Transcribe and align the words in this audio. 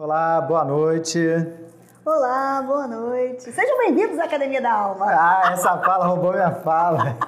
Olá, 0.00 0.40
boa 0.40 0.64
noite. 0.64 1.18
Olá, 2.06 2.62
boa 2.62 2.86
noite. 2.86 3.50
Sejam 3.50 3.78
bem-vindos 3.78 4.16
à 4.20 4.26
Academia 4.26 4.62
da 4.62 4.72
Alma. 4.72 5.06
Ah, 5.08 5.50
essa 5.52 5.76
fala 5.78 6.06
roubou 6.06 6.30
minha 6.30 6.52
fala. 6.52 7.18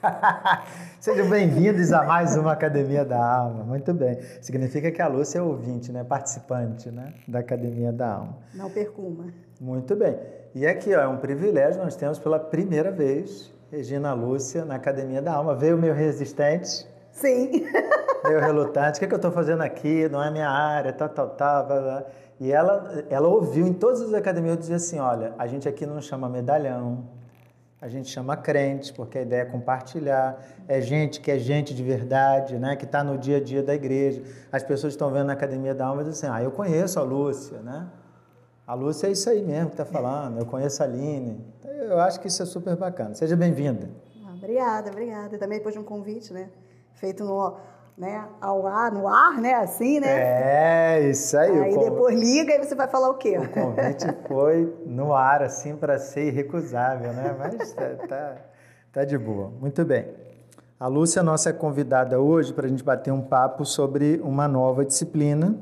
Sejam 1.00 1.28
bem-vindos 1.28 1.92
a 1.92 2.04
mais 2.04 2.36
uma 2.36 2.52
Academia 2.52 3.04
da 3.04 3.18
Alma. 3.18 3.64
Muito 3.64 3.92
bem. 3.92 4.20
Significa 4.40 4.92
que 4.92 5.02
a 5.02 5.08
Lúcia 5.08 5.40
é 5.40 5.42
ouvinte, 5.42 5.90
né? 5.90 6.04
Participante 6.04 6.88
né? 6.88 7.12
da 7.26 7.40
Academia 7.40 7.90
da 7.92 8.12
Alma. 8.12 8.38
Não 8.54 8.70
percuma. 8.70 9.24
Muito 9.60 9.96
bem. 9.96 10.16
E 10.54 10.68
aqui 10.68 10.94
ó, 10.94 11.00
é 11.00 11.08
um 11.08 11.16
privilégio, 11.16 11.82
nós 11.82 11.96
temos 11.96 12.20
pela 12.20 12.38
primeira 12.38 12.92
vez 12.92 13.52
Regina 13.72 14.12
Lúcia 14.12 14.64
na 14.64 14.76
Academia 14.76 15.20
da 15.20 15.32
Alma. 15.32 15.56
Veio 15.56 15.76
meio 15.76 15.94
resistente. 15.94 16.86
Sim. 17.10 17.66
Meio 18.24 18.40
relutante. 18.40 18.96
O 18.96 18.98
que, 18.98 19.04
é 19.04 19.08
que 19.08 19.14
eu 19.14 19.16
estou 19.16 19.32
fazendo 19.32 19.62
aqui? 19.62 20.08
Não 20.08 20.22
é 20.22 20.30
minha 20.30 20.48
área, 20.48 20.92
tal, 20.92 21.08
tal, 21.08 21.30
tal. 21.30 21.66
Blá, 21.66 22.04
E 22.38 22.52
ela, 22.52 23.04
ela 23.08 23.28
ouviu 23.28 23.66
em 23.66 23.72
todas 23.72 24.00
as 24.02 24.12
academias 24.12 24.58
dizer 24.58 24.74
assim: 24.74 24.98
olha, 24.98 25.34
a 25.38 25.46
gente 25.46 25.68
aqui 25.68 25.86
não 25.86 26.00
chama 26.00 26.28
medalhão, 26.28 27.04
a 27.80 27.88
gente 27.88 28.10
chama 28.10 28.36
crente, 28.36 28.92
porque 28.92 29.18
a 29.18 29.22
ideia 29.22 29.42
é 29.42 29.44
compartilhar. 29.46 30.38
É 30.68 30.80
gente 30.80 31.20
que 31.20 31.30
é 31.30 31.38
gente 31.38 31.74
de 31.74 31.82
verdade, 31.82 32.58
né? 32.58 32.76
que 32.76 32.84
está 32.84 33.02
no 33.02 33.16
dia 33.16 33.38
a 33.38 33.42
dia 33.42 33.62
da 33.62 33.74
igreja. 33.74 34.22
As 34.52 34.62
pessoas 34.62 34.92
estão 34.92 35.10
vendo 35.10 35.26
na 35.26 35.32
Academia 35.32 35.74
da 35.74 35.86
Alma 35.86 36.02
e 36.02 36.04
dizem 36.04 36.28
assim: 36.28 36.40
ah, 36.40 36.44
eu 36.44 36.50
conheço 36.50 37.00
a 37.00 37.02
Lúcia, 37.02 37.60
né? 37.60 37.88
A 38.66 38.74
Lúcia 38.74 39.08
é 39.08 39.10
isso 39.10 39.28
aí 39.28 39.42
mesmo 39.42 39.70
que 39.70 39.80
está 39.80 39.84
falando, 39.84 40.38
eu 40.38 40.46
conheço 40.46 40.80
a 40.82 40.86
Aline. 40.86 41.44
Então, 41.58 41.72
eu 41.72 41.98
acho 41.98 42.20
que 42.20 42.28
isso 42.28 42.40
é 42.40 42.46
super 42.46 42.76
bacana. 42.76 43.14
Seja 43.14 43.34
bem-vinda. 43.34 43.90
Ah, 44.24 44.34
obrigada, 44.36 44.90
obrigada. 44.90 45.34
E 45.34 45.38
também 45.38 45.58
depois 45.58 45.74
de 45.74 45.80
um 45.80 45.84
convite, 45.84 46.32
né? 46.32 46.48
Feito 46.94 47.24
no, 47.24 47.56
né, 47.96 48.26
ao 48.40 48.66
ar, 48.66 48.90
no 48.92 49.06
ar, 49.06 49.40
né? 49.40 49.54
Assim, 49.54 50.00
né? 50.00 50.08
É, 50.08 51.08
isso 51.10 51.36
aí. 51.36 51.58
Aí 51.58 51.78
depois 51.78 52.18
liga 52.18 52.54
e 52.54 52.58
você 52.58 52.74
vai 52.74 52.88
falar 52.88 53.10
o 53.10 53.14
quê? 53.14 53.38
O 53.38 53.48
convite 53.48 54.06
foi 54.26 54.74
no 54.86 55.12
ar, 55.12 55.42
assim, 55.42 55.76
para 55.76 55.98
ser 55.98 56.28
irrecusável, 56.28 57.12
né? 57.12 57.36
Mas 57.38 57.72
tá, 57.72 57.90
tá, 58.08 58.36
tá 58.92 59.04
de 59.04 59.18
boa. 59.18 59.50
Muito 59.60 59.84
bem. 59.84 60.08
A 60.78 60.86
Lúcia, 60.86 61.22
nossa 61.22 61.52
convidada 61.52 62.18
hoje, 62.18 62.54
para 62.54 62.64
a 62.64 62.68
gente 62.68 62.82
bater 62.82 63.12
um 63.12 63.20
papo 63.20 63.66
sobre 63.66 64.18
uma 64.24 64.48
nova 64.48 64.84
disciplina. 64.84 65.58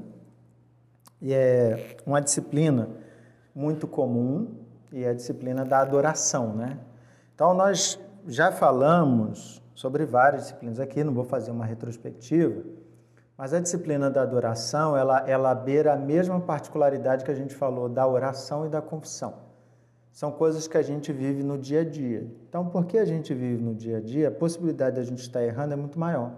E 1.21 1.35
é 1.35 1.97
uma 2.07 2.21
disciplina 2.21 2.89
muito 3.53 3.89
comum 3.89 4.47
e 4.93 5.03
é 5.03 5.09
a 5.09 5.13
disciplina 5.13 5.65
da 5.65 5.81
adoração, 5.81 6.55
né? 6.55 6.79
Então, 7.35 7.53
nós 7.53 7.99
já 8.29 8.53
falamos 8.53 9.61
sobre 9.79 10.05
várias 10.05 10.43
disciplinas 10.43 10.81
aqui, 10.81 11.05
não 11.05 11.15
vou 11.15 11.23
fazer 11.23 11.53
uma 11.53 11.65
retrospectiva, 11.65 12.65
mas 13.37 13.55
a 13.55 13.61
disciplina 13.61 14.11
da 14.11 14.23
adoração, 14.23 14.97
ela, 14.97 15.21
ela 15.21 15.55
beira 15.55 15.93
a 15.93 15.97
mesma 15.97 16.41
particularidade 16.41 17.25
que 17.25 17.31
a 17.31 17.35
gente 17.35 17.55
falou 17.55 17.89
da 17.89 18.05
oração 18.05 18.67
e 18.67 18.69
da 18.69 18.83
confissão. 18.83 19.35
São 20.11 20.33
coisas 20.33 20.67
que 20.67 20.77
a 20.77 20.83
gente 20.83 21.13
vive 21.13 21.45
no 21.45 21.57
dia 21.57 21.83
a 21.83 21.85
dia. 21.85 22.27
Então, 22.49 22.67
porque 22.69 22.99
a 22.99 23.05
gente 23.05 23.33
vive 23.33 23.63
no 23.63 23.73
dia 23.73 23.99
a 23.99 24.01
dia, 24.01 24.27
a 24.27 24.33
possibilidade 24.33 24.97
de 24.97 25.01
a 25.01 25.05
gente 25.05 25.21
estar 25.21 25.45
errando 25.45 25.75
é 25.75 25.77
muito 25.77 25.97
maior. 25.97 26.33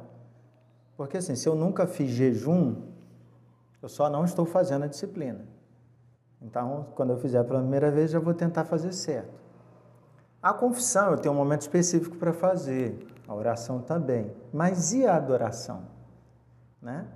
Porque 0.95 1.17
assim, 1.17 1.35
se 1.35 1.49
eu 1.49 1.55
nunca 1.55 1.87
fiz 1.87 2.11
jejum, 2.11 2.77
eu 3.81 3.89
só 3.89 4.11
não 4.11 4.23
estou 4.23 4.45
fazendo 4.45 4.85
a 4.85 4.87
disciplina. 4.87 5.47
Então, 6.43 6.89
quando 6.95 7.15
eu 7.15 7.17
fizer 7.17 7.43
pela 7.45 7.61
primeira 7.61 7.91
vez, 7.91 8.11
já 8.11 8.19
vou 8.19 8.35
tentar 8.35 8.67
fazer 8.67 8.93
certo. 8.93 9.41
A 10.43 10.55
confissão 10.55 11.13
eu 11.13 11.19
tenho 11.19 11.35
um 11.35 11.39
momento 11.39 11.63
específico 11.63 12.17
para 12.17 12.33
fazer, 12.33 12.99
a 13.31 13.35
oração 13.35 13.81
também. 13.81 14.33
Mas 14.53 14.93
e 14.93 15.07
a 15.07 15.15
adoração? 15.15 15.83
Né? 16.83 17.07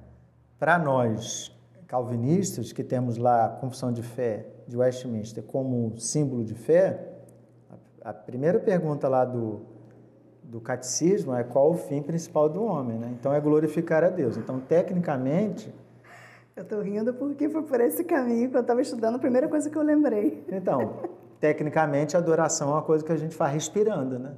Para 0.61 0.79
nós 0.79 1.53
calvinistas, 1.89 2.73
que 2.73 2.85
temos 2.85 3.17
lá 3.19 3.47
a 3.47 3.49
confissão 3.49 3.93
de 3.93 4.03
fé 4.03 4.47
de 4.69 4.77
Westminster 4.77 5.43
como 5.43 5.99
símbolo 5.99 6.45
de 6.45 6.55
fé, 6.55 7.13
a 8.01 8.13
primeira 8.13 8.61
pergunta 8.61 9.09
lá 9.09 9.25
do, 9.25 9.63
do 10.43 10.61
catecismo 10.61 11.35
é 11.35 11.43
qual 11.43 11.73
o 11.73 11.75
fim 11.75 12.01
principal 12.01 12.49
do 12.49 12.63
homem, 12.63 12.97
né? 12.97 13.13
Então 13.19 13.35
é 13.35 13.41
glorificar 13.41 14.05
a 14.05 14.09
Deus. 14.09 14.37
Então, 14.37 14.61
tecnicamente, 14.61 15.75
eu 16.55 16.63
estou 16.63 16.81
rindo 16.81 17.13
porque 17.13 17.49
foi 17.49 17.63
por 17.63 17.81
esse 17.81 18.05
caminho 18.05 18.51
que 18.51 18.57
eu 18.57 18.61
estava 18.61 18.81
estudando, 18.81 19.17
a 19.17 19.19
primeira 19.19 19.49
coisa 19.49 19.69
que 19.69 19.77
eu 19.77 19.83
lembrei. 19.83 20.45
Então, 20.49 21.01
tecnicamente, 21.41 22.17
a 22.17 22.21
adoração 22.21 22.71
é 22.71 22.73
uma 22.75 22.83
coisa 22.83 23.05
que 23.05 23.11
a 23.11 23.17
gente 23.17 23.35
faz 23.35 23.53
respirando, 23.53 24.19
né? 24.19 24.33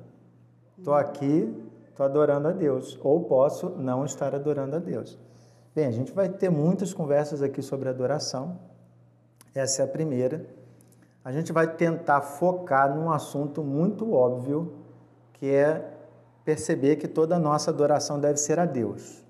Estou 0.79 0.95
aqui, 0.95 1.66
estou 1.97 2.05
adorando 2.05 2.49
a 2.49 2.53
Deus, 2.53 2.99
ou 3.03 3.25
posso 3.25 3.71
não 3.71 4.05
estar 4.05 4.35
adorando 4.35 4.77
a 4.77 4.79
Deus. 4.79 5.19
Bem, 5.75 5.87
a 5.87 5.91
gente 5.91 6.13
vai 6.13 6.29
ter 6.29 6.51
muitas 6.51 6.93
conversas 6.93 7.41
aqui 7.41 7.63
sobre 7.63 7.89
adoração, 7.89 8.59
essa 9.55 9.81
é 9.81 9.85
a 9.87 9.89
primeira. 9.89 10.45
A 11.25 11.33
gente 11.33 11.53
vai 11.53 11.67
tentar 11.67 12.21
focar 12.21 12.95
num 12.95 13.11
assunto 13.11 13.65
muito 13.65 14.13
óbvio, 14.13 14.75
que 15.33 15.51
é 15.51 15.83
perceber 16.45 16.97
que 16.97 17.09
toda 17.09 17.37
a 17.37 17.39
nossa 17.39 17.71
adoração 17.71 18.21
deve 18.21 18.37
ser 18.37 18.59
a 18.59 18.67
Deus. 18.67 19.25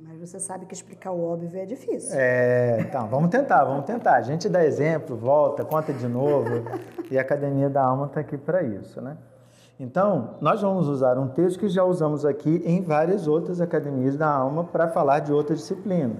Mas 0.00 0.18
você 0.18 0.40
sabe 0.40 0.66
que 0.66 0.74
explicar 0.74 1.12
o 1.12 1.24
óbvio 1.24 1.60
é 1.60 1.66
difícil. 1.66 2.10
É, 2.14 2.80
então, 2.80 3.08
vamos 3.08 3.30
tentar, 3.30 3.64
vamos 3.64 3.84
tentar. 3.84 4.16
A 4.16 4.22
gente 4.22 4.48
dá 4.48 4.64
exemplo, 4.64 5.16
volta, 5.16 5.64
conta 5.64 5.92
de 5.92 6.08
novo. 6.08 6.50
e 7.10 7.16
a 7.16 7.22
Academia 7.22 7.70
da 7.70 7.84
Alma 7.84 8.06
está 8.06 8.20
aqui 8.20 8.36
para 8.36 8.62
isso, 8.62 9.00
né? 9.00 9.16
Então, 9.80 10.34
nós 10.40 10.60
vamos 10.60 10.88
usar 10.88 11.16
um 11.18 11.28
texto 11.28 11.60
que 11.60 11.68
já 11.68 11.84
usamos 11.84 12.24
aqui 12.24 12.62
em 12.64 12.82
várias 12.82 13.28
outras 13.28 13.60
academias 13.60 14.16
da 14.16 14.28
alma 14.28 14.64
para 14.64 14.88
falar 14.88 15.20
de 15.20 15.32
outra 15.32 15.54
disciplina. 15.54 16.16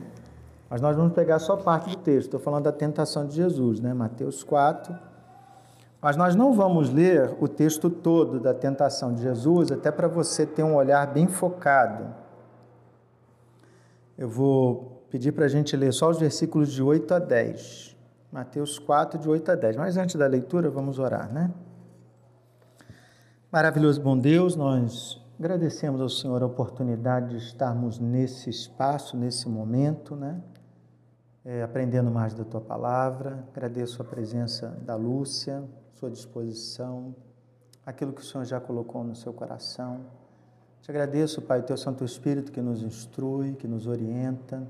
Mas 0.71 0.81
nós 0.81 0.97
vamos 0.97 1.13
pegar 1.13 1.39
só 1.41 1.57
parte 1.57 1.91
do 1.91 1.97
texto. 1.97 2.27
Estou 2.27 2.41
falando 2.41 2.65
da 2.65 2.73
tentação 2.73 3.27
de 3.27 3.35
Jesus, 3.35 3.81
né? 3.81 3.93
Mateus 3.93 4.45
4. 4.45 4.95
Mas 6.01 6.17
nós 6.17 6.37
não 6.37 6.53
vamos 6.53 6.91
ler 6.93 7.35
o 7.41 7.49
texto 7.49 7.91
todo 7.91 8.39
da 8.39 8.55
tentação 8.55 9.13
de 9.13 9.23
Jesus, 9.23 9.73
até 9.73 9.91
para 9.91 10.07
você 10.07 10.47
ter 10.47 10.63
um 10.63 10.77
olhar 10.77 11.05
bem 11.13 11.27
focado. 11.27 12.15
Eu 14.17 14.29
vou 14.29 15.03
pedir 15.11 15.33
para 15.33 15.47
a 15.47 15.49
gente 15.49 15.77
ler 15.77 15.93
só 15.93 16.11
os 16.11 16.21
versículos 16.21 16.71
de 16.71 16.81
8 16.81 17.15
a 17.15 17.19
10. 17.19 17.97
Mateus 18.31 18.79
4, 18.79 19.19
de 19.19 19.29
8 19.29 19.51
a 19.51 19.55
10. 19.57 19.77
Mas 19.77 19.97
antes 19.97 20.15
da 20.15 20.27
leitura, 20.27 20.71
vamos 20.71 21.01
orar, 21.01 21.33
né? 21.33 21.51
Maravilhoso 23.51 24.03
bom 24.03 24.15
Deus, 24.15 24.55
nós 24.55 25.19
agradecemos 25.39 26.03
ao 26.03 26.11
Senhor 26.11 26.43
a 26.43 26.47
oportunidade 26.47 27.31
de 27.31 27.37
estarmos 27.39 27.99
nesse 27.99 28.51
espaço, 28.51 29.17
nesse 29.17 29.49
momento, 29.49 30.15
né? 30.15 30.39
É, 31.47 31.63
aprendendo 31.63 32.11
mais 32.11 32.35
da 32.35 32.45
tua 32.45 32.61
palavra. 32.61 33.43
Agradeço 33.51 34.03
a 34.03 34.05
presença 34.05 34.79
da 34.83 34.97
Lúcia, 34.97 35.65
sua 35.95 36.11
disposição, 36.11 37.15
aquilo 37.87 38.13
que 38.13 38.21
o 38.21 38.25
Senhor 38.25 38.45
já 38.45 38.61
colocou 38.61 39.03
no 39.03 39.17
seu 39.17 39.33
coração. 39.33 40.03
Te 40.83 40.91
agradeço, 40.91 41.41
Pai, 41.41 41.61
o 41.61 41.63
teu 41.63 41.79
Santo 41.79 42.05
Espírito 42.05 42.53
que 42.53 42.61
nos 42.61 42.83
instrui, 42.83 43.55
que 43.55 43.67
nos 43.67 43.87
orienta. 43.87 44.63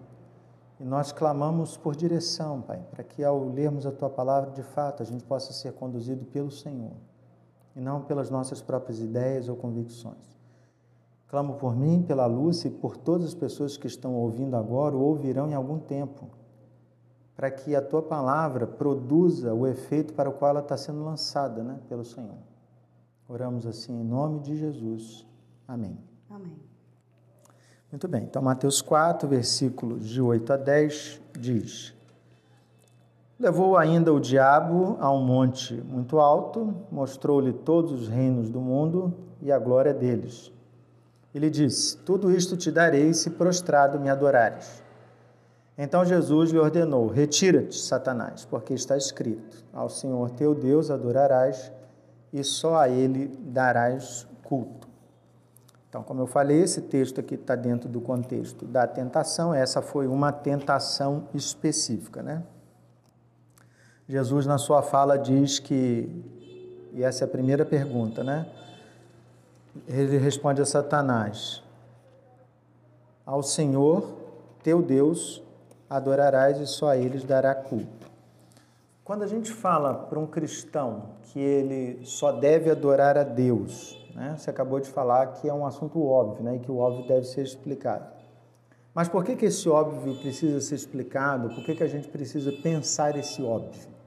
E 0.79 0.85
nós 0.85 1.11
clamamos 1.11 1.77
por 1.77 1.97
direção, 1.97 2.63
Pai, 2.63 2.81
para 2.93 3.03
que 3.03 3.25
ao 3.25 3.45
lermos 3.45 3.87
a 3.87 3.91
tua 3.91 4.09
palavra, 4.09 4.53
de 4.53 4.63
fato, 4.63 5.03
a 5.03 5.07
gente 5.07 5.25
possa 5.25 5.53
ser 5.53 5.73
conduzido 5.73 6.25
pelo 6.27 6.53
Senhor 6.53 6.93
e 7.79 7.81
não 7.81 8.03
pelas 8.03 8.29
nossas 8.29 8.61
próprias 8.61 8.99
ideias 8.99 9.49
ou 9.49 9.55
convicções. 9.55 10.37
Clamo 11.29 11.55
por 11.55 11.77
mim, 11.77 12.03
pela 12.03 12.27
luz 12.27 12.65
e 12.65 12.71
por 12.71 12.97
todas 12.97 13.29
as 13.29 13.35
pessoas 13.35 13.77
que 13.77 13.87
estão 13.87 14.17
ouvindo 14.17 14.57
agora 14.57 14.97
ou 14.97 15.03
ouvirão 15.03 15.49
em 15.49 15.55
algum 15.55 15.79
tempo, 15.79 16.29
para 17.37 17.53
que 17.53 17.77
a 17.77 17.81
tua 17.81 18.03
palavra 18.03 18.67
produza 18.67 19.55
o 19.55 19.65
efeito 19.65 20.13
para 20.13 20.29
o 20.29 20.33
qual 20.33 20.51
ela 20.51 20.61
está 20.61 20.77
sendo 20.77 21.05
lançada 21.05 21.63
né, 21.63 21.79
pelo 21.89 22.05
Senhor. 22.05 22.39
Oramos 23.29 23.65
assim 23.65 23.93
em 23.93 24.05
nome 24.05 24.41
de 24.41 24.57
Jesus. 24.57 25.25
Amém. 25.67 25.97
Amém. 26.29 26.59
Muito 27.93 28.09
bem, 28.09 28.25
então 28.25 28.43
Mateus 28.43 28.83
4, 28.83 29.29
versículos 29.29 30.09
de 30.09 30.21
8 30.21 30.53
a 30.53 30.57
10 30.57 31.23
diz: 31.39 31.95
Levou 33.39 33.77
ainda 33.77 34.13
o 34.13 34.19
diabo 34.19 34.97
a 34.99 35.13
um 35.13 35.23
monte 35.23 35.75
muito 35.75 36.19
alto, 36.19 36.75
mostrou-lhe 36.91 37.53
todos 37.53 37.93
os 37.93 38.09
reinos 38.09 38.51
do 38.51 38.61
mundo 38.61 39.15
e 39.41 39.53
a 39.53 39.59
glória 39.61 39.95
deles. 39.95 40.53
Ele 41.33 41.49
disse: 41.49 41.97
Tudo 41.99 42.33
isto 42.33 42.57
te 42.57 42.73
darei 42.73 43.15
se 43.15 43.31
prostrado 43.31 44.01
me 44.01 44.11
adorares. 44.11 44.83
Então 45.77 46.05
Jesus 46.05 46.51
lhe 46.51 46.59
ordenou: 46.59 47.07
Retira-te, 47.07 47.79
Satanás, 47.79 48.45
porque 48.45 48.75
está 48.75 48.97
escrito: 48.97 49.65
Ao 49.73 49.89
Senhor 49.89 50.31
teu 50.31 50.53
Deus 50.53 50.91
adorarás 50.91 51.73
e 52.33 52.43
só 52.43 52.77
a 52.77 52.89
ele 52.89 53.29
darás 53.39 54.27
culto. 54.43 54.89
Então, 55.89 56.03
como 56.03 56.21
eu 56.21 56.27
falei, 56.27 56.61
esse 56.61 56.83
texto 56.83 57.21
aqui 57.21 57.37
está 57.37 57.55
dentro 57.55 57.89
do 57.89 58.01
contexto 58.01 58.67
da 58.67 58.87
tentação, 58.87 59.55
essa 59.55 59.81
foi 59.81 60.07
uma 60.07 60.33
tentação 60.33 61.29
específica, 61.33 62.21
né? 62.23 62.43
Jesus, 64.09 64.47
na 64.47 64.57
sua 64.57 64.81
fala, 64.81 65.19
diz 65.19 65.59
que, 65.59 66.09
e 66.95 67.03
essa 67.03 67.25
é 67.25 67.27
a 67.27 67.29
primeira 67.29 67.67
pergunta, 67.67 68.25
né? 68.25 68.47
Ele 69.87 70.17
responde 70.17 70.63
a 70.63 70.65
Satanás: 70.65 71.63
Ao 73.27 73.43
Senhor 73.43 74.17
teu 74.63 74.81
Deus 74.81 75.43
adorarás 75.91 76.59
e 76.59 76.67
só 76.67 76.89
a 76.89 76.97
eles 76.97 77.23
dará 77.23 77.55
culto. 77.55 78.09
Quando 79.05 79.25
a 79.25 79.27
gente 79.27 79.53
fala 79.53 79.93
para 79.93 80.19
um 80.19 80.27
cristão 80.27 81.11
que 81.25 81.39
ele 81.39 82.05
só 82.07 82.33
deve 82.33 82.71
adorar 82.71 83.19
a 83.19 83.23
Deus, 83.23 83.99
né? 84.15 84.37
você 84.39 84.49
acabou 84.49 84.81
de 84.81 84.89
falar 84.89 85.27
que 85.35 85.49
é 85.49 85.53
um 85.53 85.67
assunto 85.67 86.03
óbvio 86.03 86.45
né? 86.45 86.57
e 86.57 86.59
que 86.61 86.71
o 86.71 86.79
óbvio 86.79 87.07
deve 87.07 87.27
ser 87.27 87.43
explicado. 87.43 88.07
Mas 88.95 89.07
por 89.07 89.23
que, 89.23 89.37
que 89.37 89.47
esse 89.47 89.69
óbvio 89.69 90.17
precisa 90.17 90.61
ser 90.63 90.75
explicado? 90.75 91.51
Por 91.55 91.63
que, 91.63 91.75
que 91.75 91.85
a 91.85 91.89
gente 91.89 92.09
precisa 92.09 92.51
pensar 92.53 93.17
esse 93.17 93.43
óbvio? 93.43 93.98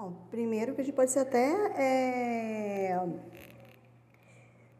Bom, 0.00 0.14
primeiro 0.30 0.74
que 0.74 0.80
a 0.80 0.84
gente 0.84 0.94
pode 0.94 1.10
ser 1.10 1.18
até. 1.18 1.46
É... 1.76 2.98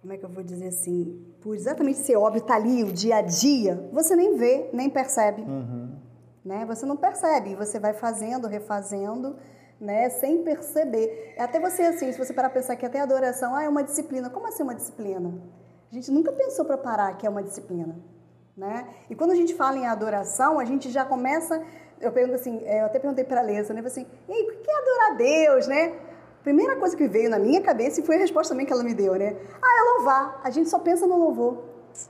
Como 0.01 0.15
é 0.15 0.17
que 0.17 0.25
eu 0.25 0.31
vou 0.31 0.43
dizer 0.43 0.69
assim? 0.69 1.27
Por 1.43 1.55
exatamente 1.55 1.99
ser 1.99 2.17
óbvio, 2.17 2.41
tá 2.41 2.55
ali 2.55 2.83
o 2.83 2.91
dia 2.91 3.17
a 3.17 3.21
dia, 3.21 3.87
você 3.93 4.17
nem 4.17 4.39
vê, 4.39 4.71
nem 4.73 4.89
percebe. 4.89 5.43
Uhum. 5.43 5.95
Né? 6.43 6.65
Você 6.65 6.87
não 6.87 6.97
percebe, 6.97 7.55
você 7.55 7.79
vai 7.79 7.93
fazendo, 7.93 8.49
refazendo, 8.49 9.37
né? 9.79 10.09
sem 10.09 10.43
perceber. 10.43 11.35
É 11.37 11.43
até 11.43 11.61
você, 11.61 11.83
assim, 11.83 12.11
se 12.11 12.17
você 12.17 12.33
parar 12.33 12.49
para 12.49 12.61
pensar 12.63 12.77
que 12.77 12.87
até 12.87 12.99
a 12.99 13.03
adoração 13.03 13.55
ah, 13.55 13.63
é 13.63 13.69
uma 13.69 13.85
disciplina. 13.85 14.31
Como 14.31 14.47
assim 14.47 14.63
uma 14.63 14.75
disciplina? 14.75 15.35
A 15.93 15.95
gente 15.95 16.11
nunca 16.11 16.33
pensou 16.33 16.65
para 16.65 16.79
parar 16.79 17.15
que 17.19 17.27
é 17.27 17.29
uma 17.29 17.43
disciplina. 17.43 17.95
Né? 18.57 18.89
E 19.11 19.15
quando 19.15 19.33
a 19.33 19.37
gente 19.37 19.55
fala 19.55 19.77
em 19.77 19.87
adoração, 19.87 20.59
a 20.59 20.65
gente 20.65 20.89
já 20.91 21.05
começa. 21.05 21.63
Eu 22.01 22.13
pergunto 22.13 22.37
assim, 22.37 22.63
é, 22.65 22.81
eu 22.81 22.87
até 22.87 22.99
perguntei 22.99 23.25
para 23.25 23.41
a 23.41 23.43
Lessa, 23.43 23.75
né? 23.75 23.83
Assim, 23.85 24.07
e 24.29 24.33
aí, 24.33 24.43
o 24.43 24.63
que 24.63 24.71
é 24.71 24.75
adorar 24.75 25.11
a 25.11 25.15
Deus, 25.15 25.67
né? 25.67 25.93
Primeira 26.43 26.77
coisa 26.77 26.97
que 26.97 27.07
veio 27.07 27.29
na 27.29 27.39
minha 27.39 27.61
cabeça 27.61 28.01
e 28.01 28.03
foi 28.03 28.17
a 28.17 28.19
resposta 28.19 28.55
também 28.55 28.65
que 28.65 28.73
ela 28.73 28.83
me 28.83 28.95
deu, 28.95 29.15
né? 29.15 29.37
Ah, 29.61 29.79
é 29.79 29.97
louvar. 29.97 30.41
A 30.43 30.51
gente 30.51 30.71
só 30.71 30.79
pensa 30.79 31.07
no 31.07 31.19
louvor. 31.19 31.65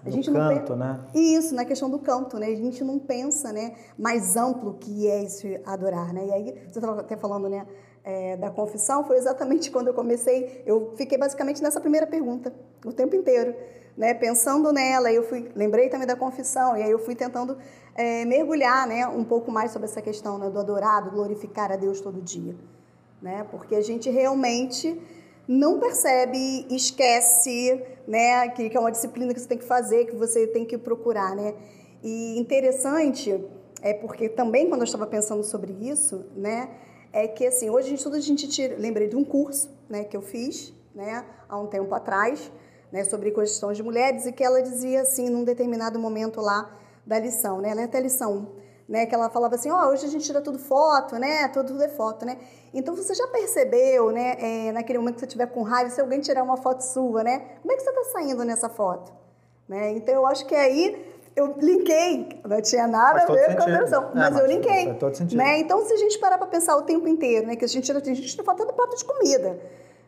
A 0.05 0.09
no 0.09 0.13
gente 0.13 0.31
canto, 0.31 0.77
não 0.77 0.87
né? 0.87 1.01
Isso, 1.13 1.55
na 1.55 1.65
questão 1.65 1.91
do 1.91 1.99
canto, 1.99 2.39
né? 2.39 2.47
A 2.47 2.55
gente 2.55 2.85
não 2.85 2.99
pensa, 2.99 3.53
né? 3.53 3.75
Mais 3.99 4.37
amplo 4.37 4.75
que 4.75 5.09
é 5.09 5.25
esse 5.25 5.61
adorar, 5.67 6.13
né? 6.13 6.27
E 6.27 6.33
aí, 6.33 6.45
você 6.71 6.79
estava 6.79 7.01
até 7.01 7.17
falando, 7.17 7.49
né? 7.49 7.67
É, 8.05 8.37
da 8.37 8.51
confissão, 8.51 9.05
foi 9.05 9.17
exatamente 9.17 9.71
quando 9.73 9.89
eu 9.89 9.95
comecei. 9.95 10.63
Eu 10.65 10.93
fiquei 10.97 11.19
basicamente 11.19 11.61
nessa 11.61 11.81
primeira 11.81 12.07
pergunta, 12.07 12.53
o 12.85 12.93
tempo 12.93 13.17
inteiro 13.17 13.55
né, 13.97 14.15
pensando 14.15 14.73
nela, 14.73 15.13
eu 15.13 15.23
fui, 15.23 15.51
lembrei 15.55 15.89
também 15.89 16.07
da 16.07 16.17
confissão, 16.17 16.77
e 16.77 16.83
aí 16.83 16.91
eu 16.91 16.99
fui 16.99 17.15
tentando 17.15 17.57
é, 17.95 18.25
mergulhar 18.25 18.87
né, 18.87 19.07
um 19.07 19.25
pouco 19.25 19.51
mais 19.51 19.73
sobre 19.73 19.87
essa 19.89 20.01
questão 20.01 20.39
né, 20.39 20.49
do 20.49 20.59
adorado, 20.59 21.11
glorificar 21.11 21.71
a 21.71 21.77
Deus 21.77 22.01
todo 22.01 22.21
dia. 22.21 22.55
Né, 23.21 23.47
porque 23.51 23.75
a 23.75 23.83
gente 23.83 24.09
realmente 24.09 24.99
não 25.47 25.79
percebe, 25.79 26.67
esquece, 26.71 27.83
né, 28.07 28.49
que, 28.49 28.71
que 28.71 28.77
é 28.77 28.81
uma 28.81 28.91
disciplina 28.91 29.35
que 29.35 29.41
você 29.41 29.49
tem 29.49 29.59
que 29.59 29.65
fazer, 29.65 30.07
que 30.07 30.17
você 30.17 30.47
tem 30.47 30.65
que 30.65 30.79
procurar. 30.79 31.35
Né? 31.35 31.55
E 32.03 32.39
interessante 32.39 33.45
é 33.83 33.93
porque 33.93 34.29
também 34.29 34.69
quando 34.69 34.81
eu 34.81 34.85
estava 34.85 35.07
pensando 35.07 35.43
sobre 35.43 35.73
isso, 35.73 36.25
né, 36.35 36.71
é 37.13 37.27
que 37.27 37.47
assim, 37.47 37.69
hoje 37.69 37.89
a 37.89 37.91
gente, 37.91 38.03
tudo 38.03 38.17
a 38.17 38.21
gente 38.21 38.49
tira, 38.49 38.77
lembrei 38.79 39.09
de 39.09 39.17
um 39.17 39.25
curso 39.25 39.71
né, 39.89 40.05
que 40.05 40.17
eu 40.17 40.23
fiz 40.23 40.73
né, 40.95 41.25
há 41.49 41.59
um 41.59 41.67
tempo 41.67 41.93
atrás, 41.95 42.51
né, 42.93 43.05
sobre 43.05 43.31
questões 43.31 43.77
de 43.77 43.83
mulheres 43.83 44.27
e 44.27 44.33
que 44.33 44.43
ela 44.43 44.63
dizia 44.63 45.03
assim, 45.03 45.29
num 45.29 45.45
determinado 45.45 45.99
momento 45.99 46.41
lá 46.41 46.71
da 47.07 47.19
lição, 47.19 47.61
né, 47.61 47.71
ela 47.71 47.83
é 47.83 47.85
até 47.85 48.01
lição 48.01 48.33
1, 48.33 48.47
né, 48.89 49.07
que 49.07 49.15
ela 49.15 49.31
falava 49.31 49.55
assim, 49.55 49.71
ó, 49.71 49.87
oh, 49.87 49.93
hoje 49.93 50.07
a 50.07 50.09
gente 50.09 50.25
tira 50.25 50.41
tudo 50.41 50.59
foto, 50.59 51.17
né, 51.17 51.49
tudo 51.49 51.81
é 51.83 51.89
foto, 51.89 52.27
né, 52.27 52.39
então 52.75 52.95
você 52.95 53.15
já 53.15 53.27
percebeu, 53.29 54.11
né, 54.11 54.37
é, 54.39 54.73
naquele 54.73 54.99
momento 54.99 55.15
que 55.15 55.21
você 55.21 55.27
estiver 55.27 55.47
com 55.47 55.63
raiva, 55.63 55.91
se 55.91 56.01
alguém 56.01 56.21
tirar 56.21 56.43
uma 56.43 56.57
foto 56.57 56.81
sua, 56.83 57.23
né, 57.23 57.43
como 57.63 57.73
é 57.73 57.77
que 57.77 57.83
você 57.83 57.91
está 57.91 58.05
saindo 58.13 58.45
nessa 58.45 58.69
foto, 58.69 59.13
né, 59.69 59.93
então 59.93 60.15
eu 60.15 60.27
acho 60.27 60.45
que 60.47 60.55
aí 60.55 61.07
eu 61.37 61.55
linkei, 61.59 62.41
não 62.45 62.61
tinha 62.61 62.87
nada 62.89 63.23
a 63.23 63.27
ver 63.27 63.57
com 63.57 63.63
a 63.63 63.71
é, 63.71 64.11
mas, 64.15 64.39
eu 64.39 64.47
linkei, 64.47 64.87
né, 65.37 65.61
então 65.61 65.85
se 65.85 65.93
a 65.93 65.97
gente 65.97 66.19
parar 66.19 66.39
para 66.39 66.49
pensar 66.49 66.77
o 66.77 66.83
tempo 66.83 67.07
inteiro, 67.07 67.47
né, 67.47 67.57
que 67.57 67.65
a 67.65 67.69
gente 67.69 67.85
tira, 67.85 67.99
a 67.99 68.05
gente 68.05 68.23
tira 68.23 68.43
foto 68.43 68.65
do 68.65 68.73
prato 68.73 68.97
de 68.97 69.05
comida, 69.05 69.59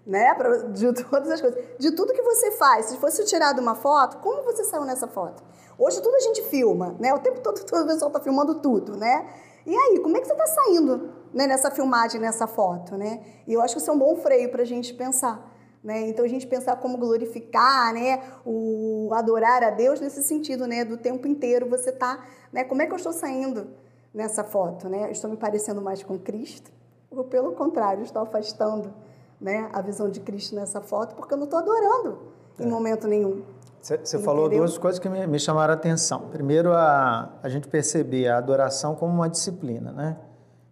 né? 0.06 0.34
De 0.72 0.93
todas 1.04 1.31
as 1.31 1.40
coisas. 1.40 1.62
De 1.78 1.93
tudo 1.93 2.12
que 2.12 2.22
você 2.22 2.52
faz. 2.52 2.87
Se 2.87 2.96
fosse 2.99 3.25
tirado 3.25 3.60
uma 3.60 3.75
foto, 3.75 4.19
como 4.19 4.43
você 4.43 4.64
saiu 4.64 4.84
nessa 4.84 5.06
foto? 5.06 5.43
Hoje 5.78 6.00
tudo 6.02 6.14
a 6.14 6.20
gente 6.20 6.43
filma, 6.43 6.96
né? 6.99 7.14
O 7.14 7.19
tempo 7.19 7.40
todo, 7.40 7.62
todo 7.64 7.84
o 7.84 7.87
pessoal 7.87 8.08
está 8.08 8.20
filmando 8.20 8.56
tudo, 8.56 8.96
né? 8.96 9.26
E 9.64 9.75
aí, 9.75 10.00
como 10.00 10.16
é 10.16 10.20
que 10.20 10.26
você 10.26 10.32
está 10.32 10.46
saindo 10.46 11.10
né, 11.32 11.46
nessa 11.46 11.70
filmagem, 11.70 12.20
nessa 12.20 12.46
foto, 12.46 12.96
né? 12.96 13.20
E 13.46 13.52
eu 13.52 13.60
acho 13.62 13.75
que 13.75 13.81
isso 13.81 13.90
é 13.90 13.94
um 13.94 13.99
bom 13.99 14.16
freio 14.16 14.50
para 14.50 14.62
a 14.62 14.66
gente 14.66 14.93
pensar. 14.93 15.50
Né? 15.82 16.08
Então 16.08 16.25
a 16.25 16.28
gente 16.28 16.46
pensar 16.46 16.76
como 16.76 16.96
glorificar, 16.96 17.93
né? 17.93 18.22
O 18.44 19.10
adorar 19.12 19.64
a 19.64 19.70
Deus 19.70 20.00
nesse 20.00 20.22
sentido, 20.22 20.66
né? 20.66 20.84
Do 20.84 20.96
tempo 20.96 21.26
inteiro 21.26 21.69
você 21.69 21.90
tá, 21.90 22.25
né? 22.52 22.64
Como 22.64 22.82
é 22.82 22.87
que 22.87 22.93
eu 22.93 22.96
estou 22.96 23.12
saindo 23.12 23.69
nessa 24.14 24.44
foto, 24.44 24.88
né? 24.88 25.10
Estou 25.10 25.28
me 25.28 25.37
parecendo 25.37 25.81
mais 25.81 26.02
com 26.02 26.19
Cristo 26.19 26.70
ou 27.16 27.25
pelo 27.25 27.52
contrário, 27.52 28.02
estou 28.02 28.22
afastando 28.22 28.93
né, 29.42 29.68
a 29.72 29.82
visão 29.82 30.08
de 30.08 30.20
Cristo 30.20 30.54
nessa 30.54 30.80
foto, 30.80 31.14
porque 31.16 31.34
eu 31.34 31.38
não 31.38 31.44
estou 31.44 31.58
adorando 31.58 32.18
é. 32.58 32.62
em 32.62 32.68
momento 32.68 33.08
nenhum. 33.08 33.42
Você 33.82 34.20
falou 34.20 34.48
duas 34.48 34.78
coisas 34.78 35.00
que 35.00 35.08
me, 35.08 35.26
me, 35.26 35.40
chamaram 35.40 35.72
a 35.72 35.76
atenção. 35.76 36.28
Primeiro, 36.30 36.72
a, 36.72 37.32
a 37.42 37.48
gente 37.48 37.66
perceber 37.66 38.28
a 38.28 38.38
adoração 38.38 38.94
como 38.94 39.12
uma 39.12 39.28
disciplina, 39.28 39.90
né? 39.90 40.16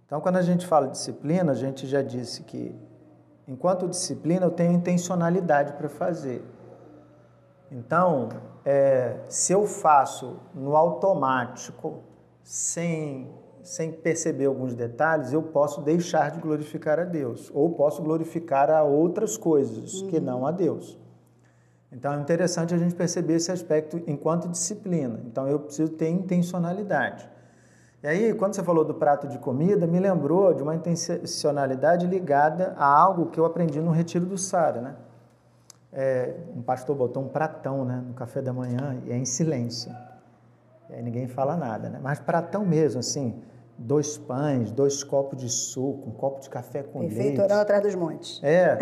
Então, 0.07 0.21
quando 0.21 0.37
a 0.37 0.43
gente 0.43 0.65
fala 0.65 0.87
disciplina, 0.87 1.51
a 1.51 1.55
gente 1.55 1.89
já 1.89 2.03
disse 2.03 2.45
que, 2.45 2.73
enquanto 3.49 3.89
disciplina, 3.89 4.47
eu 4.47 4.51
tenho 4.53 4.73
intencionalidade 4.73 5.73
para 5.73 5.89
fazer. 5.89 6.45
Então, 7.71 8.29
é, 8.65 9.17
se 9.29 9.53
eu 9.53 9.67
faço 9.67 10.37
no 10.55 10.77
automático, 10.77 12.05
sem 12.45 13.33
sem 13.63 13.93
perceber 13.93 14.47
alguns 14.47 14.75
detalhes, 14.75 15.33
eu 15.33 15.43
posso 15.43 15.81
deixar 15.81 16.31
de 16.31 16.41
glorificar 16.41 16.99
a 16.99 17.05
Deus, 17.05 17.51
ou 17.55 17.71
posso 17.75 18.03
glorificar 18.03 18.71
a 18.71 18.83
outras 18.83 19.37
coisas 19.37 20.01
uhum. 20.01 20.09
que 20.09 20.21
não 20.21 20.47
a 20.47 20.51
Deus. 20.51 20.99
Então 21.93 22.13
é 22.13 22.21
interessante 22.21 22.75
a 22.75 22.79
gente 22.79 22.95
perceber 22.95 23.35
esse 23.35 23.51
aspecto 23.51 24.01
enquanto 24.07 24.49
disciplina. 24.49 25.21
Então 25.27 25.49
eu 25.49 25.59
preciso 25.59 25.91
ter 25.93 26.09
intencionalidade. 26.09 27.29
E 28.03 28.07
aí, 28.07 28.33
quando 28.33 28.55
você 28.55 28.63
falou 28.63 28.83
do 28.83 28.95
prato 28.95 29.29
de 29.29 29.39
comida, 29.39 29.87
me 29.87 30.01
lembrou 30.01 30.55
de 30.55 30.63
uma 30.63 30.75
intencionalidade 30.75 32.07
ligada 32.07 32.75
a 32.79 32.87
algo 32.87 33.27
que 33.27 33.39
eu 33.39 33.45
aprendi 33.45 33.79
no 33.79 33.91
retiro 33.91 34.25
do 34.25 34.39
Sara, 34.39 34.81
né? 34.81 34.97
É, 35.93 36.35
um 36.57 36.63
pastor 36.63 36.97
botou 36.97 37.23
um 37.23 37.29
pratão 37.29 37.85
né, 37.85 38.03
no 38.07 38.15
café 38.15 38.41
da 38.41 38.53
manhã 38.53 38.99
e 39.05 39.13
é 39.13 39.17
em 39.17 39.25
silêncio. 39.27 39.93
E 40.89 40.95
aí 40.95 41.03
ninguém 41.03 41.29
fala 41.29 41.57
nada, 41.57 41.91
né? 41.91 42.01
Mas 42.03 42.19
pratão 42.19 42.65
mesmo, 42.65 43.01
assim, 43.01 43.43
dois 43.81 44.19
pães, 44.19 44.71
dois 44.71 45.03
copos 45.03 45.41
de 45.41 45.49
suco, 45.49 46.11
um 46.11 46.13
copo 46.13 46.41
de 46.41 46.51
café 46.51 46.83
com 46.83 47.03
Efeito 47.03 47.19
leite. 47.19 47.41
oral 47.41 47.61
atrás 47.61 47.83
dos 47.83 47.95
montes. 47.95 48.39
É, 48.43 48.77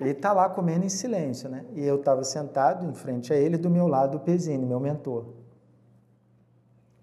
ele 0.00 0.10
está 0.10 0.32
lá 0.32 0.48
comendo 0.48 0.84
em 0.84 0.88
silêncio, 0.88 1.48
né? 1.48 1.64
E 1.74 1.84
eu 1.84 1.96
estava 1.96 2.24
sentado 2.24 2.84
em 2.84 2.92
frente 2.92 3.32
a 3.32 3.36
ele, 3.36 3.56
do 3.56 3.70
meu 3.70 3.86
lado 3.86 4.16
o 4.16 4.20
Pezini, 4.20 4.66
meu 4.66 4.80
mentor. 4.80 5.26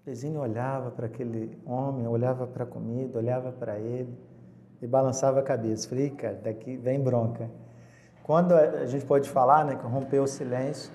O 0.00 0.04
Pezini 0.04 0.36
olhava 0.36 0.90
para 0.90 1.06
aquele 1.06 1.58
homem, 1.64 2.06
olhava 2.06 2.46
para 2.46 2.64
a 2.64 2.66
comida, 2.66 3.18
olhava 3.18 3.50
para 3.50 3.78
ele 3.78 4.14
e 4.82 4.86
balançava 4.86 5.40
a 5.40 5.42
cabeça. 5.42 5.88
Falei, 5.88 6.10
cara, 6.10 6.38
daqui 6.44 6.76
vem 6.76 7.00
bronca. 7.00 7.50
Quando 8.22 8.52
a 8.52 8.84
gente 8.84 9.06
pode 9.06 9.30
falar, 9.30 9.64
né, 9.64 9.76
que 9.76 9.86
rompeu 9.86 10.24
o 10.24 10.26
silêncio, 10.26 10.92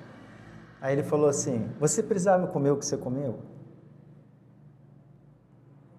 aí 0.80 0.94
ele 0.94 1.04
falou 1.04 1.28
assim, 1.28 1.68
você 1.80 2.04
precisava 2.04 2.46
comer 2.48 2.70
o 2.70 2.78
que 2.78 2.86
você 2.86 2.98
comeu? 2.98 3.55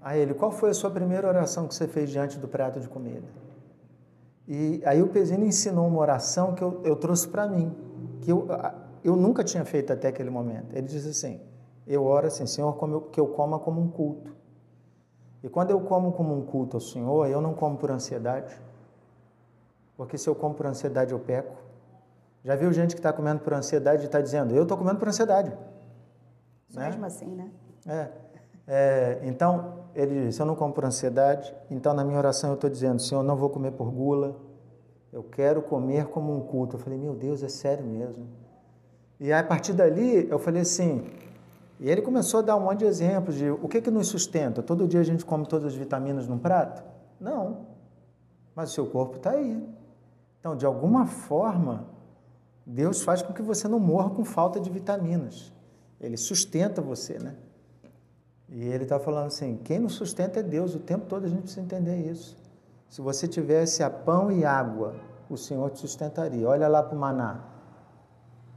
A 0.06 0.16
ele: 0.16 0.34
Qual 0.34 0.52
foi 0.52 0.70
a 0.70 0.74
sua 0.74 0.88
primeira 0.88 1.26
oração 1.26 1.66
que 1.66 1.74
você 1.74 1.88
fez 1.88 2.10
diante 2.10 2.38
do 2.38 2.46
prato 2.46 2.78
de 2.78 2.88
comida? 2.88 3.26
E 4.46 4.80
aí 4.86 5.02
o 5.02 5.08
Pezino 5.08 5.44
ensinou 5.44 5.88
uma 5.88 5.98
oração 5.98 6.54
que 6.54 6.62
eu, 6.62 6.80
eu 6.84 6.94
trouxe 6.94 7.26
para 7.26 7.48
mim, 7.48 7.74
que 8.20 8.30
eu, 8.30 8.46
eu 9.02 9.16
nunca 9.16 9.42
tinha 9.42 9.64
feito 9.64 9.92
até 9.92 10.06
aquele 10.06 10.30
momento. 10.30 10.72
Ele 10.72 10.86
disse 10.86 11.08
assim: 11.08 11.40
Eu 11.84 12.04
oro 12.04 12.28
assim, 12.28 12.46
Senhor, 12.46 12.72
que 13.10 13.18
eu 13.18 13.26
coma 13.26 13.58
como 13.58 13.80
um 13.80 13.88
culto. 13.88 14.32
E 15.42 15.48
quando 15.48 15.72
eu 15.72 15.80
como 15.80 16.12
como 16.12 16.38
um 16.38 16.42
culto 16.42 16.76
ao 16.76 16.80
Senhor, 16.80 17.26
eu 17.26 17.40
não 17.40 17.52
como 17.52 17.76
por 17.76 17.90
ansiedade, 17.90 18.56
porque 19.96 20.16
se 20.16 20.28
eu 20.28 20.36
como 20.36 20.54
por 20.54 20.66
ansiedade 20.66 21.12
eu 21.12 21.18
peco. 21.18 21.56
Já 22.44 22.54
viu 22.54 22.72
gente 22.72 22.94
que 22.94 23.00
está 23.00 23.12
comendo 23.12 23.40
por 23.40 23.52
ansiedade 23.54 24.02
e 24.02 24.06
está 24.06 24.20
dizendo: 24.20 24.54
Eu 24.54 24.62
estou 24.62 24.78
comendo 24.78 25.00
por 25.00 25.08
ansiedade. 25.08 25.50
Né? 26.72 26.86
Mesmo 26.86 27.04
assim, 27.04 27.26
né? 27.26 27.50
É. 27.88 28.08
é 28.68 29.20
então, 29.24 29.85
ele 29.96 30.26
disse: 30.26 30.40
Eu 30.40 30.46
não 30.46 30.54
como 30.54 30.72
por 30.72 30.84
ansiedade, 30.84 31.52
então 31.70 31.94
na 31.94 32.04
minha 32.04 32.18
oração 32.18 32.50
eu 32.50 32.54
estou 32.54 32.68
dizendo: 32.68 33.00
Senhor, 33.00 33.22
não 33.22 33.34
vou 33.34 33.48
comer 33.48 33.72
por 33.72 33.90
gula, 33.90 34.36
eu 35.12 35.22
quero 35.22 35.62
comer 35.62 36.06
como 36.08 36.36
um 36.36 36.40
culto. 36.40 36.76
Eu 36.76 36.80
falei: 36.80 36.98
Meu 36.98 37.14
Deus, 37.14 37.42
é 37.42 37.48
sério 37.48 37.84
mesmo. 37.84 38.26
E 39.18 39.32
aí, 39.32 39.40
a 39.40 39.44
partir 39.44 39.72
dali 39.72 40.28
eu 40.30 40.38
falei 40.38 40.62
assim. 40.62 41.04
E 41.78 41.90
ele 41.90 42.00
começou 42.00 42.40
a 42.40 42.42
dar 42.42 42.56
um 42.56 42.60
monte 42.60 42.80
de 42.80 42.84
exemplos 42.86 43.34
de 43.34 43.50
o 43.50 43.68
que, 43.68 43.80
que 43.80 43.90
nos 43.90 44.08
sustenta. 44.08 44.62
Todo 44.62 44.88
dia 44.88 45.00
a 45.00 45.04
gente 45.04 45.24
come 45.24 45.46
todas 45.46 45.66
as 45.66 45.74
vitaminas 45.74 46.26
num 46.26 46.38
prato? 46.38 46.82
Não. 47.20 47.66
Mas 48.54 48.70
o 48.70 48.72
seu 48.72 48.86
corpo 48.86 49.16
está 49.16 49.32
aí. 49.32 49.62
Então, 50.40 50.56
de 50.56 50.64
alguma 50.64 51.06
forma, 51.06 51.86
Deus 52.64 53.02
faz 53.02 53.20
com 53.20 53.32
que 53.32 53.42
você 53.42 53.68
não 53.68 53.78
morra 53.78 54.10
com 54.10 54.24
falta 54.24 54.58
de 54.58 54.70
vitaminas. 54.70 55.52
Ele 56.00 56.16
sustenta 56.16 56.80
você, 56.80 57.18
né? 57.18 57.34
E 58.48 58.64
ele 58.64 58.84
está 58.84 58.98
falando 58.98 59.26
assim: 59.26 59.56
quem 59.64 59.78
nos 59.78 59.94
sustenta 59.94 60.40
é 60.40 60.42
Deus. 60.42 60.74
O 60.74 60.78
tempo 60.78 61.06
todo 61.06 61.24
a 61.24 61.28
gente 61.28 61.42
precisa 61.42 61.62
entender 61.62 61.96
isso. 61.96 62.36
Se 62.88 63.00
você 63.00 63.26
tivesse 63.26 63.82
a 63.82 63.90
pão 63.90 64.30
e 64.30 64.44
água, 64.44 64.94
o 65.28 65.36
Senhor 65.36 65.70
te 65.70 65.80
sustentaria. 65.80 66.48
Olha 66.48 66.68
lá 66.68 66.82
para 66.82 66.96
o 66.96 66.98
maná. 66.98 67.40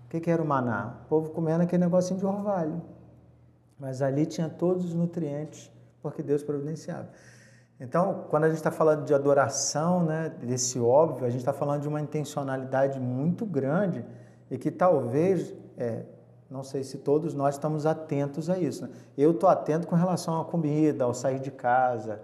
O 0.05 0.09
que, 0.09 0.19
que 0.19 0.29
era 0.29 0.41
o 0.41 0.45
maná? 0.45 0.95
O 1.05 1.09
povo 1.09 1.29
comendo 1.31 1.63
aquele 1.63 1.83
negocinho 1.83 2.19
de 2.19 2.25
orvalho. 2.25 2.81
Mas 3.79 4.01
ali 4.01 4.25
tinha 4.25 4.49
todos 4.49 4.85
os 4.85 4.93
nutrientes, 4.93 5.71
porque 6.01 6.21
Deus 6.21 6.43
providenciava. 6.43 7.09
Então, 7.79 8.25
quando 8.29 8.43
a 8.43 8.47
gente 8.49 8.57
está 8.57 8.71
falando 8.71 9.05
de 9.05 9.13
adoração, 9.13 10.03
né, 10.03 10.29
desse 10.41 10.77
óbvio, 10.79 11.25
a 11.25 11.29
gente 11.29 11.39
está 11.39 11.53
falando 11.53 11.81
de 11.81 11.87
uma 11.87 12.01
intencionalidade 12.01 12.99
muito 12.99 13.45
grande 13.45 14.03
e 14.51 14.57
que 14.57 14.69
talvez, 14.69 15.53
é, 15.77 16.03
não 16.49 16.63
sei 16.63 16.83
se 16.83 16.97
todos 16.97 17.33
nós 17.33 17.55
estamos 17.55 17.85
atentos 17.85 18.49
a 18.49 18.57
isso. 18.57 18.83
Né? 18.83 18.89
Eu 19.17 19.31
estou 19.31 19.49
atento 19.49 19.87
com 19.87 19.95
relação 19.95 20.39
à 20.41 20.45
comida, 20.45 21.03
ao 21.03 21.13
sair 21.13 21.39
de 21.39 21.51
casa. 21.51 22.21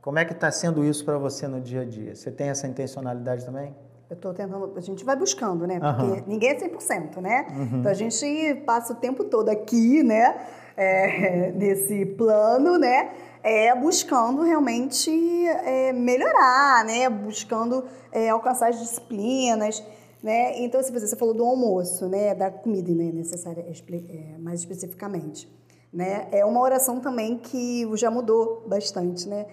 Como 0.00 0.18
é 0.18 0.24
que 0.24 0.32
está 0.32 0.50
sendo 0.50 0.84
isso 0.84 1.04
para 1.04 1.18
você 1.18 1.46
no 1.46 1.60
dia 1.60 1.82
a 1.82 1.84
dia? 1.84 2.14
Você 2.14 2.30
tem 2.30 2.48
essa 2.48 2.66
intencionalidade 2.66 3.44
também? 3.44 3.74
Eu 4.10 4.14
estou 4.14 4.32
tentando, 4.32 4.72
a 4.74 4.80
gente 4.80 5.04
vai 5.04 5.14
buscando, 5.14 5.66
né? 5.66 5.78
Porque 5.78 6.02
uhum. 6.02 6.24
ninguém 6.26 6.50
é 6.50 6.56
100%, 6.56 7.20
né? 7.20 7.46
Uhum. 7.50 7.80
Então 7.80 7.90
a 7.90 7.94
gente 7.94 8.54
passa 8.64 8.94
o 8.94 8.96
tempo 8.96 9.24
todo 9.24 9.50
aqui, 9.50 10.02
né? 10.02 10.46
É, 10.76 11.52
nesse 11.56 12.06
plano, 12.06 12.78
né? 12.78 13.10
é, 13.42 13.74
buscando 13.74 14.42
realmente 14.42 15.10
é, 15.46 15.92
melhorar, 15.92 16.84
né? 16.84 17.08
Buscando 17.08 17.84
é, 18.12 18.28
alcançar 18.28 18.68
as 18.68 18.78
disciplinas, 18.78 19.82
né? 20.22 20.58
Então, 20.58 20.82
se 20.82 20.90
você 20.92 21.14
falou 21.16 21.34
do 21.34 21.44
almoço, 21.44 22.08
né? 22.08 22.34
Da 22.34 22.50
comida 22.50 22.92
né? 22.92 23.10
necessária, 23.12 23.62
é, 23.62 24.38
mais 24.38 24.60
especificamente, 24.60 25.48
né? 25.92 26.28
É 26.32 26.44
uma 26.44 26.60
oração 26.60 27.00
também 27.00 27.38
que 27.38 27.88
já 27.96 28.10
mudou 28.10 28.64
bastante, 28.66 29.28
né? 29.28 29.46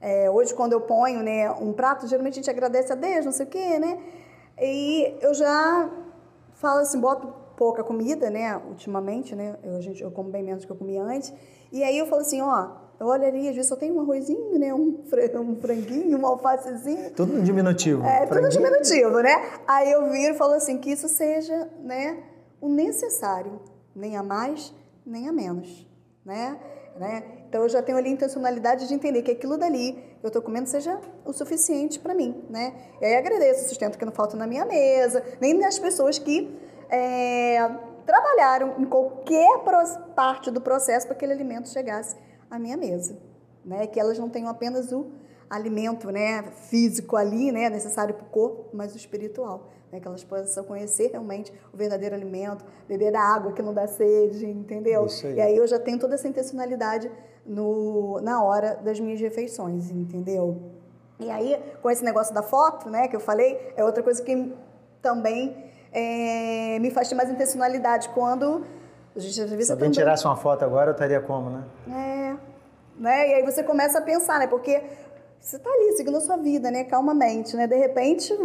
É, 0.00 0.30
hoje, 0.30 0.52
quando 0.52 0.72
eu 0.72 0.82
ponho 0.82 1.22
né, 1.22 1.50
um 1.50 1.72
prato, 1.72 2.06
geralmente 2.06 2.34
a 2.34 2.36
gente 2.36 2.50
agradece 2.50 2.92
a 2.92 2.94
Deus, 2.94 3.24
não 3.24 3.32
sei 3.32 3.46
o 3.46 3.48
quê, 3.48 3.78
né? 3.78 3.98
E 4.60 5.16
eu 5.20 5.32
já 5.32 5.90
falo 6.54 6.80
assim, 6.80 7.00
boto 7.00 7.32
pouca 7.56 7.82
comida, 7.82 8.28
né? 8.28 8.56
Ultimamente, 8.68 9.34
né? 9.34 9.56
Eu, 9.62 9.76
a 9.76 9.80
gente, 9.80 10.02
eu 10.02 10.10
como 10.10 10.30
bem 10.30 10.42
menos 10.42 10.62
do 10.62 10.66
que 10.66 10.72
eu 10.72 10.76
comia 10.76 11.02
antes. 11.02 11.32
E 11.72 11.82
aí 11.82 11.96
eu 11.96 12.06
falo 12.06 12.20
assim, 12.20 12.40
ó, 12.40 12.70
eu 13.04 13.08
olho 13.08 13.26
ali, 13.26 13.48
às 13.48 13.54
vezes 13.54 13.68
só 13.68 13.76
tem 13.76 13.92
um 13.92 14.00
arrozinho, 14.00 14.58
né? 14.58 14.72
Um, 14.72 15.04
um 15.40 15.56
franguinho, 15.60 16.18
um 16.18 16.26
alfacezinho. 16.26 17.10
Tudo 17.10 17.34
no 17.34 17.42
diminutivo. 17.42 18.04
É, 18.04 18.26
tudo 18.26 18.40
no 18.40 18.48
diminutivo, 18.48 19.20
né? 19.20 19.60
Aí 19.68 19.92
eu 19.92 20.10
viro 20.10 20.34
e 20.34 20.38
falo 20.38 20.54
assim, 20.54 20.78
que 20.78 20.90
isso 20.90 21.06
seja, 21.06 21.68
né? 21.82 22.22
O 22.60 22.68
necessário, 22.68 23.60
nem 23.94 24.16
a 24.16 24.22
mais, 24.22 24.74
nem 25.04 25.28
a 25.28 25.32
menos, 25.32 25.86
né? 26.24 26.58
né? 26.98 27.22
Então 27.46 27.62
eu 27.62 27.68
já 27.68 27.82
tenho 27.82 27.98
ali 27.98 28.08
a 28.08 28.12
intencionalidade 28.12 28.88
de 28.88 28.94
entender 28.94 29.20
que 29.20 29.30
aquilo 29.30 29.58
dali 29.58 30.02
eu 30.22 30.28
estou 30.28 30.40
comendo 30.40 30.66
seja 30.66 30.98
o 31.26 31.32
suficiente 31.34 32.00
para 32.00 32.14
mim, 32.14 32.42
né? 32.48 32.72
E 33.02 33.04
aí 33.04 33.16
agradeço 33.16 33.66
o 33.66 33.68
sustento 33.68 33.98
que 33.98 34.04
não 34.04 34.12
falta 34.12 34.34
na 34.34 34.46
minha 34.46 34.64
mesa, 34.64 35.22
nem 35.42 35.58
das 35.58 35.78
pessoas 35.78 36.18
que 36.18 36.58
é, 36.88 37.58
trabalharam 38.06 38.76
em 38.78 38.86
qualquer 38.86 39.62
parte 40.16 40.50
do 40.50 40.60
processo 40.60 41.06
para 41.06 41.14
que 41.14 41.24
aquele 41.26 41.38
alimento 41.38 41.68
chegasse 41.68 42.16
à 42.54 42.58
minha 42.58 42.76
mesa, 42.76 43.18
né? 43.64 43.86
Que 43.86 43.98
elas 43.98 44.18
não 44.18 44.28
tenham 44.28 44.48
apenas 44.48 44.92
o 44.92 45.06
alimento, 45.48 46.10
né, 46.10 46.42
físico 46.68 47.16
ali, 47.16 47.52
né, 47.52 47.68
necessário 47.68 48.14
para 48.14 48.24
o 48.24 48.28
corpo, 48.28 48.64
mas 48.72 48.94
o 48.94 48.96
espiritual, 48.96 49.68
né, 49.92 50.00
que 50.00 50.08
elas 50.08 50.24
possam 50.24 50.64
conhecer 50.64 51.10
realmente 51.10 51.52
o 51.72 51.76
verdadeiro 51.76 52.14
alimento, 52.14 52.64
beber 52.88 53.12
da 53.12 53.20
água 53.20 53.52
que 53.52 53.62
não 53.62 53.72
dá 53.72 53.86
sede, 53.86 54.46
entendeu? 54.46 55.06
Isso 55.06 55.26
aí. 55.26 55.34
E 55.34 55.40
aí 55.40 55.56
eu 55.56 55.66
já 55.66 55.78
tenho 55.78 55.98
toda 55.98 56.14
essa 56.14 56.26
intencionalidade 56.26 57.10
no, 57.46 58.20
na 58.20 58.42
hora 58.42 58.74
das 58.76 58.98
minhas 58.98 59.20
refeições, 59.20 59.90
entendeu? 59.90 60.60
E 61.20 61.30
aí, 61.30 61.60
com 61.80 61.90
esse 61.90 62.02
negócio 62.02 62.34
da 62.34 62.42
foto, 62.42 62.90
né, 62.90 63.06
que 63.06 63.14
eu 63.14 63.20
falei, 63.20 63.72
é 63.76 63.84
outra 63.84 64.02
coisa 64.02 64.22
que 64.22 64.52
também 65.00 65.64
é, 65.92 66.78
me 66.80 66.90
faz 66.90 67.08
ter 67.08 67.14
mais 67.14 67.30
intencionalidade 67.30 68.08
quando 68.08 68.64
a 69.16 69.20
gente 69.20 69.64
Se 69.64 69.72
alguém 69.72 69.90
tirasse 69.90 70.24
uma 70.24 70.36
foto 70.36 70.64
agora, 70.64 70.90
eu 70.90 70.92
estaria 70.92 71.20
como, 71.20 71.50
né? 71.50 71.64
É, 71.88 72.36
né? 72.98 73.30
E 73.30 73.34
aí 73.34 73.42
você 73.44 73.62
começa 73.62 73.98
a 73.98 74.02
pensar, 74.02 74.40
né? 74.40 74.46
Porque 74.46 74.82
você 75.40 75.56
está 75.56 75.70
ali 75.70 75.92
seguindo 75.96 76.16
a 76.16 76.20
sua 76.20 76.36
vida, 76.36 76.70
né? 76.70 76.84
Calmamente, 76.84 77.54
né? 77.56 77.66
De 77.66 77.76
repente, 77.76 78.36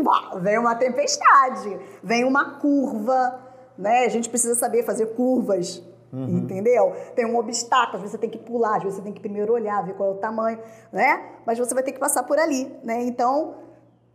vem 0.42 0.60
uma 0.60 0.76
tempestade, 0.76 1.80
vem 2.04 2.24
uma 2.24 2.60
curva, 2.60 3.40
né? 3.78 4.06
A 4.06 4.10
gente 4.10 4.30
precisa 4.30 4.54
saber 4.54 4.84
fazer 4.84 5.08
curvas, 5.16 5.82
uhum. 6.14 6.40
entendeu? 6.40 6.94
Tem 7.16 7.26
um 7.26 7.38
obstáculo, 7.38 7.96
às 7.96 8.02
vezes 8.02 8.12
você 8.12 8.18
tem 8.18 8.30
que 8.30 8.38
pular, 8.38 8.76
às 8.78 8.84
vezes 8.84 8.98
você 8.98 9.04
tem 9.04 9.14
que 9.14 9.22
primeiro 9.22 9.54
olhar, 9.54 9.84
ver 9.84 9.94
qual 9.96 10.10
é 10.10 10.12
o 10.12 10.18
tamanho, 10.18 10.60
né? 10.92 11.24
Mas 11.46 11.58
você 11.58 11.74
vai 11.74 11.82
ter 11.82 11.94
que 11.94 12.00
passar 12.00 12.24
por 12.24 12.38
ali, 12.38 12.72
né? 12.84 13.02
Então, 13.04 13.56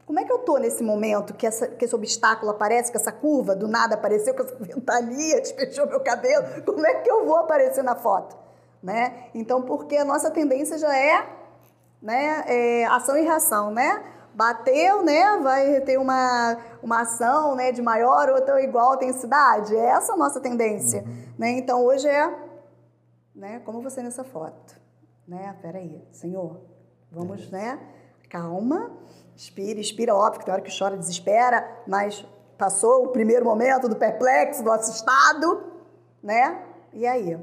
como 0.07 0.21
é 0.21 0.25
que 0.25 0.33
eu 0.33 0.39
tô 0.39 0.59
nesse 0.59 0.83
momento 0.83 1.33
que, 1.33 1.47
essa, 1.47 1.67
que 1.67 1.85
esse 1.85 1.95
obstáculo 1.95 2.51
aparece, 2.51 2.91
que 2.91 2.97
essa 2.97 3.13
curva 3.13 3.57
do 3.57 3.67
nada 3.67 3.95
apareceu, 3.95 4.35
que 4.35 4.43
essa 4.43 4.57
ventania 4.61 5.41
despechou 5.41 5.87
meu 5.87 6.01
cabelo? 6.01 6.63
Como 6.65 6.87
é 6.87 6.95
que 6.97 7.11
eu 7.11 7.25
vou 7.25 7.37
aparecer 7.37 7.83
na 7.83 7.95
foto? 7.95 8.37
Né? 8.83 9.29
Então, 9.35 9.63
porque 9.63 9.97
a 9.97 10.05
nossa 10.05 10.31
tendência 10.31 10.77
já 10.77 10.95
é, 10.95 11.27
né, 12.03 12.45
é 12.47 12.85
ação 12.85 13.17
e 13.17 13.23
reação, 13.23 13.71
né? 13.71 14.05
Bateu, 14.35 15.03
né, 15.03 15.39
vai 15.39 15.81
ter 15.83 15.97
uma, 15.97 16.59
uma 16.83 17.03
ação 17.03 17.55
né, 17.55 17.73
de 17.73 17.81
maior 17.81 18.29
ou 18.29 18.41
tão 18.43 18.59
igual 18.59 18.97
intensidade. 18.97 19.75
É 19.75 19.87
essa 19.87 20.13
a 20.13 20.17
nossa 20.17 20.39
tendência. 20.39 21.03
Uhum. 21.03 21.25
Né? 21.39 21.51
Então, 21.53 21.83
hoje 21.83 22.09
é 22.09 22.31
né, 23.35 23.63
como 23.65 23.81
você 23.81 24.03
nessa 24.03 24.25
foto. 24.25 24.75
Né? 25.27 25.57
Peraí, 25.63 26.07
Senhor, 26.13 26.61
vamos, 27.11 27.49
é. 27.49 27.57
né? 27.57 27.81
Calma 28.29 28.91
Inspira, 29.35 29.81
inspira, 29.81 30.15
óbvio 30.15 30.41
que 30.41 30.45
tem 30.45 30.55
hora 30.55 30.63
que 30.63 30.77
chora, 30.77 30.97
desespera, 30.97 31.67
mas 31.87 32.25
passou 32.57 33.05
o 33.05 33.09
primeiro 33.09 33.45
momento 33.45 33.89
do 33.89 33.97
perplexo, 33.97 34.63
do 34.63 34.71
assustado, 34.71 35.65
né? 36.23 36.63
E 36.93 37.07
aí? 37.07 37.37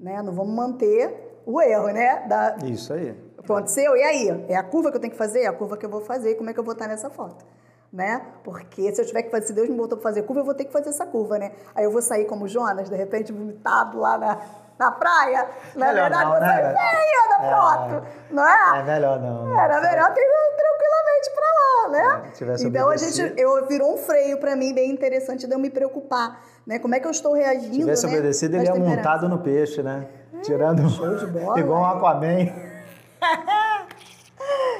Né? 0.00 0.22
Não 0.22 0.32
vamos 0.32 0.54
manter 0.54 1.42
o 1.44 1.60
erro, 1.60 1.88
né? 1.88 2.26
Da... 2.26 2.56
Isso 2.64 2.92
aí. 2.92 3.14
Aconteceu, 3.38 3.94
e 3.94 4.02
aí? 4.02 4.44
É 4.48 4.56
a 4.56 4.62
curva 4.62 4.90
que 4.90 4.96
eu 4.96 5.00
tenho 5.00 5.12
que 5.12 5.18
fazer? 5.18 5.42
É 5.42 5.46
a 5.46 5.52
curva 5.52 5.76
que 5.76 5.84
eu 5.84 5.90
vou 5.90 6.00
fazer, 6.00 6.34
como 6.36 6.48
é 6.48 6.54
que 6.54 6.58
eu 6.58 6.64
vou 6.64 6.72
estar 6.72 6.88
nessa 6.88 7.10
foto? 7.10 7.44
Né? 7.92 8.26
Porque 8.42 8.92
se 8.92 9.00
eu 9.00 9.06
tiver 9.06 9.22
que 9.22 9.30
fazer, 9.30 9.46
se 9.48 9.52
Deus 9.52 9.68
me 9.68 9.76
botou 9.76 9.98
para 9.98 10.02
fazer 10.02 10.22
curva, 10.22 10.40
eu 10.40 10.44
vou 10.44 10.54
ter 10.54 10.64
que 10.64 10.72
fazer 10.72 10.88
essa 10.88 11.06
curva, 11.06 11.38
né? 11.38 11.52
Aí 11.74 11.84
eu 11.84 11.92
vou 11.92 12.02
sair 12.02 12.24
como 12.24 12.48
Jonas, 12.48 12.88
de 12.88 12.96
repente, 12.96 13.32
vomitado 13.32 13.98
lá 13.98 14.18
na, 14.18 14.40
na 14.78 14.90
praia. 14.90 15.48
Na 15.74 15.86
melhor 15.88 16.10
verdade, 16.10 16.24
não, 16.24 16.32
você 16.32 16.40
né? 16.40 16.74
feia 16.76 17.28
da 17.28 17.38
foto, 17.56 17.94
é, 17.94 18.02
não 18.30 18.48
é? 18.48 18.78
É 18.78 18.82
melhor 18.82 19.20
não. 19.20 19.60
Era 19.60 19.80
melhor 19.80 20.12
ter 20.12 20.26
tranquilamente 20.56 21.30
para 21.34 21.46
lá, 21.46 21.88
né? 21.90 22.32
É, 22.40 22.62
então 22.66 22.90
a 22.90 22.96
gente, 22.96 23.34
eu 23.36 23.66
virou 23.66 23.94
um 23.94 23.96
freio 23.98 24.38
para 24.38 24.56
mim 24.56 24.74
bem 24.74 24.90
interessante 24.90 25.46
de 25.46 25.54
eu 25.54 25.58
me 25.58 25.70
preocupar, 25.70 26.42
né? 26.66 26.78
Como 26.78 26.94
é 26.94 27.00
que 27.00 27.06
eu 27.06 27.10
estou 27.10 27.32
reagindo? 27.34 27.74
Se 27.74 27.78
tivesse 27.80 28.06
né? 28.06 28.12
obedecido, 28.12 28.56
ele 28.56 28.66
ia 28.66 28.74
montado 28.74 29.28
no 29.28 29.38
peixe, 29.38 29.82
né? 29.82 30.06
É, 30.32 30.40
Tirando 30.40 30.88
show 30.90 31.16
de 31.16 31.26
bola, 31.38 31.58
igual 31.60 31.80
um 31.80 31.86
Aquaman. 31.86 32.38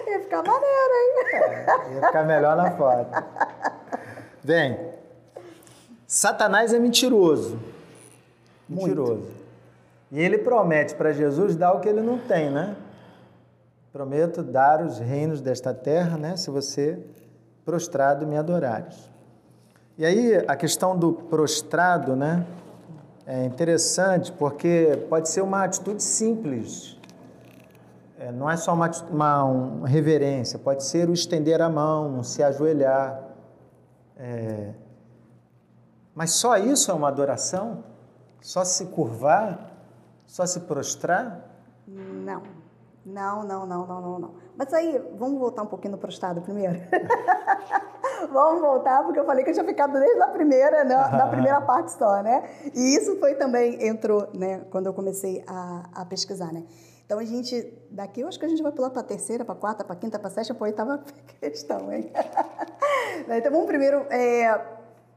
ia 0.07 0.21
ficar 0.21 0.43
maneiro, 0.43 0.95
hein? 0.95 1.15
É, 1.33 1.95
ia 1.95 2.07
ficar 2.07 2.25
melhor 2.25 2.57
na 2.57 2.71
foto. 2.73 3.25
Vem. 4.43 4.93
Satanás 6.07 6.73
é 6.73 6.79
mentiroso. 6.79 7.59
Mentiroso. 8.69 9.34
E 10.15 10.21
ele 10.21 10.39
promete 10.39 10.95
para 10.95 11.11
Jesus 11.11 11.57
dar 11.57 11.73
o 11.73 11.81
que 11.81 11.89
ele 11.89 12.01
não 12.01 12.17
tem, 12.17 12.49
né? 12.49 12.77
Prometo 13.93 14.45
dar 14.45 14.81
os 14.81 15.01
reinos 15.01 15.41
desta 15.41 15.75
terra, 15.75 16.17
né? 16.17 16.37
Se 16.37 16.53
você 16.53 17.01
prostrado 17.65 18.25
me 18.25 18.37
adorares. 18.37 19.11
E 19.99 20.07
aí 20.07 20.37
a 20.47 20.55
questão 20.55 20.97
do 20.97 21.13
prostrado, 21.15 22.15
né? 22.15 22.47
É 23.27 23.45
interessante 23.45 24.31
porque 24.31 25.05
pode 25.09 25.29
ser 25.29 25.41
uma 25.41 25.65
atitude 25.65 26.01
simples. 26.01 26.97
É, 28.17 28.31
não 28.31 28.49
é 28.49 28.57
só 28.57 28.73
uma, 28.73 28.89
uma, 29.11 29.45
uma, 29.45 29.89
reverência, 29.89 30.61
pode 30.61 30.85
ser 30.85 31.09
o 31.09 31.13
estender 31.13 31.61
a 31.61 31.69
mão, 31.69 32.23
se 32.23 32.41
ajoelhar. 32.41 33.21
É, 34.17 34.75
mas 36.15 36.31
só 36.31 36.57
isso 36.57 36.93
é 36.93 36.95
uma 36.95 37.09
adoração? 37.09 37.83
Só 38.41 38.65
se 38.65 38.87
curvar? 38.87 39.74
Só 40.35 40.45
se 40.45 40.59
prostrar? 40.59 41.49
Não. 41.87 42.43
Não, 43.07 43.45
não, 43.45 43.65
não, 43.65 43.87
não, 43.87 44.01
não, 44.01 44.19
não. 44.19 44.35
Mas 44.57 44.75
aí, 44.75 45.01
vamos 45.17 45.39
voltar 45.39 45.63
um 45.63 45.67
pouquinho 45.67 45.93
no 45.93 45.99
prostrado 45.99 46.41
primeiro? 46.41 46.75
vamos 48.33 48.61
voltar, 48.61 49.05
porque 49.05 49.21
eu 49.21 49.25
falei 49.25 49.45
que 49.45 49.51
eu 49.51 49.55
tinha 49.55 49.65
ficado 49.65 49.93
desde 49.93 50.21
a 50.21 50.27
primeira, 50.27 50.83
né, 50.83 50.97
na 50.97 51.29
primeira 51.29 51.61
parte 51.61 51.93
só, 51.93 52.21
né? 52.21 52.51
E 52.75 52.97
isso 52.97 53.17
foi 53.21 53.37
também, 53.37 53.87
entrou, 53.87 54.29
né, 54.35 54.63
quando 54.73 54.87
eu 54.87 54.93
comecei 54.93 55.45
a, 55.47 55.85
a 55.95 56.05
pesquisar, 56.05 56.53
né? 56.53 56.65
Então 57.07 57.21
a 57.21 57.25
gente, 57.25 57.73
daqui 57.93 58.23
eu 58.23 58.27
acho 58.27 58.37
que 58.37 58.45
a 58.45 58.49
gente 58.49 58.63
vai 58.63 58.73
pular 58.73 58.91
para 58.91 59.03
a 59.03 59.05
terceira, 59.05 59.45
para 59.45 59.55
a 59.55 59.59
quarta, 59.59 59.85
para 59.85 59.95
a 59.95 59.97
quinta, 59.97 60.19
para 60.19 60.27
a 60.27 60.33
sétima, 60.33 60.59
para 60.59 60.67
a 60.67 60.71
oitava 60.71 61.05
questão, 61.41 61.93
hein? 61.93 62.11
então 63.39 63.53
vamos 63.53 63.67
primeiro 63.69 63.99
é, 64.11 64.53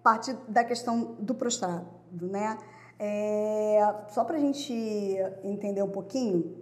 partir 0.03 0.37
da 0.47 0.63
questão 0.63 1.15
do 1.17 1.33
prostrado, 1.33 1.87
né? 2.11 2.55
É, 2.99 3.93
só 4.09 4.23
para 4.23 4.37
a 4.37 4.39
gente 4.39 4.73
entender 5.43 5.83
um 5.83 5.89
pouquinho, 5.89 6.55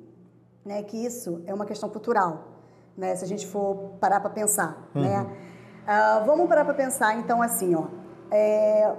né, 0.66 0.84
que 0.84 0.98
isso 0.98 1.42
é 1.46 1.54
uma 1.54 1.66
questão 1.66 1.90
cultural, 1.90 2.44
né, 2.98 3.16
se 3.16 3.24
a 3.24 3.28
gente 3.28 3.48
for 3.48 3.92
parar 4.00 4.20
para 4.20 4.30
pensar, 4.30 4.90
uhum. 4.94 5.02
né. 5.02 5.26
Uh, 5.86 6.26
vamos 6.26 6.48
parar 6.50 6.66
para 6.66 6.74
pensar, 6.74 7.18
então, 7.18 7.42
assim, 7.42 7.76
ó, 7.76 7.86
é, 8.32 8.96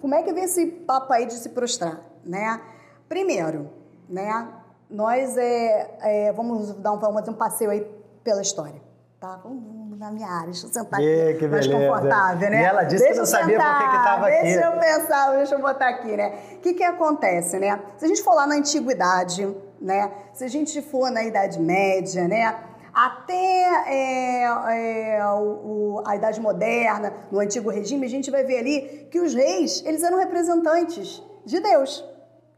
como 0.00 0.14
é 0.14 0.22
que 0.22 0.32
vem 0.32 0.44
esse 0.44 0.66
papo 0.66 1.12
aí 1.12 1.26
de 1.26 1.34
se 1.34 1.50
prostrar, 1.50 2.00
né? 2.24 2.60
Primeiro, 3.08 3.70
né, 4.08 4.48
nós 4.90 5.36
é, 5.36 5.96
é 6.00 6.32
vamos 6.32 6.72
dar 6.74 6.92
um, 6.92 6.98
vamos 6.98 7.20
fazer 7.20 7.30
um 7.30 7.34
passeio 7.34 7.70
aí 7.70 7.86
pela 8.24 8.40
história, 8.40 8.80
tá? 9.20 9.36
Vamos 9.42 9.62
na 10.02 10.10
minha 10.10 10.28
área, 10.28 10.46
deixa 10.46 10.66
eu 10.66 10.72
sentar 10.72 10.98
aqui 10.98 11.46
mais 11.46 11.66
confortável, 11.68 12.50
né? 12.50 12.60
E 12.60 12.64
ela 12.64 12.82
disse 12.82 13.04
deixa 13.04 13.12
que 13.12 13.18
não 13.20 13.26
sabia 13.26 13.56
por 13.56 13.90
que 13.90 13.96
estava 13.96 14.26
aqui. 14.26 14.42
Deixa 14.42 14.66
eu 14.66 14.72
pensar, 14.72 15.36
deixa 15.36 15.54
eu 15.54 15.60
botar 15.60 15.88
aqui, 15.88 16.16
né? 16.16 16.38
O 16.54 16.58
que 16.58 16.74
que 16.74 16.82
acontece, 16.82 17.58
né? 17.60 17.80
Se 17.96 18.04
a 18.04 18.08
gente 18.08 18.20
for 18.20 18.34
lá 18.34 18.44
na 18.44 18.56
antiguidade, 18.56 19.56
né? 19.80 20.10
Se 20.34 20.42
a 20.42 20.48
gente 20.48 20.82
for 20.82 21.08
na 21.08 21.22
Idade 21.22 21.60
Média, 21.60 22.26
né? 22.26 22.52
Até 22.92 23.34
é, 23.86 24.42
é, 25.18 25.26
o, 25.26 25.98
o, 25.98 26.02
a 26.04 26.16
Idade 26.16 26.40
Moderna, 26.40 27.12
no 27.30 27.38
Antigo 27.38 27.70
Regime, 27.70 28.04
a 28.04 28.10
gente 28.10 28.28
vai 28.28 28.42
ver 28.42 28.58
ali 28.58 29.08
que 29.08 29.20
os 29.20 29.32
reis, 29.32 29.84
eles 29.86 30.02
eram 30.02 30.18
representantes 30.18 31.22
de 31.46 31.60
Deus, 31.60 32.04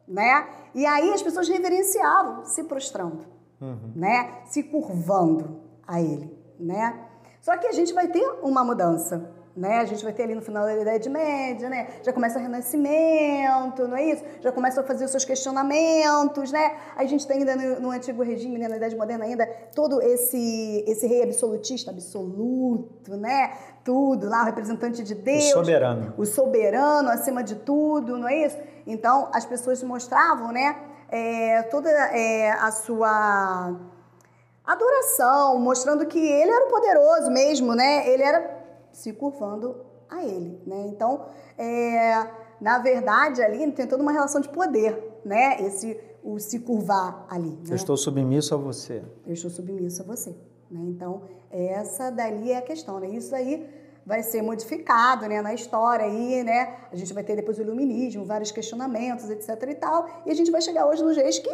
né? 0.08 0.46
E 0.74 0.86
aí 0.86 1.12
as 1.12 1.22
pessoas 1.22 1.46
reverenciavam, 1.46 2.46
se 2.46 2.64
prostrando, 2.64 3.26
uhum. 3.60 3.92
né? 3.94 4.38
Se 4.46 4.62
curvando 4.62 5.60
a 5.86 6.00
ele, 6.00 6.34
né? 6.58 7.04
Só 7.44 7.58
que 7.58 7.66
a 7.66 7.72
gente 7.72 7.92
vai 7.92 8.08
ter 8.08 8.26
uma 8.42 8.64
mudança, 8.64 9.30
né? 9.54 9.76
A 9.80 9.84
gente 9.84 10.02
vai 10.02 10.14
ter 10.14 10.22
ali 10.22 10.34
no 10.34 10.40
final 10.40 10.64
da 10.64 10.74
Idade 10.74 11.10
Média, 11.10 11.68
né? 11.68 11.88
Já 12.02 12.10
começa 12.10 12.38
o 12.38 12.42
Renascimento, 12.42 13.86
não 13.86 13.98
é 13.98 14.12
isso? 14.12 14.24
Já 14.40 14.50
começa 14.50 14.80
a 14.80 14.82
fazer 14.82 15.04
os 15.04 15.10
seus 15.10 15.26
questionamentos, 15.26 16.50
né? 16.50 16.74
A 16.96 17.04
gente 17.04 17.26
tem 17.26 17.40
ainda 17.40 17.54
no, 17.54 17.80
no 17.80 17.90
Antigo 17.90 18.22
Regime, 18.22 18.56
né? 18.56 18.66
na 18.66 18.78
Idade 18.78 18.96
Moderna 18.96 19.26
ainda, 19.26 19.46
todo 19.74 20.00
esse, 20.00 20.82
esse 20.88 21.06
rei 21.06 21.22
absolutista, 21.22 21.90
absoluto, 21.90 23.14
né? 23.14 23.52
Tudo 23.84 24.26
lá, 24.26 24.40
o 24.40 24.46
representante 24.46 25.02
de 25.02 25.14
Deus. 25.14 25.44
O 25.44 25.52
soberano. 25.52 26.14
O 26.16 26.24
soberano 26.24 27.10
acima 27.10 27.44
de 27.44 27.56
tudo, 27.56 28.16
não 28.16 28.26
é 28.26 28.46
isso? 28.46 28.56
Então, 28.86 29.28
as 29.34 29.44
pessoas 29.44 29.82
mostravam, 29.82 30.50
né? 30.50 30.78
É, 31.10 31.62
toda 31.64 31.90
é, 31.90 32.52
a 32.52 32.70
sua 32.70 33.92
adoração, 34.64 35.58
mostrando 35.58 36.06
que 36.06 36.18
ele 36.18 36.50
era 36.50 36.66
o 36.66 36.70
poderoso 36.70 37.30
mesmo, 37.30 37.74
né? 37.74 38.08
Ele 38.08 38.22
era 38.22 38.64
se 38.92 39.12
curvando 39.12 39.76
a 40.08 40.24
ele, 40.24 40.60
né? 40.66 40.86
Então, 40.88 41.26
é, 41.58 42.26
na 42.60 42.78
verdade, 42.78 43.42
ali 43.42 43.70
tem 43.72 43.86
toda 43.86 44.02
uma 44.02 44.12
relação 44.12 44.40
de 44.40 44.48
poder, 44.48 45.20
né? 45.24 45.60
Esse 45.60 46.00
o 46.22 46.38
se 46.38 46.60
curvar 46.60 47.26
ali. 47.28 47.50
Né? 47.50 47.64
Eu 47.68 47.76
estou 47.76 47.96
submisso 47.98 48.54
a 48.54 48.56
você. 48.56 49.02
Eu 49.26 49.34
estou 49.34 49.50
submisso 49.50 50.00
a 50.00 50.04
você. 50.06 50.30
Né? 50.70 50.80
Então, 50.88 51.22
essa 51.50 52.10
dali 52.10 52.50
é 52.50 52.56
a 52.56 52.62
questão, 52.62 52.98
né? 52.98 53.08
Isso 53.10 53.34
aí 53.34 53.68
vai 54.06 54.22
ser 54.22 54.42
modificado, 54.42 55.26
né, 55.26 55.40
na 55.40 55.54
história 55.54 56.04
aí, 56.04 56.42
né? 56.42 56.76
A 56.92 56.96
gente 56.96 57.12
vai 57.14 57.24
ter 57.24 57.36
depois 57.36 57.58
o 57.58 57.62
iluminismo, 57.62 58.24
vários 58.24 58.50
questionamentos, 58.50 59.30
etc 59.30 59.48
e 59.70 59.74
tal, 59.74 60.06
e 60.26 60.30
a 60.30 60.34
gente 60.34 60.50
vai 60.50 60.60
chegar 60.60 60.86
hoje 60.86 61.02
nos 61.02 61.16
reis 61.16 61.38
que 61.38 61.50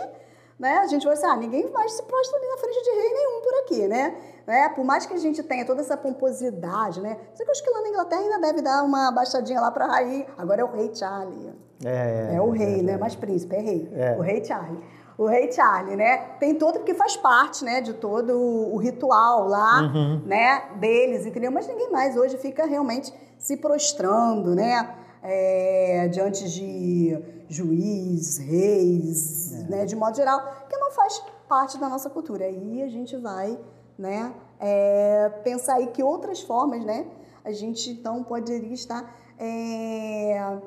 né? 0.61 0.77
A 0.77 0.87
gente 0.87 1.05
vai 1.05 1.15
assim, 1.15 1.27
ah, 1.27 1.37
ninguém 1.37 1.71
mais 1.73 1.93
se 1.93 2.03
prostra 2.03 2.39
ali 2.39 2.47
na 2.49 2.59
frente 2.59 2.85
de 2.85 2.91
rei 2.91 3.15
nenhum 3.15 3.41
por 3.41 3.55
aqui, 3.61 3.89
né? 3.89 4.15
né? 4.47 4.69
Por 4.69 4.85
mais 4.85 5.07
que 5.07 5.15
a 5.15 5.17
gente 5.17 5.43
tenha 5.43 5.65
toda 5.65 5.81
essa 5.81 5.97
pomposidade, 5.97 7.01
né? 7.01 7.17
Sei 7.35 7.47
que 7.47 7.51
acho 7.51 7.65
que 7.65 7.71
lá 7.71 7.81
na 7.81 7.89
Inglaterra 7.89 8.21
ainda 8.21 8.39
deve 8.39 8.61
dar 8.61 8.85
uma 8.85 9.11
baixadinha 9.11 9.59
lá 9.59 9.71
para 9.71 9.87
rainha. 9.87 10.27
Agora 10.37 10.61
é 10.61 10.65
o 10.65 10.71
rei 10.71 10.95
Charlie. 10.95 11.55
É, 11.83 12.35
é 12.35 12.41
o 12.43 12.51
rei, 12.51 12.81
é, 12.81 12.83
né? 12.83 12.97
Mais 12.99 13.17
príncipe, 13.17 13.57
é 13.57 13.61
rei. 13.61 13.91
É. 13.95 14.17
O 14.19 14.21
rei 14.21 14.45
Charlie. 14.45 14.79
O 15.17 15.25
rei 15.25 15.51
Charlie, 15.51 15.97
né? 15.97 16.19
Tem 16.39 16.55
todo, 16.55 16.75
porque 16.75 16.95
faz 16.95 17.17
parte, 17.17 17.65
né, 17.65 17.81
de 17.81 17.93
todo 17.93 18.39
o 18.39 18.77
ritual 18.79 19.47
lá, 19.49 19.83
uhum. 19.83 20.23
né, 20.25 20.63
deles, 20.77 21.27
entendeu? 21.27 21.51
Mas 21.51 21.67
ninguém 21.67 21.91
mais 21.91 22.17
hoje 22.17 22.39
fica 22.39 22.65
realmente 22.65 23.13
se 23.39 23.57
prostrando, 23.57 24.55
né? 24.55 24.95
é, 25.23 26.09
diante 26.09 26.49
de 26.49 27.19
juiz, 27.51 28.39
reis, 28.39 29.53
é. 29.53 29.63
né, 29.65 29.85
de 29.85 29.97
modo 29.97 30.17
geral, 30.17 30.41
que 30.69 30.77
não 30.77 30.93
faz 30.93 31.21
parte 31.49 31.79
da 31.79 31.89
nossa 31.89 32.09
cultura. 32.09 32.45
Aí 32.45 32.83
a 32.83 32.89
gente 32.89 33.17
vai 33.17 33.59
né, 33.99 34.33
é, 34.61 35.29
pensar 35.43 35.75
aí 35.75 35.89
que 35.89 36.03
outras 36.03 36.41
formas 36.41 36.85
né, 36.85 37.07
a 37.45 37.51
gente 37.51 37.91
então 37.91 38.23
poderia 38.23 38.73
estar 38.73 39.15
é, 39.37 40.59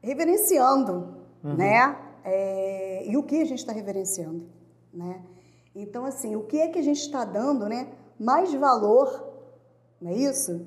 reverenciando, 0.00 1.16
uhum. 1.42 1.56
né? 1.56 1.96
É, 2.22 3.06
e 3.06 3.16
o 3.16 3.22
que 3.22 3.40
a 3.40 3.44
gente 3.46 3.58
está 3.58 3.72
reverenciando, 3.72 4.46
né? 4.92 5.22
Então, 5.74 6.04
assim, 6.04 6.36
o 6.36 6.42
que 6.42 6.58
é 6.60 6.68
que 6.68 6.78
a 6.78 6.82
gente 6.82 7.00
está 7.00 7.24
dando, 7.24 7.66
né? 7.66 7.88
Mais 8.18 8.52
valor, 8.52 9.26
não 10.00 10.10
é 10.10 10.14
isso? 10.14 10.66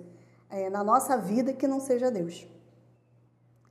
É, 0.50 0.70
na 0.70 0.84
nossa 0.84 1.16
vida 1.16 1.54
que 1.54 1.68
não 1.68 1.80
seja 1.80 2.10
Deus. 2.10 2.48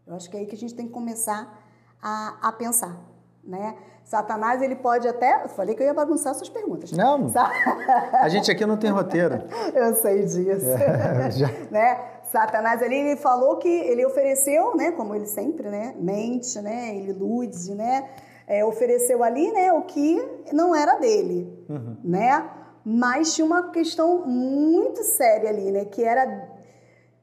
Eu 0.06 0.14
acho 0.14 0.28
que 0.28 0.36
é 0.36 0.40
aí 0.40 0.46
que 0.46 0.54
a 0.54 0.58
gente 0.58 0.74
tem 0.74 0.86
que 0.86 0.92
começar 0.92 1.62
a, 2.02 2.48
a 2.48 2.52
pensar, 2.52 2.96
né? 3.44 3.76
Satanás, 4.04 4.60
ele 4.60 4.74
pode 4.74 5.06
até... 5.06 5.44
Eu 5.44 5.48
falei 5.48 5.74
que 5.74 5.82
eu 5.82 5.86
ia 5.86 5.94
bagunçar 5.94 6.34
suas 6.34 6.48
perguntas. 6.48 6.90
Não, 6.92 7.30
a 8.20 8.28
gente 8.28 8.50
aqui 8.50 8.66
não 8.66 8.76
tem 8.76 8.90
roteiro. 8.90 9.42
eu 9.74 9.94
sei 9.94 10.24
disso. 10.24 10.68
É, 10.68 11.30
já... 11.30 11.48
né? 11.70 12.00
Satanás 12.24 12.82
ali, 12.82 12.96
ele 12.96 13.16
falou 13.16 13.58
que 13.58 13.68
ele 13.68 14.04
ofereceu, 14.04 14.74
né? 14.74 14.90
Como 14.92 15.14
ele 15.14 15.26
sempre, 15.26 15.68
né? 15.68 15.94
Mente, 15.98 16.60
né? 16.60 16.96
Ele 16.96 17.10
ilude, 17.10 17.74
né? 17.74 18.08
É, 18.46 18.64
ofereceu 18.64 19.22
ali, 19.22 19.52
né? 19.52 19.72
O 19.72 19.82
que 19.82 20.20
não 20.52 20.74
era 20.74 20.96
dele, 20.96 21.64
uhum. 21.68 21.96
né? 22.02 22.50
Mas 22.84 23.34
tinha 23.34 23.44
uma 23.44 23.70
questão 23.70 24.26
muito 24.26 25.04
séria 25.04 25.48
ali, 25.50 25.70
né? 25.70 25.84
Que 25.84 26.02
era 26.02 26.48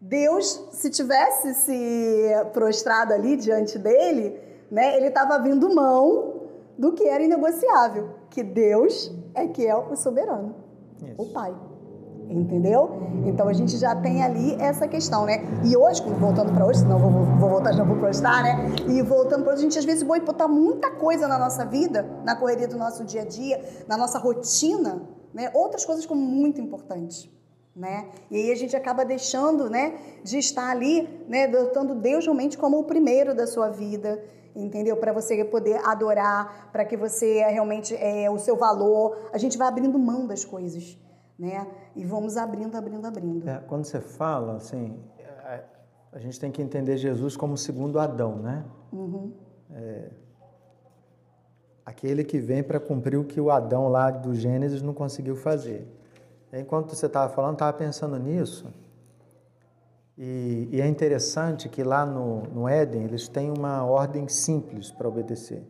Deus, 0.01 0.67
se 0.71 0.89
tivesse 0.89 1.53
se 1.53 2.29
prostrado 2.53 3.13
ali 3.13 3.35
diante 3.35 3.77
dele, 3.77 4.39
né, 4.71 4.95
ele 4.95 5.07
estava 5.07 5.37
vindo 5.39 5.73
mão 5.75 6.35
do 6.77 6.93
que 6.93 7.03
era 7.03 7.21
inegociável, 7.21 8.11
que 8.29 8.41
Deus 8.41 9.13
é 9.33 9.45
que 9.47 9.67
é 9.67 9.75
o 9.75 9.95
soberano, 9.97 10.55
Isso. 11.03 11.15
o 11.17 11.25
Pai. 11.33 11.53
Entendeu? 12.29 13.09
Então 13.25 13.47
a 13.47 13.53
gente 13.53 13.75
já 13.75 13.95
tem 13.95 14.21
ali 14.23 14.53
essa 14.61 14.87
questão, 14.87 15.25
né? 15.25 15.39
E 15.65 15.75
hoje, 15.75 16.03
voltando 16.03 16.53
para 16.53 16.63
hoje, 16.63 16.79
senão 16.79 16.99
vou, 16.99 17.11
vou 17.11 17.49
voltar 17.49 17.73
já 17.73 17.83
vou 17.83 17.97
prostar, 17.97 18.43
né? 18.43 18.67
E 18.87 19.01
voltando 19.01 19.43
para 19.43 19.53
hoje, 19.53 19.61
a 19.61 19.63
gente 19.63 19.79
às 19.79 19.85
vezes 19.85 20.03
vai 20.03 20.19
botar 20.19 20.47
muita 20.47 20.91
coisa 20.91 21.27
na 21.27 21.39
nossa 21.39 21.65
vida, 21.65 22.05
na 22.23 22.35
correria 22.35 22.67
do 22.67 22.77
nosso 22.77 23.03
dia 23.03 23.23
a 23.23 23.25
dia, 23.25 23.59
na 23.87 23.97
nossa 23.97 24.19
rotina, 24.19 25.01
né? 25.33 25.49
Outras 25.55 25.83
coisas 25.83 26.05
como 26.05 26.21
muito 26.21 26.61
importantes 26.61 27.27
né? 27.75 28.09
E 28.29 28.35
aí 28.35 28.51
a 28.51 28.55
gente 28.55 28.75
acaba 28.75 29.05
deixando, 29.05 29.69
né, 29.69 29.97
de 30.23 30.37
estar 30.37 30.69
ali, 30.69 31.07
né, 31.27 31.45
adotando 31.45 31.95
Deus 31.95 32.25
realmente 32.25 32.57
como 32.57 32.79
o 32.79 32.83
primeiro 32.83 33.33
da 33.35 33.47
sua 33.47 33.69
vida, 33.69 34.21
entendeu? 34.55 34.97
Para 34.97 35.13
você 35.13 35.43
poder 35.45 35.79
adorar, 35.85 36.69
para 36.71 36.83
que 36.85 36.97
você 36.97 37.43
realmente 37.45 37.95
é 37.95 38.29
o 38.29 38.37
seu 38.37 38.55
valor, 38.55 39.29
a 39.31 39.37
gente 39.37 39.57
vai 39.57 39.67
abrindo 39.67 39.97
mão 39.97 40.27
das 40.27 40.43
coisas, 40.43 40.97
né? 41.37 41.67
E 41.95 42.03
vamos 42.03 42.37
abrindo, 42.37 42.75
abrindo, 42.75 43.05
abrindo. 43.05 43.49
É, 43.49 43.59
quando 43.67 43.85
você 43.85 43.99
fala, 43.99 44.55
assim, 44.55 44.99
a, 45.43 45.61
a, 46.13 46.19
gente 46.19 46.39
tem 46.39 46.51
que 46.51 46.61
entender 46.61 46.97
Jesus 46.97 47.37
como 47.37 47.53
o 47.53 47.57
segundo 47.57 47.99
Adão, 47.99 48.35
né? 48.37 48.65
Uhum. 48.91 49.31
É, 49.71 50.09
aquele 51.85 52.23
que 52.23 52.39
vem 52.39 52.61
para 52.61 52.79
cumprir 52.79 53.17
o 53.17 53.23
que 53.23 53.39
o 53.39 53.49
Adão 53.49 53.87
lá 53.87 54.11
do 54.11 54.33
Gênesis 54.33 54.81
não 54.81 54.93
conseguiu 54.93 55.35
fazer. 55.35 55.87
Enquanto 56.51 56.95
você 56.95 57.05
estava 57.05 57.31
falando, 57.31 57.53
estava 57.53 57.73
pensando 57.73 58.17
nisso. 58.17 58.67
E, 60.17 60.67
e, 60.71 60.81
é 60.81 60.87
interessante 60.87 61.69
que 61.69 61.83
lá 61.83 62.05
no, 62.05 62.43
no 62.43 62.67
Éden 62.67 63.03
eles 63.03 63.27
têm 63.27 63.51
uma 63.51 63.85
ordem 63.85 64.27
simples 64.27 64.91
para 64.91 65.07
obedecer. 65.07 65.63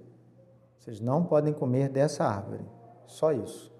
Vocês 0.80 1.00
não 1.00 1.24
podem 1.24 1.54
comer 1.54 1.90
dessa 1.90 2.24
árvore. 2.24 2.66
Só 3.06 3.32
isso. 3.32 3.72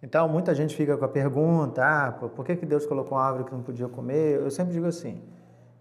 Então, 0.00 0.28
muita 0.28 0.54
gente 0.54 0.76
fica 0.76 0.96
com 0.96 1.04
a 1.04 1.08
pergunta: 1.08 1.82
ah, 1.82 2.12
por 2.12 2.44
que, 2.44 2.54
que 2.54 2.66
Deus 2.66 2.86
colocou 2.86 3.16
uma 3.16 3.24
árvore 3.24 3.44
que 3.44 3.52
não 3.52 3.62
podia 3.62 3.88
comer? 3.88 4.40
Eu 4.40 4.50
sempre 4.50 4.72
digo 4.72 4.86
assim: 4.86 5.20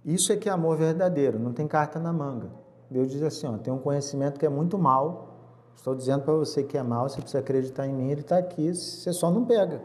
isso 0.06 0.32
é 0.34 0.38
que 0.38 0.50
é 0.50 0.52
amor 0.52 0.78
verdadeiro, 0.78 1.38
não 1.38 1.54
tem 1.54 1.68
carta 1.68 2.00
na 2.00 2.12
manga. 2.12 2.50
Deus 2.90 3.12
diz 3.12 3.22
assim: 3.22 3.48
ó, 3.48 3.58
tem 3.58 3.74
um 3.74 3.78
conhecimento 3.78 4.40
que 4.40 4.46
é 4.46 4.50
muito 4.50 4.78
mal, 4.78 5.33
Estou 5.76 5.96
dizendo 5.96 6.24
para 6.24 6.34
você 6.34 6.64
que 6.64 6.78
é 6.78 6.84
mal, 6.84 7.10
você 7.10 7.20
precisa 7.20 7.40
acreditar 7.40 7.88
em 7.88 7.94
mim, 7.94 8.10
ele 8.10 8.22
está 8.22 8.38
aqui, 8.38 8.74
você 8.74 9.12
só 9.12 9.30
não 9.30 9.46
pega. 9.46 9.82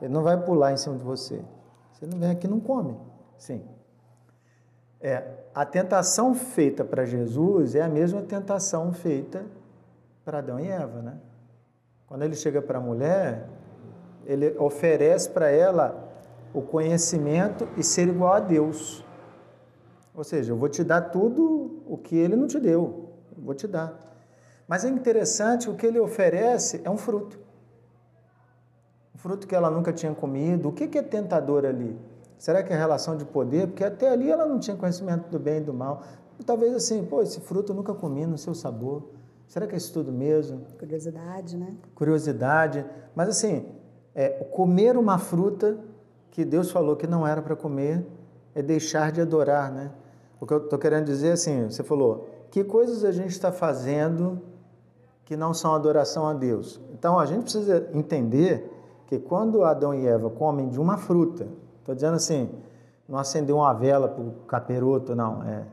Ele 0.00 0.12
não 0.12 0.22
vai 0.22 0.40
pular 0.40 0.72
em 0.72 0.76
cima 0.76 0.96
de 0.96 1.04
você. 1.04 1.42
Você 1.92 2.06
não 2.06 2.18
vem 2.18 2.30
aqui 2.30 2.46
não 2.46 2.60
come. 2.60 2.96
Sim. 3.36 3.62
É, 5.00 5.22
a 5.54 5.64
tentação 5.64 6.34
feita 6.34 6.84
para 6.84 7.04
Jesus 7.04 7.74
é 7.74 7.82
a 7.82 7.88
mesma 7.88 8.22
tentação 8.22 8.92
feita 8.92 9.44
para 10.24 10.38
Adão 10.38 10.58
e 10.60 10.68
Eva, 10.68 11.00
né? 11.02 11.18
Quando 12.06 12.22
ele 12.22 12.34
chega 12.34 12.60
para 12.60 12.78
a 12.78 12.80
mulher, 12.80 13.48
ele 14.24 14.56
oferece 14.58 15.28
para 15.30 15.50
ela 15.50 16.08
o 16.52 16.62
conhecimento 16.62 17.68
e 17.76 17.82
ser 17.82 18.08
igual 18.08 18.34
a 18.34 18.40
Deus. 18.40 19.04
Ou 20.14 20.24
seja, 20.24 20.52
eu 20.52 20.56
vou 20.56 20.68
te 20.68 20.82
dar 20.82 21.00
tudo 21.02 21.82
o 21.86 21.96
que 21.96 22.16
ele 22.16 22.34
não 22.34 22.46
te 22.46 22.58
deu. 22.58 23.10
Eu 23.36 23.42
vou 23.42 23.54
te 23.54 23.66
dar. 23.66 24.07
Mas 24.68 24.84
é 24.84 24.88
interessante, 24.88 25.70
o 25.70 25.74
que 25.74 25.86
ele 25.86 25.98
oferece 25.98 26.82
é 26.84 26.90
um 26.90 26.98
fruto. 26.98 27.40
Um 29.14 29.18
fruto 29.18 29.46
que 29.46 29.54
ela 29.54 29.70
nunca 29.70 29.92
tinha 29.94 30.14
comido. 30.14 30.68
O 30.68 30.72
que 30.72 30.98
é 30.98 31.02
tentador 31.02 31.64
ali? 31.64 31.98
Será 32.36 32.62
que 32.62 32.72
é 32.72 32.76
relação 32.76 33.16
de 33.16 33.24
poder? 33.24 33.68
Porque 33.68 33.82
até 33.82 34.10
ali 34.10 34.30
ela 34.30 34.46
não 34.46 34.60
tinha 34.60 34.76
conhecimento 34.76 35.28
do 35.30 35.38
bem 35.38 35.56
e 35.56 35.60
do 35.62 35.72
mal. 35.72 36.02
Talvez 36.44 36.74
assim, 36.74 37.04
pô, 37.04 37.22
esse 37.22 37.40
fruto 37.40 37.72
eu 37.72 37.76
nunca 37.76 37.94
comi 37.94 38.26
no 38.26 38.36
seu 38.36 38.54
sabor. 38.54 39.08
Será 39.48 39.66
que 39.66 39.74
é 39.74 39.78
isso 39.78 39.92
tudo 39.92 40.12
mesmo? 40.12 40.60
Curiosidade, 40.78 41.56
né? 41.56 41.74
Curiosidade. 41.94 42.84
Mas 43.16 43.30
assim, 43.30 43.66
é, 44.14 44.44
comer 44.44 44.96
uma 44.98 45.18
fruta 45.18 45.78
que 46.30 46.44
Deus 46.44 46.70
falou 46.70 46.94
que 46.94 47.06
não 47.06 47.26
era 47.26 47.40
para 47.40 47.56
comer 47.56 48.06
é 48.54 48.62
deixar 48.62 49.10
de 49.10 49.20
adorar, 49.20 49.72
né? 49.72 49.90
O 50.38 50.46
que 50.46 50.52
eu 50.52 50.58
estou 50.58 50.78
querendo 50.78 51.06
dizer 51.06 51.28
é 51.28 51.32
assim, 51.32 51.64
você 51.64 51.82
falou, 51.82 52.28
que 52.50 52.62
coisas 52.62 53.04
a 53.04 53.10
gente 53.10 53.30
está 53.30 53.50
fazendo 53.50 54.40
que 55.28 55.36
não 55.36 55.52
são 55.52 55.74
adoração 55.74 56.26
a 56.26 56.32
Deus? 56.32 56.80
Então 56.94 57.18
a 57.18 57.26
gente 57.26 57.42
precisa 57.42 57.86
entender 57.92 58.72
que 59.06 59.18
quando 59.18 59.62
Adão 59.62 59.92
e 59.92 60.06
Eva 60.06 60.30
comem 60.30 60.70
de 60.70 60.80
uma 60.80 60.96
fruta, 60.96 61.46
estou 61.80 61.94
dizendo 61.94 62.14
assim, 62.14 62.48
não 63.06 63.18
acender 63.18 63.54
uma 63.54 63.74
vela 63.74 64.08
para 64.08 64.24
o 64.24 64.30
caperoto, 64.46 65.14
não, 65.14 65.42
é, 65.42 65.66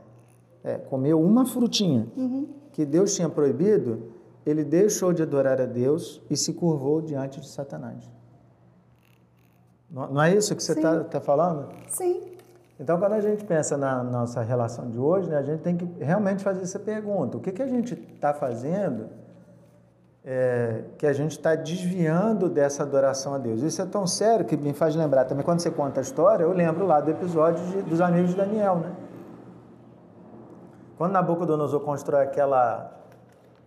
é 0.61 0.77
comeu 0.77 1.21
uma 1.21 1.45
frutinha 1.45 2.05
Uhum. 2.17 2.49
que 2.73 2.85
Deus 2.85 3.15
tinha 3.15 3.29
proibido, 3.29 4.11
ele 4.45 4.65
deixou 4.65 5.13
de 5.13 5.23
adorar 5.23 5.61
a 5.61 5.65
Deus 5.65 6.21
e 6.29 6.35
se 6.35 6.51
curvou 6.51 7.01
diante 7.01 7.39
de 7.39 7.47
Satanás. 7.47 8.11
Não 9.89 10.11
não 10.11 10.21
é 10.21 10.35
isso 10.35 10.53
que 10.53 10.61
você 10.61 10.73
está 10.73 11.01
tá 11.05 11.21
falando? 11.21 11.69
Sim. 11.87 12.35
Então, 12.77 12.99
quando 12.99 13.13
a 13.13 13.21
gente 13.21 13.45
pensa 13.45 13.77
na 13.77 14.03
nossa 14.03 14.41
relação 14.41 14.89
de 14.89 14.99
hoje, 14.99 15.29
né, 15.29 15.37
a 15.37 15.43
gente 15.43 15.61
tem 15.61 15.77
que 15.77 15.85
realmente 16.03 16.43
fazer 16.43 16.61
essa 16.61 16.77
pergunta: 16.77 17.37
o 17.37 17.39
que, 17.39 17.53
que 17.53 17.61
a 17.61 17.67
gente 17.67 17.93
está 17.93 18.33
fazendo 18.33 19.07
é, 20.27 20.83
que 20.97 21.05
a 21.05 21.13
gente 21.13 21.33
está 21.33 21.53
desviando 21.53 22.49
dessa 22.49 22.81
adoração 22.81 23.35
a 23.35 23.37
Deus? 23.37 23.61
Isso 23.61 23.79
é 23.81 23.85
tão 23.85 24.07
sério 24.07 24.43
que 24.45 24.57
me 24.57 24.73
faz 24.73 24.95
lembrar 24.95 25.25
também, 25.25 25.45
quando 25.45 25.59
você 25.59 25.69
conta 25.69 25.99
a 25.99 26.03
história, 26.03 26.43
eu 26.43 26.51
lembro 26.51 26.85
lá 26.85 26.99
do 26.99 27.11
episódio 27.11 27.63
de- 27.67 27.83
dos 27.83 28.01
amigos 28.01 28.31
de 28.31 28.35
Daniel, 28.37 28.77
né? 28.77 28.95
Quando 30.97 31.11
Nabucodonosor 31.11 31.81
constrói 31.81 32.23
aquela, 32.23 32.91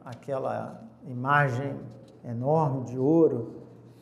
aquela 0.04 0.80
imagem 1.06 1.76
enorme 2.24 2.84
de 2.84 2.98
ouro 2.98 3.52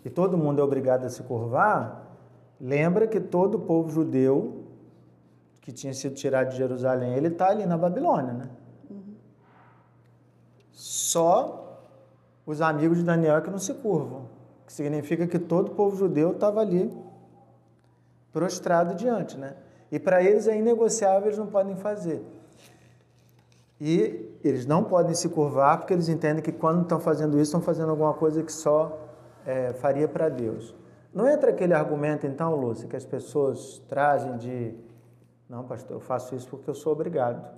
e 0.05 0.09
todo 0.09 0.39
mundo 0.39 0.61
é 0.61 0.65
obrigado 0.65 1.05
a 1.05 1.11
se 1.11 1.23
curvar, 1.25 2.07
lembra 2.61 3.07
que 3.07 3.21
todo 3.21 3.57
o 3.57 3.61
povo 3.61 3.91
judeu 3.91 4.65
que 5.61 5.73
tinha 5.73 5.93
sido 5.93 6.15
tirado 6.15 6.51
de 6.51 6.57
Jerusalém, 6.57 7.15
ele 7.15 7.27
está 7.29 7.49
ali 7.49 7.67
na 7.67 7.77
Babilônia, 7.77 8.33
né? 8.33 8.49
Só 10.71 11.66
os 12.47 12.61
amigos 12.61 12.99
de 12.99 13.05
Daniel 13.05 13.37
é 13.37 13.41
que 13.41 13.51
não 13.51 13.59
se 13.59 13.75
curvam, 13.75 14.29
que 14.65 14.73
significa 14.73 15.27
que 15.27 15.39
todo 15.39 15.69
o 15.69 15.75
povo 15.75 15.97
judeu 15.97 16.33
estava 16.33 16.61
ali 16.61 16.91
prostrado 18.33 18.95
diante, 18.95 19.37
né? 19.37 19.57
E 19.91 19.99
para 19.99 20.23
eles 20.23 20.47
é 20.47 20.57
inegociável, 20.57 21.29
eles 21.29 21.39
não 21.39 21.47
podem 21.47 21.77
fazer. 21.77 22.25
E 23.81 24.39
eles 24.43 24.65
não 24.65 24.85
podem 24.85 25.15
se 25.15 25.29
curvar 25.29 25.79
porque 25.79 25.93
eles 25.93 26.09
entendem 26.09 26.43
que 26.43 26.53
quando 26.53 26.83
estão 26.83 27.01
fazendo 27.01 27.35
isso, 27.35 27.45
estão 27.51 27.61
fazendo 27.61 27.91
alguma 27.91 28.15
coisa 28.15 28.43
que 28.43 28.53
só 28.53 28.99
é, 29.45 29.73
faria 29.75 30.09
para 30.09 30.29
Deus. 30.29 30.75
Não 31.13 31.29
entra 31.29 31.51
aquele 31.51 31.75
argumento, 31.75 32.27
então, 32.27 32.55
Lúcia, 32.55 32.89
que 32.89 32.97
as 32.97 33.05
pessoas 33.05 33.83
trazem 33.89 34.37
de 34.37 34.75
não, 35.49 35.63
pastor, 35.65 35.97
eu 35.97 36.01
faço 36.01 36.35
isso 36.35 36.49
porque 36.49 36.69
eu 36.69 36.75
sou 36.75 36.93
obrigado. 36.93 37.55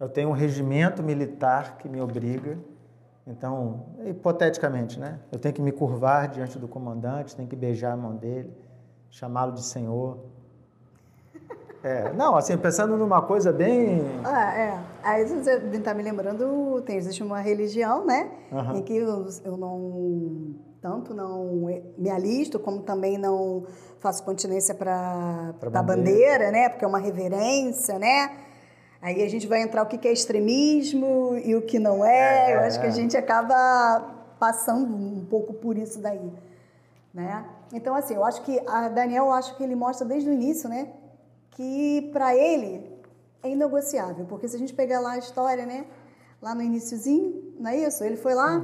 Eu 0.00 0.08
tenho 0.08 0.30
um 0.30 0.32
regimento 0.32 1.02
militar 1.02 1.76
que 1.76 1.88
me 1.88 2.00
obriga. 2.00 2.58
Então, 3.26 3.86
hipoteticamente, 4.04 5.00
né? 5.00 5.18
Eu 5.32 5.38
tenho 5.38 5.52
que 5.52 5.60
me 5.60 5.72
curvar 5.72 6.28
diante 6.28 6.58
do 6.58 6.68
comandante, 6.68 7.34
tenho 7.34 7.48
que 7.48 7.56
beijar 7.56 7.92
a 7.92 7.96
mão 7.96 8.14
dele, 8.14 8.56
chamá-lo 9.10 9.52
de 9.52 9.64
senhor. 9.64 10.18
É, 11.82 12.12
não, 12.12 12.36
assim, 12.36 12.56
pensando 12.56 12.96
numa 12.96 13.22
coisa 13.22 13.52
bem. 13.52 14.02
Ah, 14.24 14.58
é. 14.58 14.80
Aí 15.02 15.24
você 15.24 15.56
está 15.72 15.92
me 15.92 16.02
lembrando, 16.02 16.80
tem, 16.82 16.96
existe 16.96 17.22
uma 17.22 17.40
religião, 17.40 18.04
né? 18.04 18.30
Aham. 18.52 18.76
Em 18.76 18.82
que 18.82 18.96
eu, 18.96 19.26
eu 19.44 19.56
não, 19.56 20.54
tanto 20.80 21.12
não 21.12 21.68
me 21.98 22.10
alisto, 22.10 22.60
como 22.60 22.80
também 22.80 23.18
não 23.18 23.64
faço 23.98 24.24
continência 24.24 24.74
para 24.74 25.52
a 25.60 25.68
bandeira. 25.68 25.82
bandeira, 25.82 26.50
né? 26.52 26.68
Porque 26.68 26.84
é 26.84 26.88
uma 26.88 26.98
reverência, 26.98 27.98
né? 27.98 28.45
Aí 29.00 29.22
a 29.22 29.28
gente 29.28 29.46
vai 29.46 29.60
entrar 29.62 29.82
o 29.82 29.86
que 29.86 30.06
é 30.08 30.12
extremismo 30.12 31.36
e 31.44 31.54
o 31.54 31.62
que 31.62 31.78
não 31.78 32.04
é. 32.04 32.54
Eu 32.54 32.60
É. 32.60 32.66
acho 32.66 32.80
que 32.80 32.86
a 32.86 32.90
gente 32.90 33.16
acaba 33.16 34.14
passando 34.38 34.94
um 34.94 35.24
pouco 35.24 35.54
por 35.54 35.76
isso 35.78 35.98
daí, 36.00 36.32
né? 37.12 37.44
Então, 37.72 37.94
assim, 37.94 38.14
eu 38.14 38.24
acho 38.24 38.42
que 38.42 38.60
a 38.66 38.88
Daniel, 38.88 39.26
eu 39.26 39.32
acho 39.32 39.56
que 39.56 39.62
ele 39.62 39.74
mostra 39.74 40.06
desde 40.06 40.28
o 40.28 40.32
início, 40.32 40.68
né? 40.68 40.88
Que 41.50 42.10
para 42.12 42.34
ele 42.36 42.90
é 43.42 43.50
inegociável, 43.50 44.24
porque 44.26 44.48
se 44.48 44.56
a 44.56 44.58
gente 44.58 44.74
pegar 44.74 45.00
lá 45.00 45.12
a 45.12 45.18
história, 45.18 45.64
né? 45.66 45.86
Lá 46.40 46.54
no 46.54 46.62
iniciozinho, 46.62 47.54
não 47.58 47.70
é 47.70 47.76
isso? 47.78 48.04
Ele 48.04 48.16
foi 48.16 48.34
lá 48.34 48.62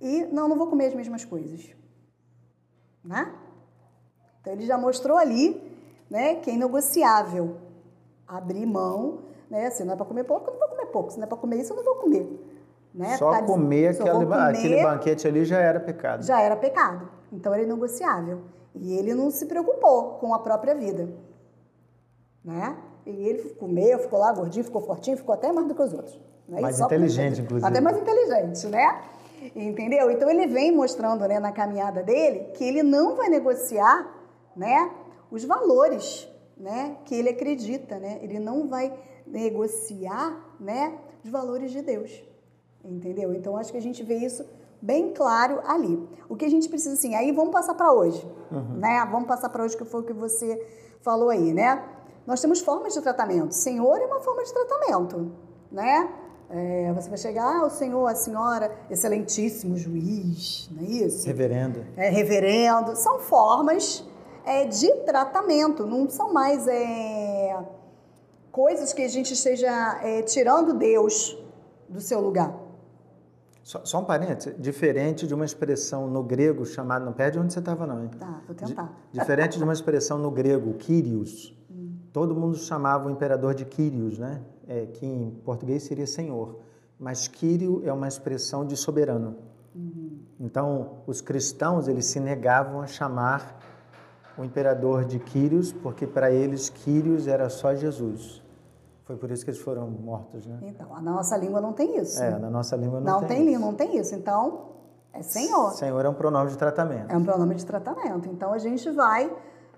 e, 0.00 0.24
não, 0.32 0.48
não 0.48 0.56
vou 0.56 0.66
comer 0.66 0.86
as 0.86 0.94
mesmas 0.94 1.24
coisas, 1.24 1.70
né? 3.04 3.32
Então, 4.40 4.52
ele 4.54 4.66
já 4.66 4.76
mostrou 4.78 5.16
ali, 5.16 5.60
né? 6.10 6.36
Que 6.36 6.50
é 6.50 6.54
inegociável 6.54 7.56
abrir 8.26 8.66
mão, 8.66 9.20
né? 9.52 9.68
Se 9.70 9.84
não 9.84 9.92
é 9.92 9.96
para 9.96 10.06
comer 10.06 10.24
pouco, 10.24 10.48
eu 10.48 10.54
não 10.54 10.60
vou 10.60 10.68
comer 10.70 10.86
pouco. 10.86 11.10
Se 11.12 11.18
não 11.18 11.24
é 11.24 11.28
para 11.28 11.36
comer 11.36 11.56
isso, 11.56 11.72
eu 11.72 11.76
não 11.76 11.84
vou 11.84 11.96
comer. 11.96 12.26
Né? 12.94 13.18
Só 13.18 13.30
Tá 13.30 13.42
comer, 13.42 13.88
aquele, 13.88 14.10
comer, 14.10 14.34
aquele 14.34 14.82
banquete 14.82 15.28
ali 15.28 15.44
já 15.44 15.58
era 15.58 15.78
pecado. 15.78 16.24
já 16.24 16.40
era 16.40 16.56
pecado. 16.56 17.08
Então 17.30 17.52
era 17.52 17.62
inegociável. 17.62 18.40
E 18.74 18.96
ele 18.96 19.14
não 19.14 19.30
se 19.30 19.44
preocupou 19.44 20.14
com 20.14 20.34
a 20.34 20.38
própria 20.38 20.74
vida. 20.74 21.06
Né? 22.42 22.74
E 23.04 23.28
ele 23.28 23.50
comeu, 23.50 23.98
ficou 23.98 24.18
lá 24.18 24.32
gordinho, 24.32 24.64
ficou 24.64 24.80
fortinho, 24.80 25.18
ficou 25.18 25.34
até 25.34 25.52
mais 25.52 25.68
do 25.68 25.74
que 25.74 25.82
os 25.82 25.92
outros. 25.92 26.18
Né? 26.48 26.60
Mais 26.60 26.80
inteligente, 26.80 27.42
inclusive. 27.42 27.68
Até 27.68 27.78
mais 27.78 27.98
inteligente, 27.98 28.66
né? 28.68 29.02
Entendeu? 29.54 30.10
Então 30.10 30.30
ele 30.30 30.46
vem 30.46 30.74
mostrando 30.74 31.28
né, 31.28 31.38
na 31.38 31.52
caminhada 31.52 32.02
dele 32.02 32.52
que 32.54 32.64
ele 32.64 32.82
não 32.82 33.16
vai 33.16 33.28
negociar 33.28 34.06
né, 34.56 34.90
os 35.30 35.44
valores 35.44 36.26
né, 36.56 36.96
que 37.04 37.14
ele 37.14 37.28
acredita. 37.28 37.98
Né? 37.98 38.18
Ele 38.22 38.38
não 38.38 38.66
vai 38.66 38.92
negociar 39.26 40.56
né, 40.58 40.98
os 41.24 41.30
valores 41.30 41.70
de 41.70 41.82
Deus. 41.82 42.22
Entendeu? 42.84 43.32
Então 43.32 43.56
acho 43.56 43.70
que 43.70 43.78
a 43.78 43.82
gente 43.82 44.02
vê 44.02 44.16
isso 44.16 44.44
bem 44.80 45.12
claro 45.12 45.60
ali. 45.64 46.08
O 46.28 46.34
que 46.34 46.44
a 46.44 46.50
gente 46.50 46.68
precisa 46.68 46.94
assim, 46.94 47.14
aí 47.14 47.30
vamos 47.30 47.52
passar 47.52 47.74
para 47.74 47.92
hoje, 47.92 48.26
né? 48.76 49.06
Vamos 49.10 49.28
passar 49.28 49.48
para 49.48 49.62
hoje 49.62 49.76
que 49.76 49.84
foi 49.84 50.00
o 50.00 50.04
que 50.04 50.12
você 50.12 50.60
falou 51.00 51.30
aí, 51.30 51.52
né? 51.52 51.84
Nós 52.26 52.40
temos 52.40 52.60
formas 52.60 52.92
de 52.92 53.00
tratamento. 53.00 53.54
Senhor 53.54 53.96
é 54.00 54.06
uma 54.06 54.20
forma 54.20 54.42
de 54.42 54.52
tratamento, 54.52 55.30
né? 55.70 56.08
É, 56.50 56.92
você 56.92 57.08
vai 57.08 57.16
chegar, 57.16 57.46
ah, 57.46 57.64
o 57.64 57.70
senhor, 57.70 58.06
a 58.06 58.14
senhora, 58.14 58.70
excelentíssimo 58.90 59.74
juiz, 59.74 60.68
não 60.70 60.82
é 60.82 60.86
isso? 60.86 61.26
Reverendo. 61.26 61.82
é, 61.96 62.10
reverendo, 62.10 62.94
são 62.94 63.20
formas 63.20 64.04
é, 64.44 64.66
de 64.66 64.92
tratamento, 65.06 65.86
não 65.86 66.10
são 66.10 66.30
mais 66.30 66.66
é, 66.68 67.41
coisas 68.52 68.92
que 68.92 69.02
a 69.02 69.08
gente 69.08 69.32
esteja 69.32 69.98
é, 70.02 70.22
tirando 70.22 70.74
Deus 70.74 71.36
do 71.88 72.00
seu 72.00 72.20
lugar. 72.20 72.54
Só, 73.62 73.84
só 73.84 74.00
um 74.00 74.04
parênteses, 74.04 74.54
diferente 74.60 75.26
de 75.26 75.34
uma 75.34 75.44
expressão 75.44 76.06
no 76.06 76.22
grego 76.22 76.66
chamada. 76.66 77.04
Não 77.04 77.12
perde 77.12 77.38
onde 77.38 77.52
você 77.52 77.60
estava, 77.60 77.86
não, 77.86 78.04
hein? 78.04 78.10
Tá, 78.18 78.42
vou 78.46 78.54
tentar. 78.54 78.92
Diferente 79.10 79.56
de 79.56 79.64
uma 79.64 79.72
expressão 79.74 80.18
no 80.18 80.30
grego, 80.30 80.74
Kyrios. 80.74 81.56
Todo 82.12 82.34
mundo 82.34 82.56
chamava 82.58 83.08
o 83.08 83.10
imperador 83.10 83.54
de 83.54 83.64
Kyrios, 83.64 84.18
né? 84.18 84.42
É, 84.68 84.86
que 84.86 85.06
em 85.06 85.30
português 85.44 85.84
seria 85.84 86.06
senhor. 86.06 86.58
Mas 86.98 87.26
Kyrio 87.26 87.82
é 87.84 87.92
uma 87.92 88.06
expressão 88.06 88.66
de 88.66 88.76
soberano. 88.76 89.38
Então, 90.38 90.98
os 91.06 91.20
cristãos, 91.20 91.88
eles 91.88 92.04
se 92.06 92.20
negavam 92.20 92.82
a 92.82 92.86
chamar 92.86 93.58
o 94.36 94.44
imperador 94.44 95.04
de 95.04 95.18
Kyrios, 95.18 95.72
porque 95.72 96.06
para 96.06 96.30
eles 96.30 96.68
Kyrios 96.68 97.26
era 97.26 97.48
só 97.48 97.74
Jesus. 97.74 98.41
Foi 99.04 99.16
por 99.16 99.30
isso 99.30 99.44
que 99.44 99.50
eles 99.50 99.60
foram 99.60 99.90
mortos, 99.90 100.46
né? 100.46 100.58
Então, 100.62 100.94
a 100.94 101.00
nossa 101.00 101.36
língua 101.36 101.60
não 101.60 101.72
tem 101.72 101.98
isso. 101.98 102.22
É, 102.22 102.38
na 102.38 102.50
nossa 102.50 102.76
língua 102.76 103.00
não, 103.00 103.14
não 103.14 103.20
tem, 103.20 103.28
tem 103.28 103.38
isso. 103.38 103.46
língua, 103.46 103.66
não 103.66 103.74
tem 103.74 103.96
isso. 103.96 104.14
Então, 104.14 104.72
é 105.12 105.22
Senhor. 105.22 105.72
Senhor 105.72 106.04
é 106.04 106.08
um 106.08 106.14
pronome 106.14 106.50
de 106.50 106.56
tratamento. 106.56 107.10
É 107.10 107.16
um 107.16 107.22
pronome 107.24 107.54
de 107.54 107.66
tratamento. 107.66 108.28
Então 108.28 108.52
a 108.52 108.58
gente 108.58 108.88
vai 108.90 109.30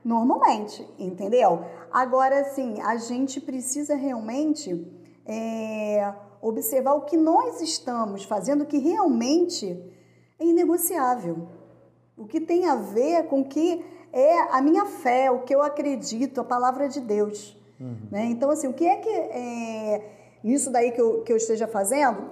normalmente, 0.05 0.87
entendeu? 0.99 1.65
Agora, 1.91 2.41
assim, 2.41 2.81
a 2.83 2.97
gente 2.97 3.41
precisa 3.41 3.97
realmente 3.97 4.87
é, 5.27 6.13
observar 6.41 6.95
o 6.95 7.03
que 7.03 7.17
nós 7.17 7.61
estamos 7.61 8.25
fazendo 8.25 8.65
que 8.65 8.79
realmente 8.79 9.83
é 10.39 10.45
inegociável. 10.45 11.49
O 12.17 12.27
que 12.27 12.41
tem 12.41 12.69
a 12.69 12.77
ver 12.77 13.27
com 13.27 13.41
o 13.41 13.45
que 13.45 13.85
é 14.13 14.57
a 14.57 14.63
minha 14.63 14.87
fé, 14.87 15.31
o 15.31 15.41
que 15.41 15.53
eu 15.53 15.63
acredito, 15.63 16.41
a 16.41 16.45
palavra 16.45 16.89
de 16.89 17.01
Deus. 17.01 17.57
Uhum. 17.81 17.97
Né? 18.11 18.25
Então, 18.27 18.51
assim, 18.51 18.69
o 18.69 18.73
que 18.73 18.87
é 18.87 18.97
que 18.97 19.09
é, 19.09 20.03
nisso 20.43 20.71
daí 20.71 20.93
que 20.93 21.01
eu, 21.01 21.23
que 21.23 21.33
eu 21.33 21.37
esteja 21.37 21.67
fazendo, 21.67 22.31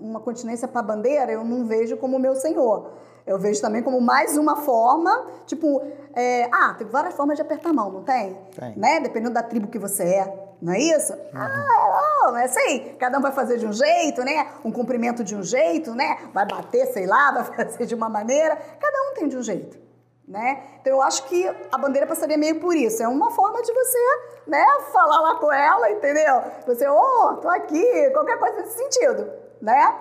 uma 0.00 0.20
continência 0.20 0.66
para 0.66 0.82
bandeira, 0.82 1.30
eu 1.32 1.44
não 1.44 1.64
vejo 1.64 1.96
como 1.96 2.18
meu 2.18 2.34
Senhor. 2.34 2.90
Eu 3.24 3.38
vejo 3.38 3.60
também 3.60 3.82
como 3.82 4.00
mais 4.00 4.36
uma 4.36 4.56
forma, 4.56 5.26
tipo, 5.46 5.80
é, 6.14 6.48
ah, 6.52 6.74
tem 6.76 6.86
várias 6.86 7.14
formas 7.14 7.36
de 7.36 7.42
apertar 7.42 7.70
a 7.70 7.72
mão, 7.72 7.90
não 7.90 8.02
tem? 8.02 8.36
Tem. 8.58 8.76
Né? 8.76 8.98
Dependendo 9.00 9.32
da 9.32 9.42
tribo 9.42 9.68
que 9.68 9.78
você 9.78 10.02
é, 10.02 10.56
não 10.60 10.72
é 10.72 10.78
isso? 10.80 11.12
Uhum. 11.12 11.18
Ah, 11.34 12.22
não, 12.24 12.36
é 12.36 12.44
assim, 12.44 12.94
cada 12.98 13.18
um 13.18 13.22
vai 13.22 13.32
fazer 13.32 13.58
de 13.58 13.66
um 13.66 13.72
jeito, 13.72 14.22
né? 14.24 14.48
Um 14.64 14.72
cumprimento 14.72 15.22
de 15.22 15.36
um 15.36 15.42
jeito, 15.42 15.94
né? 15.94 16.18
Vai 16.34 16.46
bater, 16.46 16.86
sei 16.86 17.06
lá, 17.06 17.30
vai 17.34 17.44
fazer 17.44 17.86
de 17.86 17.94
uma 17.94 18.08
maneira. 18.08 18.56
Cada 18.56 19.10
um 19.10 19.14
tem 19.14 19.28
de 19.28 19.36
um 19.36 19.42
jeito, 19.42 19.78
né? 20.26 20.64
Então 20.80 20.92
eu 20.92 21.02
acho 21.02 21.24
que 21.24 21.46
a 21.70 21.78
bandeira 21.78 22.06
passaria 22.06 22.38
meio 22.38 22.60
por 22.60 22.74
isso. 22.76 23.02
É 23.02 23.08
uma 23.08 23.30
forma 23.30 23.60
de 23.62 23.72
você, 23.72 24.20
né, 24.46 24.64
falar 24.92 25.20
lá 25.20 25.36
com 25.36 25.52
ela, 25.52 25.90
entendeu? 25.90 26.42
Você, 26.66 26.88
ô, 26.88 26.96
oh, 26.96 27.36
tô 27.36 27.48
aqui, 27.48 28.10
qualquer 28.10 28.38
coisa 28.38 28.60
nesse 28.60 28.76
sentido, 28.76 29.30
né? 29.60 29.98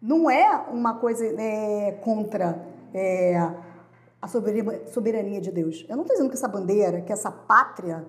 Não 0.00 0.30
é 0.30 0.64
uma 0.70 0.94
coisa 0.98 1.26
é, 1.26 1.92
contra 2.04 2.64
é, 2.94 3.36
a 4.20 4.28
soberania 4.28 5.40
de 5.40 5.50
Deus. 5.50 5.84
Eu 5.88 5.96
não 5.96 6.02
estou 6.02 6.16
dizendo 6.16 6.30
que 6.30 6.36
essa 6.36 6.48
bandeira, 6.48 7.00
que 7.00 7.12
essa 7.12 7.30
pátria 7.30 8.06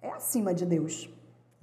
é 0.00 0.10
acima 0.10 0.54
de 0.54 0.64
Deus. 0.64 1.08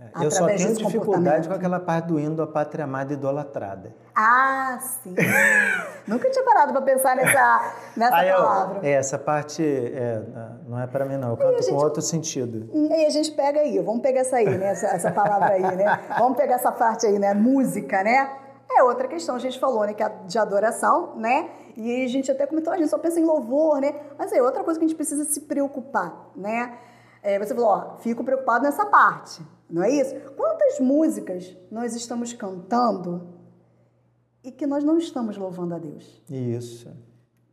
É, 0.02 0.26
eu 0.26 0.32
só 0.32 0.48
tenho 0.48 0.74
dificuldade 0.74 1.48
com 1.48 1.54
aquela 1.54 1.80
parte 1.80 2.08
do 2.08 2.20
hino 2.20 2.36
da 2.36 2.48
pátria 2.48 2.86
amada 2.86 3.14
idolatrada. 3.14 3.94
Ah, 4.16 4.80
sim. 4.82 5.14
Nunca 6.08 6.28
tinha 6.32 6.44
parado 6.44 6.74
para 6.74 6.82
pensar 6.82 7.16
nessa, 7.16 7.74
nessa 7.96 8.12
palavra. 8.12 8.80
É, 8.82 8.94
essa 8.94 9.20
parte 9.20 9.64
é, 9.64 10.24
não 10.68 10.80
é 10.80 10.88
para 10.88 11.06
mim, 11.06 11.18
não. 11.18 11.30
Eu 11.30 11.38
canto 11.38 11.62
gente, 11.62 11.70
com 11.70 11.76
outro 11.76 12.02
sentido. 12.02 12.68
E 12.74 12.92
aí 12.92 13.06
a 13.06 13.10
gente 13.12 13.32
pega 13.32 13.60
aí, 13.60 13.78
vamos 13.80 14.02
pegar 14.02 14.22
essa 14.22 14.38
aí, 14.38 14.50
né? 14.50 14.72
Essa, 14.72 14.88
essa 14.88 15.12
palavra 15.12 15.54
aí, 15.54 15.76
né? 15.76 16.00
Vamos 16.18 16.36
pegar 16.36 16.56
essa 16.56 16.72
parte 16.72 17.06
aí, 17.06 17.20
né? 17.20 17.36
Música, 17.36 18.04
né? 18.04 18.32
É 18.74 18.82
outra 18.84 19.08
questão, 19.08 19.36
a 19.36 19.40
gente 19.40 19.60
falou, 19.60 19.86
né, 19.86 19.94
que 19.94 20.02
é 20.02 20.10
de 20.26 20.40
adoração, 20.40 21.16
né? 21.18 21.50
E 21.76 22.06
a 22.06 22.08
gente 22.08 22.32
até 22.32 22.48
comentou, 22.48 22.72
a 22.72 22.78
gente 22.78 22.90
só 22.90 22.98
pensa 22.98 23.20
em 23.20 23.26
louvor, 23.26 23.82
né? 23.82 23.94
Mas 24.18 24.32
é 24.32 24.42
outra 24.42 24.64
coisa 24.64 24.80
que 24.80 24.86
a 24.86 24.88
gente 24.88 24.96
precisa 24.96 25.26
se 25.26 25.42
preocupar, 25.42 26.32
né? 26.36 26.74
É, 27.24 27.38
você 27.38 27.54
falou, 27.54 27.70
ó, 27.70 27.98
fico 27.98 28.24
preocupado 28.24 28.64
nessa 28.64 28.86
parte, 28.86 29.42
não 29.70 29.84
é 29.84 29.90
isso? 29.90 30.16
Quantas 30.36 30.80
músicas 30.80 31.56
nós 31.70 31.96
estamos 31.96 32.34
cantando 32.34 33.28
e 34.44 34.52
que 34.52 34.66
nós 34.66 34.84
não 34.84 34.98
estamos 34.98 35.38
louvando 35.38 35.76
a 35.76 35.78
Deus? 35.78 36.22
Isso. 36.30 36.92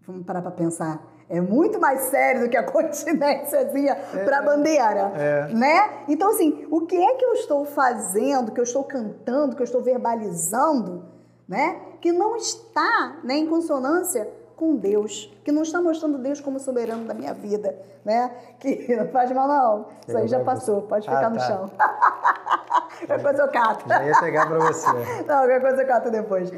Vamos 0.07 0.25
parar 0.25 0.41
para 0.41 0.51
pensar. 0.51 1.07
É 1.29 1.39
muito 1.39 1.79
mais 1.79 2.01
sério 2.03 2.43
do 2.43 2.49
que 2.49 2.57
a 2.57 2.63
continênciazinha 2.73 3.93
é, 3.93 4.25
para 4.25 4.39
a 4.39 4.43
bandeira, 4.43 5.13
é. 5.15 5.53
né? 5.53 6.05
Então, 6.09 6.31
assim, 6.31 6.67
o 6.71 6.87
que 6.87 6.97
é 6.97 7.15
que 7.17 7.25
eu 7.25 7.35
estou 7.35 7.67
fazendo, 7.67 8.53
que 8.53 8.59
eu 8.59 8.65
estou 8.65 8.83
cantando, 8.85 9.55
que 9.55 9.61
eu 9.61 9.67
estou 9.67 9.83
verbalizando, 9.83 11.05
né? 11.47 11.79
Que 12.01 12.11
não 12.11 12.37
está 12.37 13.21
né, 13.23 13.37
em 13.37 13.47
consonância 13.47 14.27
com 14.59 14.75
Deus, 14.75 15.33
que 15.45 15.53
não 15.53 15.63
está 15.63 15.81
mostrando 15.81 16.19
Deus 16.19 16.41
como 16.41 16.59
soberano 16.59 17.05
da 17.05 17.15
minha 17.15 17.33
vida, 17.33 17.79
né? 18.05 18.31
Que 18.59 18.97
não 18.97 19.07
faz 19.13 19.31
mal 19.31 19.47
não, 19.47 19.87
isso 20.07 20.19
aí 20.19 20.27
já 20.27 20.41
passou, 20.41 20.83
pode 20.83 21.07
ficar 21.07 21.27
ah, 21.27 21.31
no 21.31 21.37
tá. 21.37 21.47
chão. 21.47 21.71
qualquer 23.07 23.23
coisa 23.23 23.43
eu 23.43 23.49
cato. 23.49 23.89
Já 23.89 24.05
ia 24.05 24.19
pegar 24.19 24.47
para 24.47 24.59
você. 24.59 24.87
não, 25.23 25.25
qualquer 25.25 25.61
coisa 25.61 25.83
eu 25.83 25.87
cato 25.87 26.11
depois. 26.11 26.51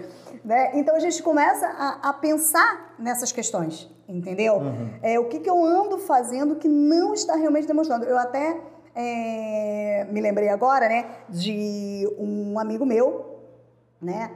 Né? 0.42 0.70
Então 0.78 0.96
a 0.96 0.98
gente 0.98 1.22
começa 1.22 1.66
a, 1.66 2.08
a 2.08 2.12
pensar 2.14 2.94
nessas 2.98 3.30
questões, 3.30 3.90
entendeu? 4.08 4.54
Uhum. 4.54 4.98
É, 5.02 5.18
o 5.18 5.28
que, 5.28 5.38
que 5.38 5.50
eu 5.50 5.62
ando 5.62 5.98
fazendo 5.98 6.56
que 6.56 6.68
não 6.68 7.12
está 7.12 7.36
realmente 7.36 7.66
demonstrando. 7.66 8.06
Eu 8.06 8.16
até 8.16 8.58
é, 8.94 10.06
me 10.10 10.22
lembrei 10.22 10.48
agora, 10.48 10.88
né, 10.88 11.04
de 11.28 12.08
um 12.18 12.58
amigo 12.58 12.86
meu, 12.86 13.40
né, 14.00 14.30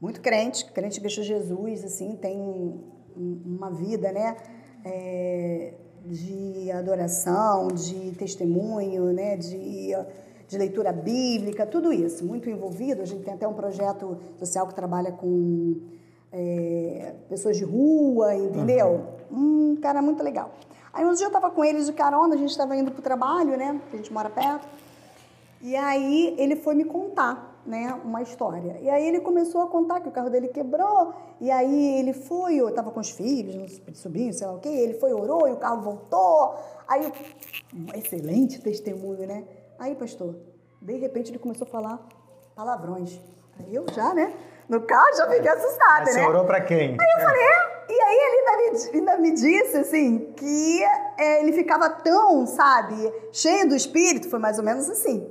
muito 0.00 0.20
crente, 0.22 0.64
crente 0.72 1.00
de 1.00 1.08
Jesus, 1.08 1.84
assim, 1.84 2.16
tem 2.16 2.82
uma 3.16 3.70
vida, 3.70 4.12
né? 4.12 4.36
É, 4.84 5.74
de 6.04 6.70
adoração, 6.72 7.68
de 7.68 8.12
testemunho, 8.12 9.12
né? 9.12 9.36
De, 9.36 9.92
de 10.48 10.58
leitura 10.58 10.92
bíblica, 10.92 11.66
tudo 11.66 11.92
isso, 11.92 12.24
muito 12.24 12.50
envolvido. 12.50 13.02
A 13.02 13.06
gente 13.06 13.22
tem 13.22 13.34
até 13.34 13.46
um 13.46 13.54
projeto 13.54 14.18
social 14.38 14.66
que 14.66 14.74
trabalha 14.74 15.12
com 15.12 15.80
é, 16.32 17.14
pessoas 17.28 17.56
de 17.56 17.64
rua, 17.64 18.34
entendeu? 18.34 19.06
Uhum. 19.30 19.72
Um 19.72 19.76
cara 19.76 20.02
muito 20.02 20.22
legal. 20.22 20.50
Aí 20.92 21.04
um 21.04 21.14
dia 21.14 21.24
eu 21.24 21.28
estava 21.28 21.50
com 21.50 21.64
eles 21.64 21.86
de 21.86 21.92
carona, 21.92 22.34
a 22.34 22.38
gente 22.38 22.50
estava 22.50 22.76
indo 22.76 22.90
para 22.90 23.00
o 23.00 23.02
trabalho, 23.02 23.56
né? 23.56 23.80
A 23.92 23.96
gente 23.96 24.12
mora 24.12 24.28
perto. 24.28 24.66
E 25.62 25.76
aí 25.76 26.34
ele 26.38 26.56
foi 26.56 26.74
me 26.74 26.84
contar 26.84 27.51
né, 27.64 27.98
uma 28.04 28.22
história. 28.22 28.78
E 28.80 28.90
aí 28.90 29.06
ele 29.06 29.20
começou 29.20 29.62
a 29.62 29.66
contar 29.66 30.00
que 30.00 30.08
o 30.08 30.12
carro 30.12 30.30
dele 30.30 30.48
quebrou, 30.48 31.14
e 31.40 31.50
aí 31.50 31.98
ele 31.98 32.12
foi, 32.12 32.56
eu 32.56 32.68
estava 32.68 32.90
com 32.90 33.00
os 33.00 33.10
filhos, 33.10 33.80
os 33.88 33.98
sobrinhos, 33.98 34.36
sei 34.38 34.46
lá 34.46 34.54
o 34.54 34.58
quê, 34.58 34.68
ele 34.68 34.94
foi, 34.94 35.12
orou, 35.12 35.48
e 35.48 35.52
o 35.52 35.56
carro 35.56 35.80
voltou. 35.80 36.56
Aí, 36.88 37.12
um 37.74 37.98
excelente 37.98 38.60
testemunho, 38.60 39.26
né? 39.26 39.44
Aí, 39.78 39.94
pastor, 39.94 40.34
de 40.80 40.96
repente 40.96 41.30
ele 41.30 41.38
começou 41.38 41.66
a 41.66 41.70
falar 41.70 42.00
palavrões. 42.54 43.20
Aí 43.58 43.74
eu 43.74 43.84
já, 43.92 44.12
né? 44.14 44.34
No 44.68 44.80
carro 44.80 45.16
já 45.16 45.28
fiquei 45.28 45.50
assustada, 45.50 46.04
né? 46.06 46.12
Você 46.12 46.20
orou 46.20 46.44
pra 46.44 46.60
quem? 46.60 46.96
Aí 46.98 47.12
eu 47.16 47.20
falei, 47.22 47.42
é? 47.42 47.72
E 47.88 48.00
aí 48.00 48.16
ele 48.16 48.36
ainda 48.38 48.56
me, 48.56 48.98
ainda 48.98 49.16
me 49.18 49.30
disse, 49.32 49.76
assim, 49.76 50.32
que 50.36 50.82
é, 51.18 51.42
ele 51.42 51.52
ficava 51.52 51.90
tão, 51.90 52.46
sabe, 52.46 53.12
cheio 53.32 53.68
do 53.68 53.74
espírito, 53.74 54.28
foi 54.30 54.38
mais 54.38 54.58
ou 54.58 54.64
menos 54.64 54.88
assim. 54.88 55.28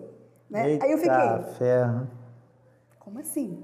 Né? 0.49 0.71
Eita 0.71 0.85
aí 0.85 0.91
eu 0.91 0.97
fiquei. 0.97 1.53
Ferro. 1.57 2.07
Como 3.11 3.19
assim? 3.19 3.61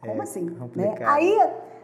Como 0.00 0.20
é 0.20 0.22
assim? 0.22 0.56
Né? 0.76 0.94
Aí, 1.04 1.36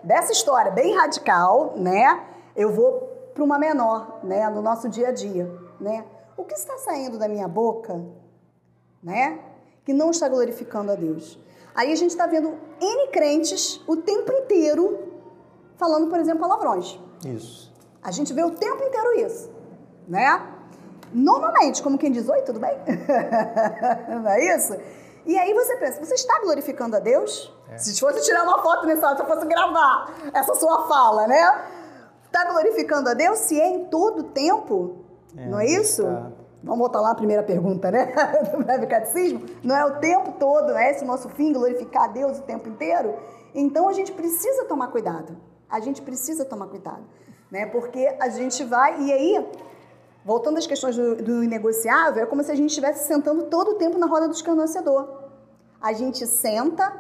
dessa 0.05 0.31
história 0.31 0.71
bem 0.71 0.95
radical, 0.95 1.75
né? 1.77 2.25
Eu 2.55 2.73
vou 2.73 3.01
para 3.35 3.43
uma 3.43 3.59
menor, 3.59 4.21
né? 4.23 4.49
No 4.49 4.63
nosso 4.63 4.89
dia 4.89 5.09
a 5.09 5.11
dia, 5.11 5.51
né? 5.81 6.05
O 6.37 6.45
que 6.45 6.55
está 6.55 6.79
saindo 6.79 7.19
da 7.19 7.29
minha 7.29 7.49
boca, 7.49 8.01
né? 9.03 9.41
Que 9.85 9.93
não 9.93 10.11
está 10.13 10.29
glorificando 10.29 10.93
a 10.93 10.95
Deus. 10.95 11.37
Aí 11.75 11.93
a 11.93 11.97
gente 11.97 12.11
está 12.11 12.29
vendo 12.29 12.55
N 12.81 13.09
crentes 13.09 13.83
o 13.89 13.97
tempo 13.97 14.33
inteiro 14.33 14.97
falando, 15.77 16.09
por 16.09 16.21
exemplo, 16.21 16.43
palavrões. 16.43 16.97
Isso. 17.27 17.75
A 18.01 18.13
gente 18.13 18.33
vê 18.33 18.45
o 18.45 18.53
tempo 18.53 18.85
inteiro 18.85 19.27
isso, 19.27 19.51
né? 20.07 20.47
Normalmente, 21.13 21.83
como 21.83 21.99
quem 21.99 22.13
diz, 22.13 22.29
oi, 22.29 22.43
tudo 22.43 22.61
bem? 22.61 22.79
não 24.09 24.31
é 24.31 24.55
isso? 24.55 24.77
E 25.27 25.39
aí 25.39 25.53
você 25.53 25.77
pensa, 25.77 26.05
você 26.05 26.15
está 26.15 26.41
glorificando 26.41 26.97
a 26.97 26.99
Deus? 26.99 27.53
É. 27.71 27.79
Se 27.79 27.99
fosse 27.99 28.25
tirar 28.25 28.43
uma 28.43 28.63
foto 28.63 28.87
nessa 28.87 29.07
hora, 29.07 29.17
se 29.17 29.23
eu 29.23 29.27
fosse 29.27 29.47
gravar 29.47 30.15
essa 30.33 30.55
sua 30.55 30.89
fala, 30.89 31.27
né? 31.27 31.65
Está 32.25 32.45
glorificando 32.51 33.09
a 33.09 33.15
Deus? 33.15 33.39
Se 33.41 33.61
é 33.61 33.69
em 33.69 33.85
todo 33.87 34.25
tempo, 34.25 35.05
é, 35.37 35.47
não 35.47 35.61
é 35.61 35.67
isso? 35.67 36.05
Tá. 36.05 36.31
Vamos 36.63 36.79
voltar 36.79 37.01
lá 37.01 37.13
à 37.13 37.15
primeira 37.15 37.43
pergunta, 37.43 37.91
né? 37.91 38.13
Do 38.53 38.63
breve 38.63 38.87
catecismo. 38.87 39.47
Não 39.63 39.75
é 39.75 39.85
o 39.85 39.99
tempo 39.99 40.33
todo, 40.39 40.73
é 40.73 40.91
esse 40.91 41.05
o 41.05 41.07
nosso 41.07 41.29
fim, 41.31 41.53
glorificar 41.53 42.05
a 42.05 42.09
Deus 42.09 42.39
o 42.39 42.43
tempo 42.43 42.69
inteiro? 42.69 43.17
Então 43.55 43.89
a 43.89 43.93
gente 43.93 44.13
precisa 44.13 44.65
tomar 44.67 44.89
cuidado. 44.89 45.37
A 45.69 45.81
gente 45.81 46.03
precisa 46.03 46.45
tomar 46.45 46.67
cuidado, 46.67 47.03
né? 47.51 47.67
Porque 47.67 48.15
a 48.21 48.29
gente 48.29 48.63
vai 48.65 49.01
e 49.01 49.13
aí 49.13 49.51
voltando 50.25 50.59
às 50.59 50.67
questões 50.67 50.97
do, 50.97 51.17
do 51.17 51.45
inegociável, 51.45 52.23
é 52.23 52.27
como 52.27 52.43
se 52.43 52.51
a 52.51 52.55
gente 52.55 52.71
estivesse 52.71 53.07
sentando 53.07 53.45
todo 53.45 53.73
o 53.73 53.75
tempo 53.75 53.99
na 53.99 54.07
roda 54.07 54.29
do 54.29 54.35
escarnecedor. 54.35 55.09
A 55.81 55.93
gente 55.93 56.27
senta, 56.27 56.93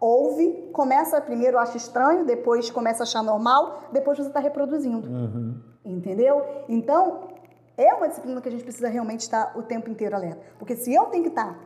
ouve, 0.00 0.70
começa 0.72 1.20
primeiro 1.20 1.58
acha 1.58 1.76
estranho, 1.76 2.24
depois 2.24 2.70
começa 2.70 3.02
a 3.02 3.04
achar 3.04 3.22
normal, 3.22 3.88
depois 3.92 4.18
você 4.18 4.28
está 4.28 4.40
reproduzindo. 4.40 5.08
Uhum. 5.08 5.60
Entendeu? 5.84 6.44
Então, 6.68 7.28
é 7.76 7.94
uma 7.94 8.08
disciplina 8.08 8.40
que 8.40 8.48
a 8.48 8.52
gente 8.52 8.64
precisa 8.64 8.88
realmente 8.88 9.20
estar 9.20 9.56
o 9.56 9.62
tempo 9.62 9.90
inteiro 9.90 10.14
alerta. 10.14 10.40
Porque 10.58 10.76
se 10.76 10.94
eu 10.94 11.06
tenho 11.06 11.22
que 11.24 11.30
estar 11.30 11.58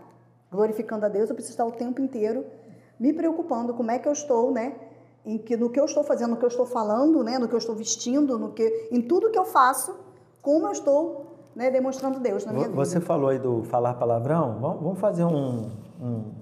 glorificando 0.51 1.07
a 1.07 1.09
Deus, 1.09 1.29
eu 1.29 1.35
preciso 1.35 1.55
estar 1.55 1.65
o 1.65 1.73
tempo 1.73 2.01
inteiro 2.01 2.45
me 3.01 3.13
preocupando 3.13 3.75
como 3.75 3.91
é 3.91 3.99
que 3.99 4.07
eu 4.07 4.13
estou, 4.13 4.53
né? 4.53 4.75
Em 5.25 5.39
que, 5.39 5.57
no 5.57 5.71
que 5.71 5.81
eu 5.81 5.85
estou 5.85 6.05
fazendo, 6.05 6.33
no 6.33 6.37
que 6.37 6.45
eu 6.45 6.49
estou 6.49 6.67
falando, 6.67 7.25
né? 7.25 7.39
No 7.39 7.49
que 7.49 7.55
eu 7.55 7.59
estou 7.59 7.75
vestindo, 7.75 8.39
no 8.39 8.53
que, 8.53 8.89
em 8.91 9.01
tudo 9.01 9.31
que 9.31 9.39
eu 9.39 9.45
faço, 9.45 9.95
como 10.43 10.67
eu 10.67 10.73
estou 10.73 11.33
né, 11.55 11.71
demonstrando 11.71 12.19
Deus 12.19 12.45
na 12.45 12.53
minha 12.53 12.67
vida. 12.67 12.77
Você 12.77 13.01
falou 13.01 13.31
aí 13.31 13.39
do 13.39 13.63
falar 13.63 13.95
palavrão. 13.95 14.59
Vamos 14.61 14.99
fazer 14.99 15.25
um, 15.25 15.71
um, 16.01 16.33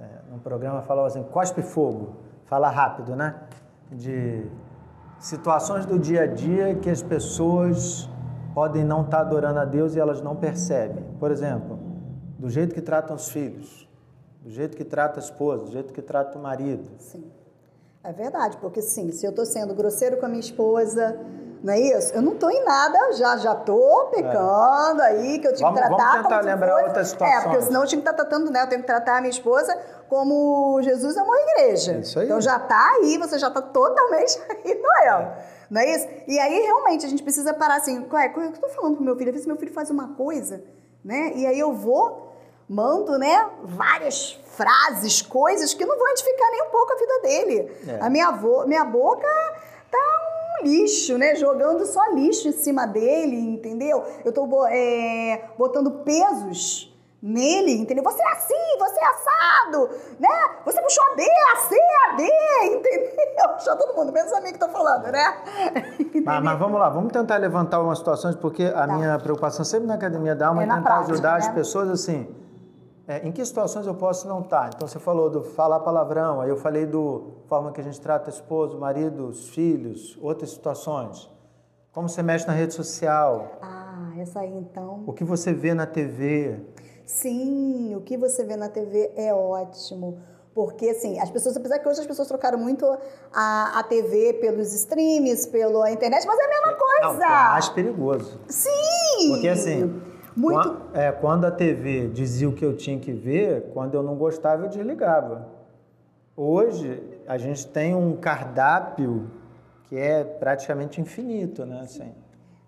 é, 0.00 0.34
um 0.34 0.38
programa, 0.38 0.82
falava 0.82 1.06
assim, 1.06 1.22
cospe 1.24 1.62
fogo. 1.62 2.16
Fala 2.46 2.70
rápido, 2.70 3.14
né? 3.14 3.40
De 3.92 4.46
situações 5.18 5.84
do 5.86 5.98
dia 5.98 6.22
a 6.22 6.26
dia 6.26 6.74
que 6.76 6.88
as 6.88 7.02
pessoas 7.02 8.08
podem 8.54 8.84
não 8.84 9.02
estar 9.02 9.20
adorando 9.20 9.58
a 9.58 9.64
Deus 9.64 9.94
e 9.94 10.00
elas 10.00 10.22
não 10.22 10.36
percebem. 10.36 11.04
Por 11.18 11.30
exemplo, 11.30 11.78
do 12.38 12.48
jeito 12.48 12.74
que 12.74 12.80
tratam 12.80 13.16
os 13.16 13.28
filhos, 13.28 13.88
do 14.42 14.50
jeito 14.50 14.76
que 14.76 14.84
trata 14.84 15.18
a 15.18 15.22
esposa, 15.22 15.64
do 15.64 15.72
jeito 15.72 15.92
que 15.92 16.02
trata 16.02 16.38
o 16.38 16.42
marido. 16.42 16.88
Sim. 16.98 17.30
É 18.02 18.12
verdade, 18.12 18.58
porque 18.58 18.82
sim, 18.82 19.10
se 19.12 19.24
eu 19.24 19.30
estou 19.30 19.46
sendo 19.46 19.74
grosseiro 19.74 20.18
com 20.18 20.26
a 20.26 20.28
minha 20.28 20.40
esposa, 20.40 21.18
Não 21.64 21.72
é 21.72 21.80
isso? 21.80 22.12
Eu 22.12 22.20
não 22.20 22.36
tô 22.36 22.50
em 22.50 22.62
nada, 22.62 23.14
já 23.14 23.38
já 23.38 23.54
tô 23.54 24.08
pecando 24.10 25.00
é. 25.00 25.06
aí, 25.06 25.38
que 25.38 25.48
eu 25.48 25.54
tinha 25.54 25.66
vamos, 25.66 25.80
que 25.80 25.88
tratar 25.88 26.10
vamos 26.10 26.22
tentar 26.24 26.36
como 26.36 26.50
lembrar 26.50 26.72
fosse... 26.72 26.84
outras 26.84 27.08
situações. 27.08 27.38
É, 27.38 27.42
porque 27.42 27.62
senão 27.62 27.80
eu 27.80 27.86
tinha 27.86 28.02
que 28.02 28.10
estar 28.10 28.22
tratando, 28.22 28.50
né? 28.50 28.62
Eu 28.62 28.68
tenho 28.68 28.82
que 28.82 28.86
tratar 28.86 29.16
a 29.16 29.20
minha 29.22 29.30
esposa 29.30 29.74
como 30.06 30.78
Jesus 30.82 31.16
amou 31.16 31.32
a 31.32 31.40
igreja. 31.40 31.92
Isso 31.94 32.18
aí. 32.18 32.26
Então 32.26 32.38
já 32.38 32.58
tá 32.58 32.96
aí, 32.96 33.16
você 33.16 33.38
já 33.38 33.50
tá 33.50 33.62
totalmente 33.62 34.38
aí, 34.62 34.74
Noel. 34.74 35.20
É. 35.20 35.54
Não 35.70 35.80
é 35.80 35.94
isso? 35.94 36.06
E 36.28 36.38
aí, 36.38 36.60
realmente, 36.60 37.06
a 37.06 37.08
gente 37.08 37.22
precisa 37.22 37.54
parar 37.54 37.76
assim, 37.76 38.06
ué, 38.12 38.26
o 38.26 38.32
que 38.34 38.40
eu 38.40 38.52
tô 38.52 38.68
falando 38.68 38.96
pro 38.96 39.04
meu 39.04 39.16
filho? 39.16 39.30
Às 39.30 39.34
vezes 39.34 39.46
meu 39.46 39.56
filho 39.56 39.72
faz 39.72 39.88
uma 39.88 40.08
coisa, 40.08 40.62
né? 41.02 41.32
E 41.34 41.46
aí 41.46 41.58
eu 41.58 41.72
vou, 41.72 42.30
mando, 42.68 43.18
né, 43.18 43.48
várias 43.62 44.38
frases, 44.54 45.22
coisas 45.22 45.72
que 45.72 45.84
não 45.86 45.96
vão 45.98 46.10
edificar 46.10 46.50
nem 46.50 46.62
um 46.62 46.70
pouco 46.70 46.92
a 46.92 46.96
vida 46.96 47.20
dele. 47.22 47.72
É. 47.88 47.98
A 48.02 48.10
minha, 48.10 48.28
avó, 48.28 48.66
minha 48.66 48.84
boca 48.84 49.26
tá 49.26 49.53
lixo, 50.64 51.18
né? 51.18 51.34
Jogando 51.36 51.84
só 51.86 52.00
lixo 52.12 52.48
em 52.48 52.52
cima 52.52 52.86
dele, 52.86 53.36
entendeu? 53.36 54.02
Eu 54.24 54.32
tô 54.32 54.48
é, 54.66 55.50
botando 55.58 55.90
pesos 56.02 56.92
nele, 57.26 57.72
entendeu? 57.72 58.04
Você 58.04 58.22
é 58.22 58.32
assim, 58.32 58.78
você 58.78 59.00
é 59.00 59.06
assado, 59.06 59.90
né? 60.20 60.28
Você 60.66 60.82
puxou 60.82 61.04
a 61.04 61.14
D, 61.14 61.22
a 61.22 61.56
C, 61.56 61.76
a 62.06 62.16
D, 62.16 62.24
entendeu? 62.74 63.48
Puxou 63.56 63.76
todo 63.76 63.96
mundo, 63.96 64.12
menos 64.12 64.30
a 64.34 64.42
mim 64.42 64.52
que 64.52 64.58
tô 64.58 64.68
falando, 64.68 65.04
né? 65.04 65.38
Mas, 66.22 66.42
mas, 66.44 66.58
vamos 66.58 66.78
lá, 66.78 66.90
vamos 66.90 67.10
tentar 67.10 67.38
levantar 67.38 67.80
umas 67.80 67.98
situações, 67.98 68.34
porque 68.36 68.64
a 68.64 68.86
tá. 68.86 68.94
minha 68.94 69.18
preocupação 69.18 69.64
sempre 69.64 69.86
na 69.86 69.94
academia 69.94 70.34
da 70.34 70.48
alma 70.48 70.62
é, 70.62 70.66
é 70.66 70.68
tentar 70.68 70.82
prática, 70.82 71.12
ajudar 71.12 71.32
né? 71.32 71.38
as 71.38 71.48
pessoas 71.48 71.88
assim. 71.88 72.28
É, 73.06 73.26
em 73.26 73.30
que 73.30 73.44
situações 73.44 73.86
eu 73.86 73.94
posso 73.94 74.26
não 74.26 74.40
estar? 74.40 74.70
Então 74.74 74.88
você 74.88 74.98
falou 74.98 75.28
do 75.28 75.44
falar 75.44 75.80
palavrão, 75.80 76.40
aí 76.40 76.48
eu 76.48 76.56
falei 76.56 76.86
do 76.86 77.34
forma 77.46 77.70
que 77.70 77.80
a 77.80 77.84
gente 77.84 78.00
trata 78.00 78.30
esposo, 78.30 78.78
marido, 78.78 79.28
os 79.28 79.48
filhos, 79.50 80.18
outras 80.22 80.50
situações. 80.50 81.30
Como 81.92 82.08
você 82.08 82.22
mexe 82.22 82.46
na 82.46 82.54
rede 82.54 82.72
social? 82.72 83.58
Ah, 83.60 84.12
essa 84.18 84.40
aí 84.40 84.56
então. 84.56 85.04
O 85.06 85.12
que 85.12 85.22
você 85.22 85.52
vê 85.52 85.74
na 85.74 85.86
TV? 85.86 86.58
Sim, 87.04 87.94
o 87.94 88.00
que 88.00 88.16
você 88.16 88.42
vê 88.42 88.56
na 88.56 88.68
TV 88.68 89.12
é 89.16 89.34
ótimo. 89.34 90.18
Porque, 90.54 90.88
assim, 90.88 91.18
as 91.18 91.30
pessoas, 91.30 91.56
apesar 91.56 91.80
que 91.80 91.88
hoje 91.88 92.00
as 92.00 92.06
pessoas 92.06 92.28
trocaram 92.28 92.56
muito 92.58 92.86
a, 93.32 93.78
a 93.78 93.82
TV 93.82 94.34
pelos 94.34 94.72
streams, 94.72 95.48
pela 95.48 95.90
internet, 95.90 96.24
mas 96.26 96.38
é 96.38 96.44
a 96.44 96.48
mesma 96.48 96.74
coisa. 96.74 97.18
Não, 97.18 97.24
é 97.24 97.48
mais 97.50 97.68
perigoso. 97.68 98.40
Sim! 98.48 99.30
Porque, 99.30 99.48
assim, 99.48 100.00
muito... 100.36 100.62
quando, 100.62 100.96
é, 100.96 101.12
quando 101.12 101.44
a 101.44 101.50
TV 101.50 102.08
dizia 102.08 102.48
o 102.48 102.52
que 102.52 102.64
eu 102.64 102.76
tinha 102.76 102.98
que 102.98 103.12
ver, 103.12 103.70
quando 103.72 103.94
eu 103.94 104.02
não 104.02 104.16
gostava, 104.16 104.64
eu 104.64 104.68
desligava. 104.68 105.48
Hoje, 106.36 107.00
a 107.26 107.38
gente 107.38 107.66
tem 107.68 107.94
um 107.94 108.16
cardápio 108.16 109.30
que 109.84 109.96
é 109.96 110.24
praticamente 110.24 111.00
infinito, 111.00 111.64
né? 111.64 111.80
Assim. 111.80 112.12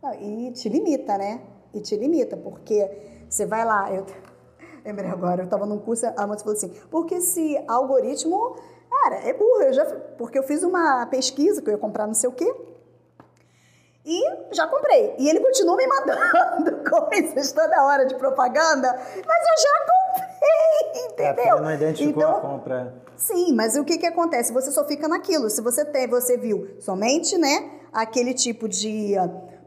Não, 0.03 0.15
e 0.15 0.53
te 0.53 0.69
limita, 0.69 1.19
né? 1.19 1.41
E 1.75 1.81
te 1.81 1.97
limita, 1.97 2.37
porque 2.37 2.89
você 3.29 3.45
vai 3.45 3.65
lá, 3.65 3.93
eu 3.93 4.07
lembrei 4.85 5.11
agora, 5.11 5.43
eu 5.43 5.47
estava 5.47 5.67
num 5.67 5.79
curso, 5.79 6.07
a 6.07 6.27
moça 6.27 6.45
falou 6.45 6.57
assim, 6.57 6.73
porque 6.91 7.17
esse 7.17 7.59
algoritmo, 7.67 8.57
cara, 8.89 9.17
é 9.17 9.33
burro, 9.33 9.63
eu 9.63 9.73
já, 9.73 9.85
porque 10.17 10.39
eu 10.39 10.45
fiz 10.45 10.63
uma 10.63 11.05
pesquisa 11.07 11.61
que 11.61 11.69
eu 11.69 11.73
ia 11.73 11.79
comprar 11.79 12.07
não 12.07 12.15
sei 12.15 12.29
o 12.31 12.33
quê, 12.33 12.55
e 14.07 14.55
já 14.55 14.67
comprei. 14.69 15.15
E 15.19 15.29
ele 15.29 15.41
continua 15.41 15.77
me 15.77 15.87
mandando 15.87 16.85
coisas 16.89 17.51
toda 17.53 17.85
hora 17.85 18.07
de 18.07 18.15
propaganda, 18.15 18.93
mas 18.93 19.45
eu 19.51 19.63
já 19.63 19.87
comprei, 19.91 21.03
entendeu? 21.11 21.57
É, 21.59 21.61
não 21.61 21.73
identificou 21.73 22.23
então, 22.23 22.37
a 22.37 22.41
compra. 22.41 22.95
Sim, 23.17 23.53
mas 23.55 23.77
o 23.77 23.85
que 23.85 23.99
que 23.99 24.07
acontece? 24.07 24.53
Você 24.53 24.71
só 24.71 24.85
fica 24.85 25.09
naquilo. 25.09 25.51
Se 25.51 25.61
você 25.61 25.85
tem, 25.85 26.07
você 26.07 26.37
viu 26.37 26.77
somente, 26.79 27.37
né, 27.37 27.71
aquele 27.93 28.33
tipo 28.33 28.69
de 28.69 29.15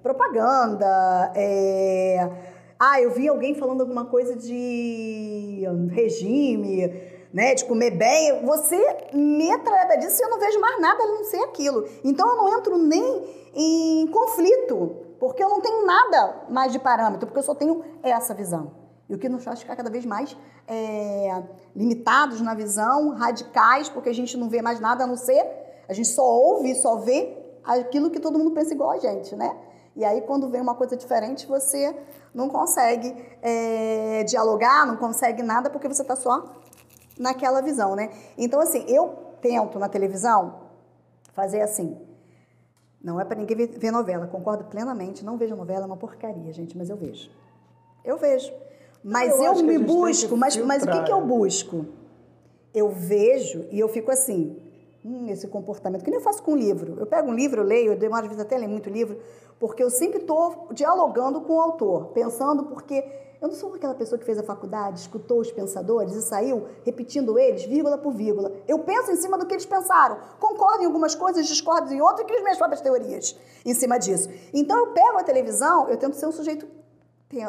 propaganda, 0.01 1.33
é 1.35 2.29
ah, 2.79 3.01
eu 3.01 3.11
vi 3.11 3.27
alguém 3.27 3.53
falando 3.55 3.81
alguma 3.81 4.05
coisa 4.05 4.37
de 4.37 5.63
regime, 5.91 6.89
né, 7.33 7.55
de 7.55 7.65
comer 7.65 7.91
bem. 7.91 8.45
Você 8.45 8.77
metralhada 9.13 9.97
disso 9.97 10.21
e 10.21 10.25
eu 10.25 10.29
não 10.29 10.39
vejo 10.39 10.59
mais 10.59 10.81
nada 10.81 11.03
a 11.03 11.07
não 11.07 11.23
ser 11.23 11.41
aquilo. 11.43 11.87
Então 12.03 12.27
eu 12.29 12.35
não 12.35 12.57
entro 12.57 12.77
nem 12.77 13.39
em 13.53 14.07
conflito, 14.07 15.15
porque 15.19 15.43
eu 15.43 15.49
não 15.49 15.61
tenho 15.61 15.85
nada 15.85 16.45
mais 16.49 16.71
de 16.71 16.79
parâmetro, 16.79 17.27
porque 17.27 17.39
eu 17.39 17.43
só 17.43 17.55
tenho 17.55 17.83
essa 18.03 18.33
visão. 18.33 18.71
E 19.07 19.15
o 19.15 19.17
que 19.17 19.27
nos 19.27 19.43
faz 19.43 19.59
ficar 19.59 19.75
cada 19.75 19.89
vez 19.89 20.05
mais 20.05 20.37
é, 20.67 21.43
limitados 21.75 22.41
na 22.41 22.53
visão, 22.53 23.09
radicais, 23.15 23.89
porque 23.89 24.09
a 24.09 24.13
gente 24.13 24.37
não 24.37 24.49
vê 24.49 24.61
mais 24.61 24.79
nada 24.79 25.03
a 25.03 25.07
não 25.07 25.17
ser, 25.17 25.43
a 25.87 25.93
gente 25.93 26.09
só 26.09 26.23
ouve, 26.23 26.75
só 26.75 26.97
vê 26.97 27.35
aquilo 27.63 28.11
que 28.11 28.19
todo 28.19 28.37
mundo 28.37 28.51
pensa 28.51 28.73
igual 28.73 28.91
a 28.91 28.99
gente, 28.99 29.35
né? 29.35 29.55
E 29.95 30.05
aí, 30.05 30.21
quando 30.21 30.47
vem 30.47 30.61
uma 30.61 30.75
coisa 30.75 30.95
diferente, 30.95 31.47
você 31.47 31.95
não 32.33 32.47
consegue 32.47 33.15
é, 33.41 34.23
dialogar, 34.23 34.85
não 34.85 34.95
consegue 34.95 35.41
nada, 35.41 35.69
porque 35.69 35.87
você 35.87 36.03
está 36.03 36.15
só 36.15 36.45
naquela 37.19 37.61
visão, 37.61 37.95
né? 37.95 38.11
Então, 38.37 38.61
assim, 38.61 38.85
eu 38.87 39.09
tento 39.41 39.77
na 39.77 39.89
televisão 39.89 40.61
fazer 41.33 41.61
assim. 41.61 41.97
Não 43.01 43.19
é 43.19 43.25
para 43.25 43.37
ninguém 43.37 43.67
ver 43.67 43.91
novela, 43.91 44.27
concordo 44.27 44.63
plenamente. 44.65 45.23
Não 45.23 45.37
vejo 45.37 45.55
novela, 45.55 45.83
é 45.83 45.85
uma 45.85 45.97
porcaria, 45.97 46.51
gente, 46.51 46.77
mas 46.77 46.89
eu 46.89 46.97
vejo. 46.97 47.29
Eu 48.03 48.17
vejo. 48.17 48.51
Mas 49.03 49.37
eu, 49.39 49.53
eu 49.53 49.63
me 49.63 49.77
busco, 49.77 50.35
mas, 50.35 50.57
mas 50.57 50.83
o 50.83 50.87
que, 50.87 51.03
que 51.03 51.11
eu 51.11 51.21
busco? 51.21 51.85
Eu 52.73 52.89
vejo 52.89 53.65
e 53.71 53.79
eu 53.79 53.87
fico 53.87 54.11
assim, 54.11 54.57
hum, 55.03 55.27
esse 55.29 55.47
comportamento, 55.47 56.03
que 56.03 56.11
nem 56.11 56.19
eu 56.19 56.23
faço 56.23 56.43
com 56.43 56.51
um 56.51 56.57
livro. 56.57 56.97
Eu 56.99 57.05
pego 57.05 57.29
um 57.29 57.33
livro, 57.33 57.61
eu 57.61 57.65
leio, 57.65 57.93
eu 57.93 57.97
demoro 57.97 58.23
às 58.23 58.27
vezes 58.27 58.41
até 58.41 58.57
ler 58.57 58.67
muito 58.67 58.89
livro, 58.89 59.17
porque 59.57 59.81
eu 59.81 59.89
sempre 59.89 60.19
estou 60.19 60.67
dialogando 60.73 61.41
com 61.41 61.53
o 61.53 61.61
autor, 61.61 62.07
pensando 62.07 62.65
porque 62.65 63.01
eu 63.41 63.47
não 63.47 63.55
sou 63.55 63.73
aquela 63.73 63.93
pessoa 63.93 64.19
que 64.19 64.25
fez 64.25 64.37
a 64.37 64.43
faculdade, 64.43 64.99
escutou 64.99 65.39
os 65.39 65.51
pensadores 65.51 66.13
e 66.13 66.21
saiu 66.21 66.67
repetindo 66.83 67.39
eles, 67.39 67.63
vírgula 67.63 67.97
por 67.97 68.11
vírgula. 68.13 68.51
Eu 68.67 68.79
penso 68.79 69.11
em 69.11 69.15
cima 69.15 69.37
do 69.37 69.45
que 69.45 69.53
eles 69.53 69.65
pensaram. 69.65 70.17
Concordo 70.39 70.83
em 70.83 70.85
algumas 70.85 71.15
coisas, 71.15 71.47
discordo 71.47 71.93
em 71.93 72.01
outras, 72.01 72.21
e 72.21 72.25
crio 72.25 72.41
minhas 72.41 72.57
próprias 72.57 72.81
teorias 72.81 73.37
em 73.65 73.73
cima 73.73 73.97
disso. 73.97 74.29
Então 74.53 74.77
eu 74.77 74.87
pego 74.87 75.17
a 75.17 75.23
televisão, 75.23 75.87
eu 75.87 75.97
tento 75.97 76.15
ser 76.15 76.27
um 76.27 76.31
sujeito 76.31 76.67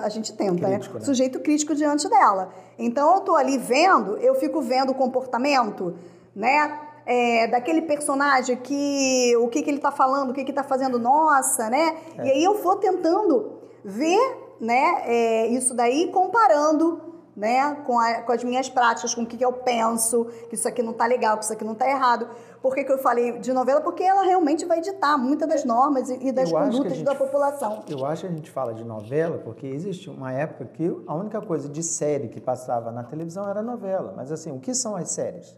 a 0.03 0.11
gente 0.11 0.35
tenta, 0.35 0.69
né? 0.69 0.75
crítico, 0.75 0.99
né? 0.99 1.05
Sujeito 1.07 1.41
crítico 1.41 1.75
diante 1.75 2.07
dela. 2.07 2.53
Então 2.79 3.13
eu 3.13 3.19
estou 3.21 3.35
ali 3.35 3.57
vendo, 3.57 4.19
eu 4.19 4.35
fico 4.35 4.61
vendo 4.61 4.91
o 4.91 4.95
comportamento, 4.95 5.97
né? 6.37 6.79
é, 7.07 7.49
daquele 7.49 7.83
personagem 7.83 8.57
que 8.57 9.37
o 9.39 9.49
que, 9.49 9.63
que 9.63 9.71
ele 9.71 9.79
está 9.79 9.91
falando, 9.91 10.31
o 10.31 10.33
que, 10.33 10.45
que 10.45 10.51
está 10.51 10.63
fazendo, 10.63 10.99
nossa, 10.99 11.69
né? 11.69 11.97
É. 12.19 12.27
E 12.27 12.31
aí 12.31 12.45
eu 12.45 12.63
vou 12.63 12.77
tentando 12.77 13.59
ver 13.85 14.40
né, 14.61 15.03
é, 15.05 15.47
isso 15.49 15.75
daí 15.75 16.11
comparando 16.13 17.11
né, 17.37 17.75
com, 17.87 17.99
a, 17.99 18.23
com, 18.23 18.33
as 18.33 18.45
minhas 18.45 18.69
práticas, 18.69 19.15
com 19.15 19.23
o 19.23 19.27
que, 19.27 19.37
que 19.37 19.45
eu 19.45 19.53
penso, 19.53 20.27
que 20.49 20.55
isso 20.55 20.69
aqui 20.69 20.83
não 20.83 20.93
está 20.93 21.07
legal, 21.07 21.39
que 21.39 21.45
isso 21.45 21.53
aqui 21.53 21.65
não 21.65 21.73
está 21.73 21.89
errado. 21.89 22.29
Por 22.61 22.75
que, 22.75 22.85
que 22.85 22.93
eu 22.93 22.99
falei 22.99 23.39
de 23.39 23.53
novela? 23.53 23.81
Porque 23.81 24.03
ela 24.03 24.23
realmente 24.23 24.67
vai 24.67 24.81
ditar 24.81 25.17
muitas 25.17 25.49
das 25.49 25.65
normas 25.65 26.11
e, 26.11 26.29
e 26.29 26.33
das 26.33 26.51
eu 26.51 26.59
condutas 26.59 26.93
gente, 26.93 27.05
da 27.05 27.15
população. 27.15 27.83
Eu 27.89 28.05
acho 28.05 28.27
que 28.27 28.27
a 28.27 28.31
gente 28.31 28.51
fala 28.51 28.75
de 28.75 28.85
novela 28.85 29.39
porque 29.39 29.67
existe 29.67 30.11
uma 30.11 30.33
época 30.33 30.67
que 30.67 31.03
a 31.07 31.15
única 31.15 31.41
coisa 31.41 31.69
de 31.69 31.83
série 31.83 32.29
que 32.29 32.41
passava 32.41 32.93
na 32.93 33.03
televisão 33.03 33.49
era 33.49 33.63
novela. 33.63 34.13
Mas 34.15 34.31
assim, 34.31 34.53
o 34.53 34.61
que 34.61 34.75
são 34.75 34.95
as 34.95 35.11
séries? 35.11 35.57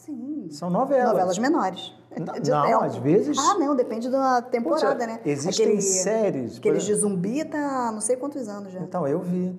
Sim. 0.00 0.48
São 0.50 0.70
novelas. 0.70 1.10
Novelas 1.10 1.38
menores. 1.38 1.92
Não, 2.16 2.70
não 2.70 2.82
às 2.82 2.96
vezes. 2.96 3.36
Ah, 3.38 3.58
não, 3.58 3.76
depende 3.76 4.08
da 4.08 4.40
temporada, 4.40 4.94
Poxa, 4.94 5.06
né? 5.06 5.20
Existem 5.26 5.66
Aquele, 5.66 5.82
séries. 5.82 6.58
Aqueles 6.58 6.84
de 6.84 6.94
zumbi 6.94 7.44
tá 7.44 7.90
não 7.92 8.00
sei 8.00 8.16
quantos 8.16 8.48
anos 8.48 8.72
já. 8.72 8.80
Então, 8.80 9.06
eu 9.06 9.20
vi. 9.20 9.54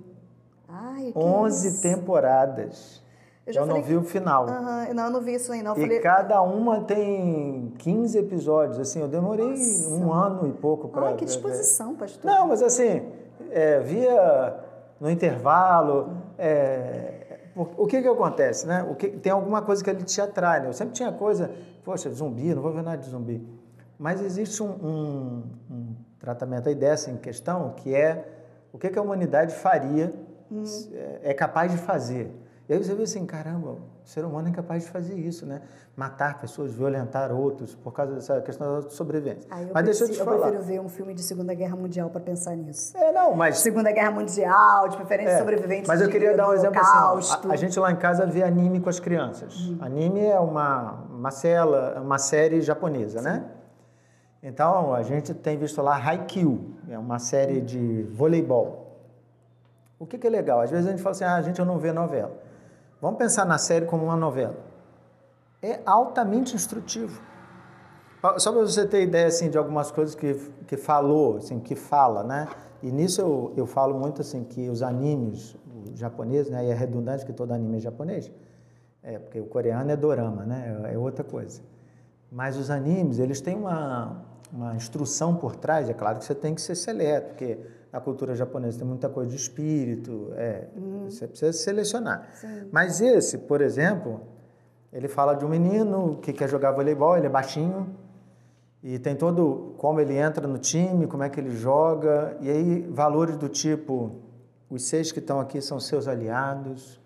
Ai, 0.67 1.13
11 1.15 1.67
isso? 1.67 1.81
temporadas. 1.83 3.01
Eu, 3.45 3.53
eu 3.53 3.65
não 3.67 3.83
vi 3.83 3.95
o 3.95 4.03
final. 4.03 4.47
Uhum, 4.47 4.93
não, 4.93 5.05
eu 5.05 5.09
não 5.11 5.21
vi 5.21 5.35
isso 5.35 5.51
aí, 5.51 5.61
não. 5.61 5.75
e 5.77 5.81
falei... 5.81 5.99
cada 5.99 6.41
uma 6.41 6.81
tem 6.81 7.73
15 7.77 8.17
episódios. 8.17 8.79
Assim, 8.79 8.99
eu 8.99 9.07
demorei 9.07 9.49
Nossa. 9.49 9.89
um 9.89 10.11
ano 10.11 10.47
e 10.47 10.53
pouco 10.53 10.87
para. 10.87 11.07
Ai, 11.07 11.15
que 11.15 11.25
disposição, 11.25 11.95
pastor. 11.95 12.25
Não, 12.25 12.47
mas 12.47 12.63
assim, 12.63 13.03
é, 13.51 13.79
via 13.79 14.59
no 14.99 15.09
intervalo. 15.09 16.17
É, 16.37 17.20
o 17.55 17.85
que 17.85 18.01
que 18.01 18.07
acontece, 18.07 18.65
né? 18.65 18.83
O 18.89 18.95
que, 18.95 19.09
tem 19.09 19.31
alguma 19.31 19.61
coisa 19.61 19.83
que 19.83 19.89
ele 19.89 20.03
te 20.03 20.21
atrai, 20.21 20.61
né? 20.61 20.67
Eu 20.67 20.73
sempre 20.73 20.93
tinha 20.93 21.11
coisa, 21.11 21.51
poxa, 21.83 22.09
zumbi, 22.09 22.53
não 22.53 22.61
vou 22.61 22.71
ver 22.71 22.83
nada 22.83 22.97
de 22.97 23.09
zumbi. 23.09 23.45
Mas 23.99 24.21
existe 24.21 24.63
um, 24.63 24.69
um, 24.69 25.43
um 25.69 25.95
tratamento 26.19 26.69
aí 26.69 26.75
dessa 26.75 27.11
em 27.11 27.17
questão, 27.17 27.71
que 27.71 27.93
é 27.93 28.25
o 28.71 28.77
que, 28.77 28.89
que 28.89 28.97
a 28.97 29.01
humanidade 29.01 29.53
faria, 29.53 30.13
hum. 30.51 30.63
é, 30.93 31.31
é 31.31 31.33
capaz 31.33 31.71
de 31.71 31.77
fazer. 31.77 32.31
E 32.71 32.73
aí 32.73 32.81
você 32.81 32.95
vê 32.95 33.03
assim, 33.03 33.25
caramba, 33.25 33.71
o 33.71 33.79
ser 34.05 34.23
humano 34.23 34.47
é 34.47 34.51
capaz 34.53 34.85
de 34.85 34.89
fazer 34.89 35.15
isso, 35.15 35.45
né? 35.45 35.61
Matar 35.93 36.39
pessoas, 36.39 36.71
violentar 36.71 37.29
outros 37.29 37.75
por 37.75 37.91
causa 37.91 38.13
dessa 38.13 38.39
questão 38.39 38.79
da 38.79 38.89
sobrevivência. 38.89 39.45
Ah, 39.51 39.57
mas 39.73 39.83
deixa 39.83 40.05
eu 40.05 40.09
te 40.09 40.17
falar. 40.17 40.37
Eu 40.37 40.41
prefiro 40.43 40.63
ver 40.63 40.79
um 40.79 40.87
filme 40.87 41.13
de 41.13 41.21
Segunda 41.21 41.53
Guerra 41.53 41.75
Mundial 41.75 42.09
para 42.09 42.21
pensar 42.21 42.55
nisso. 42.55 42.95
É, 42.95 43.11
não, 43.11 43.35
mas... 43.35 43.57
Segunda 43.57 43.91
Guerra 43.91 44.11
Mundial, 44.11 44.87
de 44.87 44.95
preferência 44.95 45.33
é, 45.33 45.37
sobreviventes 45.39 45.85
Mas 45.89 45.99
eu 45.99 46.07
queria 46.07 46.33
dar 46.33 46.47
um 46.47 46.53
exemplo 46.53 46.79
assim, 46.79 47.49
a, 47.49 47.51
a, 47.51 47.55
gente 47.57 47.77
lá 47.77 47.91
em 47.91 47.97
casa 47.97 48.25
vê 48.25 48.41
anime 48.41 48.79
com 48.79 48.87
as 48.87 49.01
crianças. 49.01 49.53
Uhum. 49.67 49.77
Anime 49.81 50.21
é 50.21 50.39
uma, 50.39 50.93
uma, 51.09 51.29
cela, 51.29 51.99
uma 51.99 52.19
série 52.19 52.61
japonesa, 52.61 53.19
Sim. 53.19 53.25
né? 53.25 53.45
Então, 54.41 54.93
a 54.93 55.03
gente 55.03 55.33
tem 55.33 55.57
visto 55.57 55.81
lá 55.81 55.97
Haikyuu, 55.97 56.73
é 56.89 56.97
uma 56.97 57.19
série 57.19 57.59
de 57.59 58.03
voleibol. 58.13 58.95
O 59.99 60.05
que, 60.05 60.17
que 60.17 60.25
é 60.25 60.29
legal? 60.29 60.61
Às 60.61 60.71
vezes 60.71 60.87
a 60.87 60.91
gente 60.91 61.01
fala 61.01 61.11
assim, 61.11 61.25
ah, 61.25 61.35
a 61.35 61.41
gente 61.41 61.61
não 61.65 61.77
vê 61.77 61.91
novela. 61.91 62.49
Vamos 63.01 63.17
pensar 63.17 63.45
na 63.45 63.57
série 63.57 63.87
como 63.87 64.05
uma 64.05 64.15
novela. 64.15 64.55
É 65.61 65.79
altamente 65.85 66.55
instrutivo. 66.55 67.19
Só 68.37 68.51
para 68.51 68.61
você 68.61 68.85
ter 68.85 69.01
ideia 69.01 69.25
assim, 69.25 69.49
de 69.49 69.57
algumas 69.57 69.89
coisas 69.89 70.13
que, 70.13 70.35
que 70.67 70.77
falou, 70.77 71.37
assim, 71.37 71.59
que 71.59 71.75
fala, 71.75 72.23
né? 72.23 72.47
E 72.83 72.91
nisso 72.91 73.19
eu, 73.19 73.53
eu 73.57 73.65
falo 73.65 73.97
muito 73.99 74.21
assim 74.21 74.43
que 74.43 74.69
os 74.69 74.83
animes 74.83 75.55
japoneses, 75.95 76.51
né? 76.51 76.65
E 76.67 76.69
é 76.69 76.73
redundante 76.73 77.25
que 77.25 77.33
todo 77.33 77.51
anime 77.51 77.77
é 77.77 77.79
japonês, 77.79 78.31
é, 79.01 79.17
porque 79.17 79.39
o 79.39 79.45
coreano 79.45 79.89
é 79.89 79.95
dorama, 79.95 80.45
né? 80.45 80.93
É 80.93 80.97
outra 80.97 81.23
coisa. 81.23 81.61
Mas 82.31 82.55
os 82.55 82.69
animes, 82.69 83.17
eles 83.17 83.41
têm 83.41 83.55
uma, 83.55 84.23
uma 84.53 84.75
instrução 84.75 85.35
por 85.35 85.55
trás, 85.55 85.89
é 85.89 85.93
claro 85.93 86.19
que 86.19 86.25
você 86.25 86.35
tem 86.35 86.53
que 86.53 86.61
ser 86.61 86.75
seleto, 86.75 87.29
porque 87.29 87.57
na 87.91 87.99
cultura 87.99 88.33
japonesa 88.35 88.79
tem 88.79 88.87
muita 88.87 89.09
coisa 89.09 89.29
de 89.29 89.35
espírito, 89.35 90.31
é, 90.35 90.67
uhum. 90.75 91.09
você 91.09 91.27
precisa 91.27 91.51
selecionar. 91.51 92.29
Sim. 92.33 92.69
Mas 92.71 93.01
esse, 93.01 93.37
por 93.37 93.61
exemplo, 93.61 94.21
ele 94.93 95.07
fala 95.07 95.33
de 95.33 95.45
um 95.45 95.49
menino 95.49 96.17
que 96.21 96.31
quer 96.31 96.49
jogar 96.49 96.71
voleibol, 96.71 97.17
ele 97.17 97.27
é 97.27 97.29
baixinho, 97.29 97.95
e 98.83 98.97
tem 98.97 99.15
todo 99.15 99.75
como 99.77 99.99
ele 99.99 100.15
entra 100.15 100.47
no 100.47 100.57
time, 100.57 101.05
como 101.05 101.23
é 101.23 101.29
que 101.29 101.39
ele 101.39 101.51
joga, 101.51 102.35
e 102.39 102.49
aí 102.49 102.81
valores 102.89 103.37
do 103.37 103.47
tipo, 103.47 104.15
os 104.69 104.83
seis 104.83 105.11
que 105.11 105.19
estão 105.19 105.39
aqui 105.39 105.61
são 105.61 105.79
seus 105.79 106.07
aliados, 106.07 106.99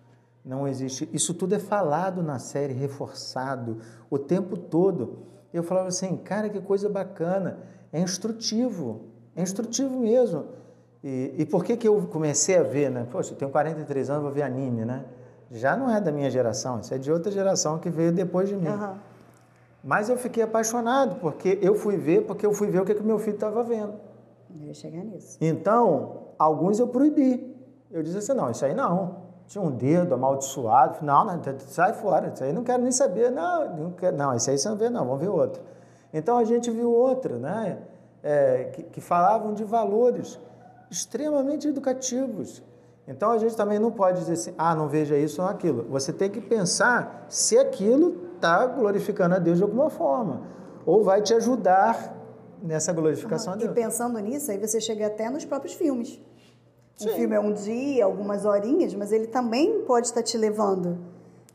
não 0.44 0.66
existe. 0.68 1.08
Isso 1.12 1.34
tudo 1.34 1.56
é 1.56 1.58
falado 1.58 2.22
na 2.22 2.38
série, 2.38 2.72
reforçado 2.72 3.78
o 4.08 4.16
tempo 4.16 4.56
todo. 4.56 5.18
Eu 5.52 5.64
falava 5.64 5.88
assim, 5.88 6.16
cara, 6.16 6.48
que 6.48 6.60
coisa 6.60 6.88
bacana. 6.88 7.58
É 7.92 8.00
instrutivo, 8.00 9.06
é 9.34 9.42
instrutivo 9.42 9.98
mesmo. 9.98 10.46
E, 11.06 11.32
e 11.38 11.46
por 11.46 11.64
que, 11.64 11.76
que 11.76 11.86
eu 11.86 12.02
comecei 12.08 12.58
a 12.58 12.64
ver, 12.64 12.90
né? 12.90 13.06
Poxa, 13.08 13.32
eu 13.32 13.38
tenho 13.38 13.48
43 13.48 14.10
anos, 14.10 14.24
vou 14.24 14.32
ver 14.32 14.42
anime, 14.42 14.84
né? 14.84 15.04
Já 15.52 15.76
não 15.76 15.88
é 15.88 16.00
da 16.00 16.10
minha 16.10 16.28
geração, 16.28 16.80
isso 16.80 16.92
é 16.92 16.98
de 16.98 17.12
outra 17.12 17.30
geração 17.30 17.78
que 17.78 17.88
veio 17.88 18.10
depois 18.10 18.48
de 18.48 18.56
mim. 18.56 18.66
Uhum. 18.66 18.94
Mas 19.84 20.08
eu 20.08 20.16
fiquei 20.16 20.42
apaixonado, 20.42 21.20
porque 21.20 21.60
eu 21.62 21.76
fui 21.76 21.96
ver, 21.96 22.22
porque 22.22 22.44
eu 22.44 22.52
fui 22.52 22.66
ver 22.66 22.80
o 22.80 22.84
que, 22.84 22.92
que 22.92 23.04
meu 23.04 23.20
filho 23.20 23.36
estava 23.36 23.62
vendo. 23.62 23.94
Eu 24.50 24.66
ia 24.66 24.74
chegar 24.74 25.04
nisso. 25.04 25.38
Então, 25.40 26.22
alguns 26.36 26.80
eu 26.80 26.88
proibi. 26.88 27.56
Eu 27.88 28.02
disse 28.02 28.18
assim, 28.18 28.34
não, 28.34 28.50
isso 28.50 28.64
aí 28.64 28.74
não 28.74 29.26
tinha 29.46 29.62
um 29.62 29.70
dedo 29.70 30.12
amaldiçoado. 30.12 31.06
Não, 31.06 31.24
não, 31.24 31.40
sai 31.68 31.92
fora, 31.92 32.32
isso 32.34 32.42
aí 32.42 32.52
não 32.52 32.64
quero 32.64 32.82
nem 32.82 32.90
saber. 32.90 33.30
Não, 33.30 33.76
não, 33.76 33.90
quero, 33.92 34.16
não 34.16 34.34
isso 34.34 34.50
aí 34.50 34.58
você 34.58 34.68
não 34.68 34.76
vê, 34.76 34.90
não, 34.90 35.04
vamos 35.04 35.20
ver 35.20 35.28
outro. 35.28 35.62
Então 36.12 36.36
a 36.36 36.42
gente 36.42 36.68
viu 36.68 36.90
outro, 36.90 37.38
né? 37.38 37.78
É, 38.24 38.70
que, 38.72 38.82
que 38.82 39.00
falavam 39.00 39.54
de 39.54 39.62
valores 39.62 40.36
extremamente 40.90 41.68
educativos. 41.68 42.62
Então 43.06 43.30
a 43.30 43.38
gente 43.38 43.56
também 43.56 43.78
não 43.78 43.92
pode 43.92 44.20
dizer 44.20 44.32
assim, 44.32 44.54
ah, 44.58 44.74
não 44.74 44.88
veja 44.88 45.16
isso 45.16 45.40
ou 45.40 45.48
aquilo. 45.48 45.86
Você 45.90 46.12
tem 46.12 46.28
que 46.28 46.40
pensar 46.40 47.26
se 47.28 47.56
aquilo 47.56 48.26
está 48.34 48.66
glorificando 48.66 49.34
a 49.36 49.38
Deus 49.38 49.58
de 49.58 49.62
alguma 49.62 49.88
forma, 49.88 50.42
ou 50.84 51.04
vai 51.04 51.22
te 51.22 51.32
ajudar 51.34 52.14
nessa 52.62 52.92
glorificação 52.92 53.52
uhum. 53.52 53.58
a 53.58 53.62
Deus. 53.62 53.70
E 53.70 53.74
pensando 53.74 54.18
nisso, 54.18 54.50
aí 54.50 54.58
você 54.58 54.80
chega 54.80 55.06
até 55.06 55.30
nos 55.30 55.44
próprios 55.44 55.74
filmes. 55.74 56.20
Sim. 56.96 57.10
Um 57.10 57.14
filme 57.14 57.34
é 57.34 57.40
um 57.40 57.52
dia, 57.52 58.04
algumas 58.04 58.44
horinhas, 58.44 58.94
mas 58.94 59.12
ele 59.12 59.26
também 59.26 59.82
pode 59.82 60.06
estar 60.06 60.22
te 60.22 60.36
levando, 60.36 60.98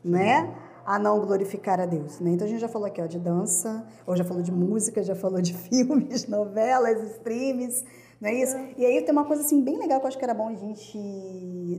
né? 0.04 0.54
A 0.84 0.98
não 0.98 1.20
glorificar 1.20 1.80
a 1.80 1.86
Deus. 1.86 2.18
Né? 2.20 2.30
Então 2.30 2.46
a 2.46 2.50
gente 2.50 2.60
já 2.60 2.68
falou 2.68 2.86
aqui 2.86 3.00
ó, 3.00 3.06
de 3.06 3.18
dança, 3.18 3.84
ou 4.06 4.16
já 4.16 4.24
falou 4.24 4.42
de 4.42 4.52
música, 4.52 5.02
já 5.02 5.14
falou 5.14 5.40
de 5.40 5.52
filmes, 5.68 6.26
novelas, 6.26 7.02
streams, 7.14 7.84
não 8.22 8.28
é 8.28 8.34
isso? 8.34 8.56
É. 8.56 8.68
E 8.78 8.86
aí 8.86 9.02
tem 9.02 9.10
uma 9.10 9.24
coisa 9.24 9.42
assim 9.42 9.60
bem 9.64 9.76
legal 9.76 9.98
que 9.98 10.04
eu 10.04 10.08
acho 10.08 10.16
que 10.16 10.24
era 10.24 10.32
bom 10.32 10.46
a 10.46 10.54
gente 10.54 10.96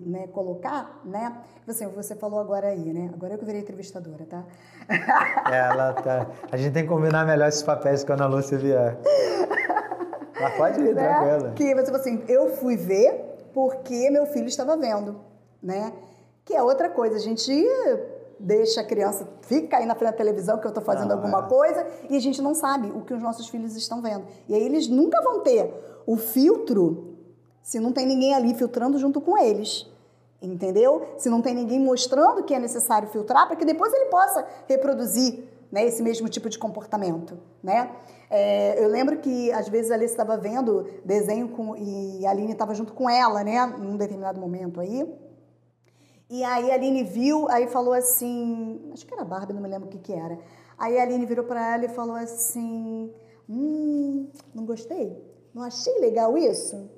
né, 0.06 0.28
colocar, 0.28 1.00
né? 1.06 1.38
Assim, 1.66 1.88
você 1.88 2.16
falou 2.16 2.38
agora 2.38 2.68
aí, 2.68 2.92
né? 2.92 3.10
Agora 3.14 3.36
eu 3.36 3.40
que 3.40 3.46
virei 3.46 3.62
entrevistadora, 3.62 4.26
tá? 4.26 4.44
É, 5.50 5.58
ela 5.72 5.94
tá. 5.94 6.28
A 6.52 6.58
gente 6.58 6.74
tem 6.74 6.84
que 6.84 6.90
combinar 6.90 7.26
melhor 7.26 7.48
esses 7.48 7.64
papéis 7.64 8.04
quando 8.04 8.24
a 8.24 8.28
Lúcia 8.28 8.58
vier. 8.58 8.98
Mas 10.38 10.54
pode 10.58 10.82
ir, 10.82 10.94
né? 10.94 11.14
tranquila. 11.14 11.52
Que 11.54 11.76
você 11.76 11.86
falou 11.86 12.02
assim, 12.02 12.24
eu 12.28 12.50
fui 12.58 12.76
ver 12.76 13.48
porque 13.54 14.10
meu 14.10 14.26
filho 14.26 14.48
estava 14.48 14.76
vendo, 14.76 15.22
né? 15.62 15.94
Que 16.44 16.56
é 16.56 16.62
outra 16.62 16.90
coisa, 16.90 17.16
a 17.16 17.22
gente 17.22 17.54
deixa 18.38 18.82
a 18.82 18.84
criança, 18.84 19.26
fica 19.44 19.78
aí 19.78 19.86
na 19.86 19.96
frente 19.96 20.12
da 20.12 20.18
televisão 20.18 20.58
que 20.58 20.66
eu 20.66 20.70
estou 20.70 20.84
fazendo 20.84 21.14
alguma 21.14 21.40
é. 21.40 21.48
coisa 21.48 21.88
e 22.10 22.18
a 22.18 22.20
gente 22.20 22.42
não 22.42 22.54
sabe 22.54 22.90
o 22.90 23.00
que 23.00 23.14
os 23.14 23.22
nossos 23.22 23.48
filhos 23.48 23.78
estão 23.78 24.02
vendo. 24.02 24.26
E 24.50 24.54
aí 24.54 24.62
eles 24.62 24.90
nunca 24.90 25.22
vão 25.22 25.40
ter 25.40 25.93
o 26.06 26.18
filtro 26.18 27.18
se 27.62 27.80
não 27.80 27.92
tem 27.92 28.06
ninguém 28.06 28.34
ali 28.34 28.54
filtrando 28.54 28.98
junto 28.98 29.22
com 29.22 29.38
eles. 29.38 29.90
Entendeu? 30.42 31.08
Se 31.18 31.30
não 31.30 31.42
tem 31.42 31.56
ninguém 31.56 31.80
mostrando 31.80 32.44
que 32.44 32.54
é 32.54 32.60
necessário 32.60 33.08
filtrar 33.08 33.48
para 33.48 33.56
que 33.56 33.64
depois 33.64 33.94
ele 33.94 34.06
possa 34.06 34.46
reproduzir 34.68 35.46
né, 35.72 35.86
esse 35.86 36.04
mesmo 36.04 36.28
tipo 36.28 36.50
de 36.50 36.60
comportamento, 36.60 37.40
né? 37.64 37.90
É, 38.30 38.84
eu 38.84 38.88
lembro 38.88 39.18
que 39.18 39.52
às 39.52 39.68
vezes 39.70 39.90
a 39.90 39.96
Alice 39.96 40.14
estava 40.14 40.38
vendo 40.38 40.86
desenho 41.04 41.50
com, 41.50 41.76
e 41.76 42.26
a 42.26 42.30
Aline 42.30 42.52
estava 42.52 42.76
junto 42.76 42.94
com 42.94 43.10
ela, 43.10 43.44
né, 43.44 43.66
num 43.66 43.96
determinado 43.96 44.40
momento 44.40 44.80
aí. 44.80 45.08
E 46.30 46.44
aí 46.44 46.70
a 46.70 46.76
Aline 46.76 47.04
viu, 47.04 47.50
aí 47.50 47.68
falou 47.68 47.94
assim, 47.94 48.92
acho 48.94 49.06
que 49.06 49.14
era 49.14 49.24
Barbie, 49.24 49.54
não 49.54 49.62
me 49.62 49.68
lembro 49.68 49.88
o 49.88 49.92
que 49.92 49.98
que 49.98 50.14
era. 50.14 50.38
Aí 50.78 50.98
a 51.00 51.04
Aline 51.04 51.26
virou 51.26 51.46
para 51.46 51.74
ela 51.74 51.86
e 51.86 51.90
falou 51.90 52.16
assim, 52.16 53.12
hum, 53.50 54.28
não 54.54 54.66
gostei, 54.66 55.18
não 55.54 55.64
achei 55.64 56.00
legal 56.00 56.38
isso. 56.38 56.90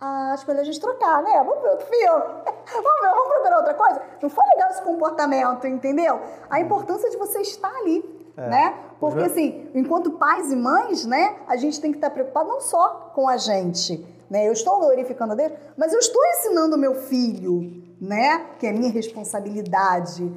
Ah, 0.00 0.32
acho 0.32 0.46
melhor 0.46 0.60
a 0.60 0.64
gente 0.64 0.80
trocar, 0.80 1.22
né? 1.22 1.42
Vamos 1.44 1.62
ver 1.62 1.70
outro 1.70 1.86
filme. 1.86 2.24
vamos 2.72 3.00
ver, 3.00 3.10
vamos 3.10 3.28
procurar 3.32 3.56
outra 3.58 3.74
coisa. 3.74 4.02
Não 4.22 4.30
foi 4.30 4.44
legal 4.54 4.70
esse 4.70 4.82
comportamento, 4.82 5.66
entendeu? 5.66 6.20
A 6.48 6.60
importância 6.60 7.10
de 7.10 7.16
você 7.16 7.40
estar 7.40 7.74
ali 7.74 8.18
é. 8.38 8.48
Né? 8.48 8.74
Porque, 9.00 9.24
assim, 9.24 9.68
enquanto 9.74 10.12
pais 10.12 10.52
e 10.52 10.56
mães, 10.56 11.04
né, 11.04 11.36
a 11.48 11.56
gente 11.56 11.80
tem 11.80 11.90
que 11.90 11.98
estar 11.98 12.10
preocupado 12.10 12.48
não 12.48 12.60
só 12.60 13.10
com 13.12 13.28
a 13.28 13.36
gente, 13.36 14.06
né? 14.30 14.46
Eu 14.46 14.52
estou 14.52 14.78
glorificando 14.78 15.32
a 15.32 15.36
Deus, 15.36 15.52
mas 15.76 15.92
eu 15.92 15.98
estou 15.98 16.24
ensinando 16.24 16.76
o 16.76 16.78
meu 16.78 16.94
filho, 16.94 17.82
né, 18.00 18.46
que 18.60 18.66
é 18.66 18.72
minha 18.72 18.92
responsabilidade, 18.92 20.32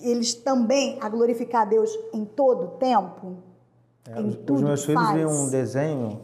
eles 0.00 0.34
também 0.34 0.98
a 1.00 1.08
glorificar 1.10 1.62
a 1.62 1.64
Deus 1.66 1.90
em 2.14 2.24
todo 2.24 2.64
o 2.64 2.68
tempo. 2.78 3.36
É, 4.08 4.18
em 4.18 4.28
os, 4.28 4.36
tudo 4.36 4.54
os 4.54 4.62
meus 4.62 4.84
filhos 4.84 5.10
viam 5.10 5.30
um 5.30 5.50
desenho 5.50 6.22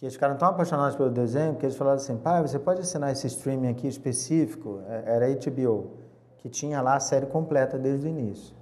que 0.00 0.06
eles 0.06 0.14
ficaram 0.14 0.34
tão 0.36 0.48
apaixonados 0.48 0.96
pelo 0.96 1.10
desenho 1.10 1.56
que 1.56 1.66
eles 1.66 1.76
falaram 1.76 1.98
assim, 1.98 2.16
pai, 2.16 2.40
você 2.40 2.58
pode 2.58 2.80
ensinar 2.80 3.12
esse 3.12 3.26
streaming 3.26 3.68
aqui 3.68 3.86
específico? 3.86 4.80
É, 4.88 5.16
era 5.16 5.26
HBO, 5.28 5.90
que 6.38 6.48
tinha 6.48 6.80
lá 6.80 6.94
a 6.94 7.00
série 7.00 7.26
completa 7.26 7.78
desde 7.78 8.06
o 8.06 8.08
início. 8.08 8.56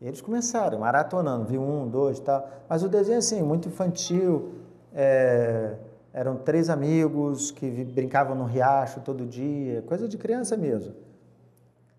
E 0.00 0.06
eles 0.06 0.20
começaram 0.20 0.78
maratonando, 0.78 1.46
viu 1.46 1.60
um, 1.60 1.88
dois 1.88 2.20
tal. 2.20 2.48
Mas 2.68 2.84
o 2.84 2.88
desenho, 2.88 3.18
assim, 3.18 3.42
muito 3.42 3.68
infantil. 3.68 4.54
É, 4.94 5.74
eram 6.12 6.36
três 6.36 6.70
amigos 6.70 7.50
que 7.50 7.84
brincavam 7.84 8.34
no 8.34 8.44
riacho 8.44 9.00
todo 9.00 9.26
dia, 9.26 9.82
coisa 9.82 10.08
de 10.08 10.16
criança 10.16 10.56
mesmo. 10.56 10.94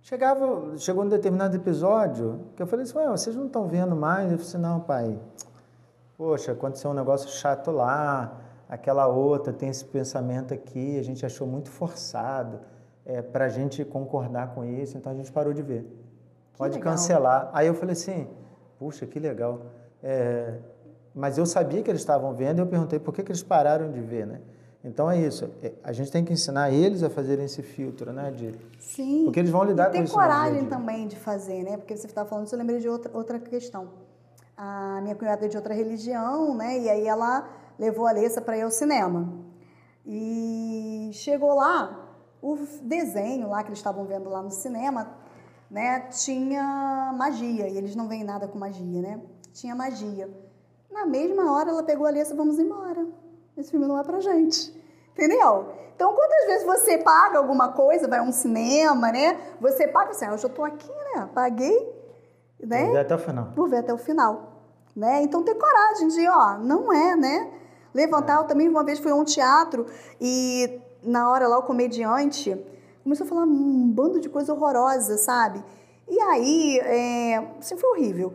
Chegava, 0.01 0.77
chegou 0.77 1.03
um 1.03 1.09
determinado 1.09 1.55
episódio 1.55 2.39
que 2.55 2.61
eu 2.63 2.67
falei 2.67 2.83
assim: 2.83 2.97
Ué, 2.97 3.07
vocês 3.09 3.35
não 3.35 3.45
estão 3.45 3.67
vendo 3.67 3.95
mais? 3.95 4.31
Eu 4.31 4.37
falei 4.37 4.45
assim: 4.45 4.57
Não, 4.57 4.79
pai. 4.79 5.19
Poxa, 6.17 6.53
aconteceu 6.53 6.91
um 6.91 6.93
negócio 6.93 7.29
chato 7.29 7.71
lá, 7.71 8.48
aquela 8.69 9.07
outra 9.07 9.51
tem 9.51 9.67
esse 9.67 9.83
pensamento 9.83 10.53
aqui, 10.53 10.97
a 10.97 11.03
gente 11.03 11.25
achou 11.25 11.45
muito 11.45 11.69
forçado 11.69 12.59
é, 13.05 13.21
para 13.21 13.45
a 13.45 13.49
gente 13.49 13.83
concordar 13.83 14.53
com 14.53 14.63
isso, 14.63 14.95
então 14.95 15.11
a 15.11 15.15
gente 15.15 15.31
parou 15.31 15.51
de 15.51 15.61
ver 15.61 15.99
pode 16.59 16.75
legal. 16.75 16.91
cancelar. 16.93 17.49
Aí 17.53 17.67
eu 17.67 17.73
falei 17.73 17.93
assim, 17.93 18.27
puxa, 18.77 19.07
que 19.07 19.17
legal. 19.17 19.61
É, 20.03 20.55
mas 21.15 21.37
eu 21.37 21.45
sabia 21.45 21.81
que 21.81 21.89
eles 21.89 22.01
estavam 22.01 22.33
vendo 22.33 22.59
e 22.59 22.61
eu 22.61 22.67
perguntei 22.67 22.99
por 22.99 23.13
que, 23.13 23.23
que 23.23 23.31
eles 23.31 23.41
pararam 23.41 23.89
de 23.89 24.01
ver, 24.01 24.27
né? 24.27 24.41
Então 24.83 25.09
é 25.09 25.17
isso. 25.17 25.49
É, 25.63 25.71
a 25.83 25.93
gente 25.93 26.11
tem 26.11 26.23
que 26.23 26.33
ensinar 26.33 26.71
eles 26.71 27.01
a 27.01 27.09
fazerem 27.09 27.45
esse 27.45 27.61
filtro, 27.61 28.11
né? 28.11 28.31
De, 28.31 28.53
Sim. 28.77 29.23
Porque 29.23 29.39
eles 29.39 29.51
vão 29.51 29.63
lidar 29.63 29.89
e 29.89 29.97
com 29.97 30.03
isso. 30.03 30.13
Tem 30.13 30.21
coragem 30.21 30.65
também 30.65 31.07
de 31.07 31.15
fazer, 31.15 31.63
né? 31.63 31.77
Porque 31.77 31.95
você 31.95 32.07
estava 32.07 32.27
falando 32.27 32.45
isso, 32.45 32.55
eu 32.55 32.59
lembrei 32.59 32.79
de 32.79 32.89
outra, 32.89 33.09
outra 33.13 33.39
questão. 33.39 33.87
A 34.55 34.99
minha 35.01 35.15
cunhada 35.15 35.45
é 35.45 35.49
de 35.49 35.55
outra 35.55 35.73
religião, 35.73 36.55
né? 36.55 36.77
E 36.79 36.89
aí 36.89 37.07
ela 37.07 37.47
levou 37.79 38.05
a 38.05 38.09
Alessa 38.09 38.41
para 38.41 38.57
ir 38.57 38.61
ao 38.61 38.69
cinema. 38.69 39.33
E 40.05 41.09
chegou 41.13 41.55
lá, 41.55 42.09
o 42.41 42.57
desenho 42.81 43.49
lá 43.49 43.63
que 43.63 43.69
eles 43.69 43.79
estavam 43.79 44.05
vendo 44.05 44.29
lá 44.29 44.41
no 44.41 44.51
cinema 44.51 45.07
né, 45.69 45.99
tinha 46.09 47.13
magia, 47.15 47.67
e 47.67 47.77
eles 47.77 47.95
não 47.95 48.07
veem 48.07 48.23
nada 48.23 48.47
com 48.47 48.57
magia, 48.57 49.01
né? 49.01 49.21
Tinha 49.53 49.75
magia. 49.75 50.29
Na 50.91 51.05
mesma 51.05 51.53
hora 51.55 51.69
ela 51.69 51.83
pegou 51.83 52.05
a 52.05 52.09
Alessa, 52.09 52.35
vamos 52.35 52.57
embora. 52.57 53.05
Esse 53.55 53.71
filme 53.71 53.85
não 53.85 53.99
é 53.99 54.03
pra 54.03 54.19
gente. 54.19 54.75
Entendeu? 55.11 55.67
Então, 55.95 56.13
quantas 56.15 56.45
vezes 56.47 56.65
você 56.65 56.97
paga 56.97 57.37
alguma 57.37 57.73
coisa, 57.73 58.07
vai 58.07 58.19
a 58.19 58.23
um 58.23 58.31
cinema, 58.31 59.11
né? 59.11 59.37
Você 59.59 59.87
paga 59.87 60.11
assim, 60.11 60.25
ah, 60.25 60.31
eu 60.31 60.37
já 60.37 60.49
tô 60.49 60.63
aqui, 60.63 60.89
né? 61.13 61.29
Paguei, 61.35 61.93
né? 62.59 62.85
Vou 62.85 62.93
ver 62.93 62.99
até 62.99 63.15
o 63.15 63.19
final. 63.19 63.51
Vou 63.55 63.67
ver 63.67 63.77
até 63.77 63.93
o 63.93 63.97
final. 63.97 64.63
né? 64.95 65.21
Então 65.21 65.43
ter 65.43 65.55
coragem 65.55 66.07
de, 66.07 66.27
ó, 66.27 66.57
não 66.57 66.91
é, 66.91 67.15
né? 67.15 67.51
Levantar, 67.93 68.37
eu 68.37 68.43
também 68.45 68.69
uma 68.69 68.83
vez 68.83 68.99
fui 68.99 69.11
a 69.11 69.15
um 69.15 69.23
teatro 69.23 69.85
e 70.19 70.79
na 71.03 71.29
hora 71.29 71.47
lá 71.47 71.57
o 71.57 71.63
comediante 71.63 72.55
começou 73.03 73.25
a 73.25 73.29
falar 73.29 73.43
um 73.43 73.89
bando 73.89 74.19
de 74.19 74.29
coisa 74.29 74.53
horrorosa, 74.53 75.17
sabe? 75.17 75.63
E 76.07 76.19
aí, 76.19 76.79
é, 76.79 77.37
assim, 77.59 77.77
foi 77.77 77.89
horrível. 77.89 78.33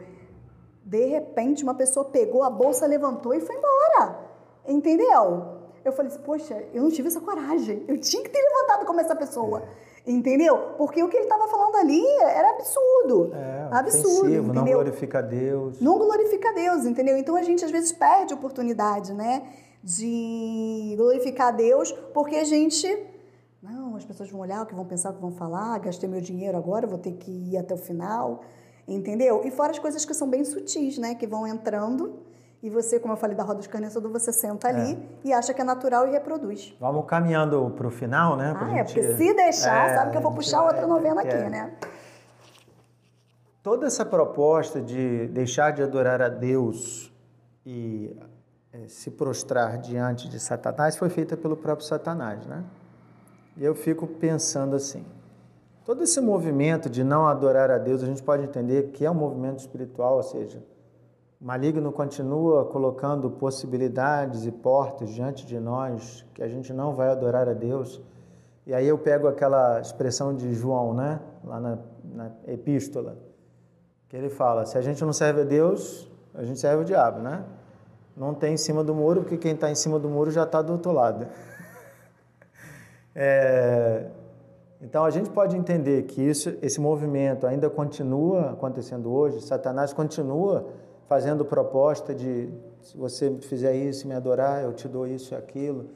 De 0.85 1.07
repente, 1.07 1.63
uma 1.63 1.75
pessoa 1.75 2.05
pegou 2.05 2.43
a 2.43 2.51
bolsa, 2.51 2.87
levantou 2.87 3.35
e 3.35 3.41
foi 3.41 3.57
embora. 3.57 4.19
Entendeu? 4.67 5.61
Eu 5.85 5.93
falei 5.93 6.11
assim, 6.11 6.23
poxa, 6.23 6.65
eu 6.73 6.83
não 6.83 6.91
tive 6.91 7.09
essa 7.09 7.21
coragem. 7.21 7.85
Eu 7.87 7.99
tinha 7.99 8.23
que 8.23 8.31
ter 8.31 8.41
levantado 8.41 8.87
como 8.87 9.01
essa 9.01 9.15
pessoa. 9.15 9.63
Entendeu? 10.07 10.75
Porque 10.77 11.03
o 11.03 11.09
que 11.09 11.17
ele 11.17 11.25
estava 11.25 11.49
falando 11.49 11.77
ali 11.77 12.05
era 12.21 12.51
absurdo. 12.51 13.33
É, 13.35 13.69
absurdo. 13.71 14.21
ofensivo, 14.21 14.53
não 14.53 14.63
entendeu? 14.63 14.79
glorifica 14.79 15.19
a 15.19 15.23
Deus. 15.23 15.81
Não 15.81 15.99
glorifica 15.99 16.51
a 16.51 16.53
Deus, 16.53 16.85
entendeu? 16.85 17.17
Então 17.17 17.35
a 17.37 17.43
gente 17.43 17.65
às 17.65 17.71
vezes 17.71 17.91
perde 17.91 18.35
a 18.35 18.37
oportunidade, 18.37 19.15
né? 19.15 19.49
De 19.83 20.95
glorificar 20.97 21.49
a 21.49 21.51
Deus, 21.53 21.91
porque 22.13 22.37
a 22.37 22.45
gente. 22.45 22.87
Não, 23.63 23.97
as 23.97 24.05
pessoas 24.05 24.31
vão 24.31 24.41
olhar 24.43 24.63
o 24.63 24.67
que 24.67 24.75
vão 24.75 24.85
pensar, 24.85 25.11
o 25.11 25.15
que 25.15 25.21
vão 25.23 25.33
falar, 25.33 25.79
gastei 25.79 26.07
meu 26.07 26.21
dinheiro 26.21 26.59
agora, 26.59 26.87
vou 26.87 26.99
ter 26.99 27.13
que 27.13 27.31
ir 27.31 27.57
até 27.57 27.73
o 27.73 27.79
final, 27.79 28.43
entendeu? 28.87 29.41
E 29.43 29.51
fora 29.51 29.71
as 29.71 29.79
coisas 29.79 30.05
que 30.05 30.13
são 30.13 30.29
bem 30.29 30.45
sutis, 30.45 30.99
né? 30.99 31.15
Que 31.15 31.27
vão 31.27 31.47
entrando 31.47 32.24
e 32.65 32.71
você, 32.71 32.99
como 32.99 33.13
eu 33.13 33.17
falei 33.19 33.37
da 33.37 33.43
roda 33.43 33.57
de 33.61 33.67
escarnecedor, 33.67 34.11
você 34.11 34.33
senta 34.33 34.69
ali 34.69 34.99
e 35.23 35.33
acha 35.35 35.53
que 35.53 35.61
é 35.61 35.65
natural 35.65 36.09
e 36.09 36.13
reproduz. 36.13 36.75
Vamos 36.81 37.05
caminhando 37.07 37.71
para 37.77 37.87
o 37.87 37.91
final, 37.91 38.37
né? 38.39 38.55
Ah, 38.59 38.73
é, 38.73 38.87
gente- 38.87 38.95
porque 38.95 39.17
se 39.17 39.35
deixar, 39.35 39.91
É, 39.91 39.95
sabe 39.97 40.11
que 40.13 40.17
eu 40.17 40.23
vou 40.23 40.33
puxar 40.33 40.61
vai- 40.63 40.69
outra 40.69 40.87
novena 40.87 41.21
aqui, 41.21 41.29
é. 41.37 41.51
né? 41.51 41.75
Toda 43.63 43.87
essa 43.87 44.05
proposta 44.05 44.81
de 44.81 45.27
deixar 45.29 45.73
de 45.73 45.83
adorar 45.83 46.23
a 46.23 46.29
Deus 46.29 47.13
e 47.67 48.17
se 48.89 49.11
prostrar 49.11 49.79
diante 49.79 50.29
de 50.29 50.41
Satanás 50.41 50.97
foi 50.97 51.09
feita 51.11 51.37
pelo 51.37 51.57
próprio 51.57 51.87
Satanás, 51.87 52.47
né? 52.47 52.65
E 53.57 53.65
eu 53.65 53.75
fico 53.75 54.07
pensando 54.07 54.75
assim: 54.77 55.05
todo 55.85 56.03
esse 56.03 56.21
movimento 56.21 56.89
de 56.91 57.05
não 57.05 57.27
adorar 57.27 57.71
a 57.71 57.79
Deus, 57.79 58.03
a 58.03 58.07
gente 58.07 58.23
pode 58.23 58.43
entender 58.43 58.89
que 58.93 59.05
é 59.05 59.11
um 59.11 59.15
movimento 59.15 59.59
espiritual, 59.61 60.17
ou 60.17 60.23
seja, 60.23 60.63
maligno 61.45 61.93
continua 61.93 62.65
colocando 62.65 63.31
possibilidades 63.31 64.47
e 64.47 64.51
portas 64.51 65.11
diante 65.11 65.45
de 65.45 65.61
nós 65.61 66.25
que 66.33 66.43
a 66.43 66.49
gente 66.49 66.73
não 66.73 66.95
vai 66.95 67.11
adorar 67.11 67.47
a 67.51 67.53
Deus. 67.53 68.01
E 68.67 68.73
aí 68.73 68.89
eu 68.89 68.97
pego 68.97 69.29
aquela 69.29 69.79
expressão 69.79 70.35
de 70.35 70.55
João, 70.55 70.95
né? 70.95 71.21
Lá 71.45 71.61
na, 71.61 71.79
na 72.03 72.31
epístola, 72.49 73.19
que 74.09 74.17
ele 74.17 74.31
fala: 74.31 74.65
se 74.65 74.79
a 74.79 74.81
gente 74.81 75.05
não 75.05 75.13
serve 75.13 75.43
a 75.43 75.45
Deus, 75.45 76.11
a 76.33 76.43
gente 76.45 76.59
serve 76.59 76.81
o 76.81 76.85
diabo, 76.85 77.21
né? 77.21 77.45
Não 78.17 78.33
tem 78.33 78.55
em 78.55 78.57
cima 78.57 78.83
do 78.83 78.95
muro, 78.95 79.21
porque 79.21 79.37
quem 79.37 79.53
está 79.53 79.71
em 79.71 79.75
cima 79.75 79.99
do 79.99 80.09
muro 80.09 80.31
já 80.31 80.45
está 80.45 80.63
do 80.63 80.73
outro 80.73 80.93
lado. 80.93 81.27
É, 83.17 84.09
então 84.83 85.05
a 85.05 85.11
gente 85.11 85.31
pode 85.31 85.57
entender 85.57 86.03
que 86.03 86.21
isso, 86.21 86.53
esse 86.61 86.81
movimento 86.81 87.47
ainda 87.47 87.71
continua 87.71 88.51
acontecendo 88.51 89.09
hoje. 89.09 89.41
Satanás 89.41 89.93
continua 89.93 90.67
fazendo 91.09 91.45
proposta 91.45 92.15
de 92.15 92.49
se 92.83 92.97
você 92.97 93.31
fizer 93.41 93.75
isso, 93.75 94.07
me 94.07 94.15
adorar, 94.15 94.63
eu 94.63 94.73
te 94.73 94.87
dou 94.87 95.07
isso 95.07 95.35
e 95.35 95.37
aquilo. 95.37 95.91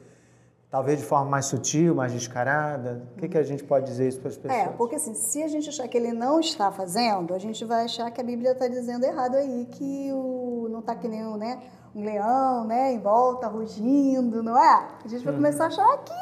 Talvez 0.71 0.99
de 0.99 1.05
forma 1.05 1.25
mais 1.25 1.47
sutil, 1.47 1.95
mais 1.95 2.13
descarada. 2.13 3.01
O 3.15 3.19
que, 3.19 3.27
que 3.27 3.37
a 3.37 3.43
gente 3.43 3.63
pode 3.63 3.87
dizer 3.87 4.07
isso 4.07 4.19
para 4.19 4.29
as 4.29 4.37
pessoas? 4.37 4.61
É, 4.61 4.67
porque 4.69 4.95
assim, 4.95 5.15
se 5.15 5.41
a 5.41 5.47
gente 5.47 5.67
achar 5.67 5.87
que 5.87 5.97
ele 5.97 6.11
não 6.13 6.39
está 6.39 6.71
fazendo, 6.71 7.33
a 7.33 7.39
gente 7.39 7.65
vai 7.65 7.85
achar 7.85 8.11
que 8.11 8.21
a 8.21 8.23
Bíblia 8.23 8.51
está 8.51 8.67
dizendo 8.67 9.03
errado 9.03 9.35
aí, 9.35 9.67
que 9.71 10.11
o, 10.13 10.67
não 10.69 10.79
está 10.79 10.95
que 10.95 11.07
nem 11.07 11.25
um, 11.25 11.37
né, 11.37 11.59
um 11.95 12.03
leão, 12.03 12.65
né, 12.65 12.93
em 12.93 12.99
volta, 12.99 13.47
rugindo, 13.47 14.43
não 14.43 14.55
é? 14.55 14.89
A 15.03 15.07
gente 15.07 15.25
vai 15.25 15.33
começar 15.33 15.63
a 15.63 15.67
achar 15.67 15.97
que 16.03 16.13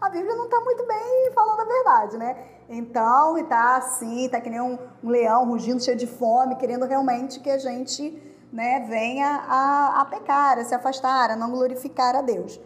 a 0.00 0.08
Bíblia 0.10 0.34
não 0.36 0.44
está 0.44 0.60
muito 0.60 0.86
bem 0.86 1.30
falando 1.34 1.60
a 1.60 1.64
verdade, 1.64 2.16
né? 2.18 2.36
Então, 2.68 3.36
está 3.38 3.76
assim, 3.76 4.26
está 4.26 4.40
que 4.40 4.50
nem 4.50 4.60
um, 4.60 4.78
um 5.02 5.08
leão 5.10 5.46
rugindo, 5.46 5.82
cheio 5.82 5.96
de 5.96 6.06
fome, 6.06 6.56
querendo 6.56 6.84
realmente 6.84 7.40
que 7.40 7.50
a 7.50 7.58
gente 7.58 8.22
né, 8.52 8.80
venha 8.88 9.44
a, 9.48 10.00
a 10.00 10.04
pecar, 10.04 10.58
a 10.58 10.64
se 10.64 10.74
afastar, 10.74 11.30
a 11.30 11.36
não 11.36 11.50
glorificar 11.50 12.14
a 12.16 12.22
Deus, 12.22 12.60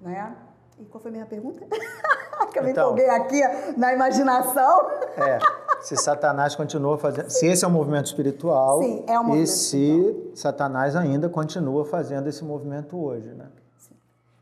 né? 0.00 0.34
E 0.78 0.84
qual 0.84 1.00
foi 1.00 1.10
a 1.10 1.12
minha 1.12 1.26
pergunta? 1.26 1.66
que 2.52 2.58
eu 2.58 2.62
me 2.62 2.70
Então. 2.70 2.84
empolguei 2.84 3.08
aqui 3.10 3.40
na 3.76 3.92
imaginação. 3.92 4.88
É, 5.18 5.40
se 5.80 5.96
Satanás 5.96 6.54
continua 6.54 6.96
fazendo. 6.96 7.28
Se 7.28 7.44
esse 7.44 7.64
é 7.64 7.68
um 7.68 7.72
movimento 7.72 8.06
espiritual. 8.06 8.80
Sim, 8.80 9.04
é 9.08 9.18
um 9.18 9.22
E 9.22 9.26
movimento 9.26 9.48
se 9.48 10.30
Satanás 10.32 10.94
ainda 10.94 11.28
continua 11.28 11.84
fazendo 11.84 12.28
esse 12.28 12.44
movimento 12.44 12.96
hoje, 12.96 13.26
né? 13.34 13.46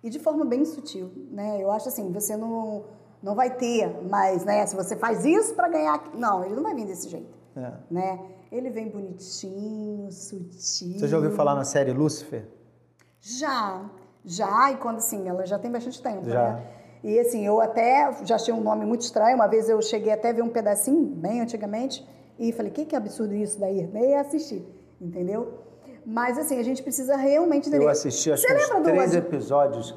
E 0.03 0.11
de 0.11 0.19
forma 0.19 0.45
bem 0.45 0.65
sutil, 0.65 1.11
né? 1.31 1.63
Eu 1.63 1.71
acho 1.71 1.89
assim, 1.89 2.13
você 2.13 2.37
não, 2.37 2.85
não 3.23 3.35
vai 3.35 3.51
ter 3.57 4.03
mais, 4.05 4.45
né? 4.45 4.65
Se 4.67 4.77
você 4.77 4.97
faz 4.97 5.25
isso 5.25 5.55
para 5.55 5.69
ganhar... 5.69 6.03
Não, 6.15 6.45
ele 6.45 6.55
não 6.55 6.63
vai 6.63 6.75
vir 6.75 6.87
desse 6.87 7.09
jeito, 7.09 7.35
É. 7.57 7.73
né? 7.91 8.21
Ele 8.53 8.71
vem 8.71 8.89
bonitinho, 8.89 10.11
sutil. 10.13 10.99
Você 10.99 11.09
já 11.09 11.17
ouviu 11.17 11.33
falar 11.33 11.55
na 11.57 11.65
série 11.65 11.93
Lúcifer? 11.93 12.47
Já, 13.21 13.91
já, 14.25 14.71
e 14.71 14.77
quando 14.77 14.99
assim, 14.99 15.29
ela 15.29 15.45
já 15.45 15.59
tem 15.59 15.71
bastante 15.71 16.01
tempo, 16.01 16.25
Já. 16.29 16.53
né? 16.53 16.67
E 17.03 17.19
assim, 17.19 17.45
eu 17.45 17.61
até 17.61 18.17
já 18.25 18.37
achei 18.37 18.55
um 18.55 18.61
nome 18.61 18.85
muito 18.87 19.03
estranho. 19.03 19.35
Uma 19.35 19.47
vez 19.49 19.69
eu 19.69 19.81
cheguei 19.83 20.13
até 20.13 20.31
a 20.31 20.33
ver 20.33 20.43
um 20.43 20.49
pedacinho, 20.49 21.05
bem 21.07 21.41
antigamente, 21.41 22.07
e 22.39 22.53
falei, 22.53 22.71
que, 22.71 22.85
que 22.85 22.95
absurdo 22.95 23.35
isso 23.35 23.59
daí? 23.59 23.87
Daí 23.87 24.15
assisti, 24.15 24.65
entendeu? 25.01 25.59
Mas 26.07 26.39
assim, 26.39 26.59
a 26.59 26.63
gente 26.63 26.83
precisa 26.83 27.17
realmente 27.17 27.69
entender. 27.69 27.85
Eu 27.85 27.89
assisti 27.89 28.31
acho 28.31 28.43
Você 28.43 28.55
lembra 28.55 28.79
do 28.79 28.85
três 28.85 29.09
Ozi- 29.11 29.19
episódios 29.19 29.95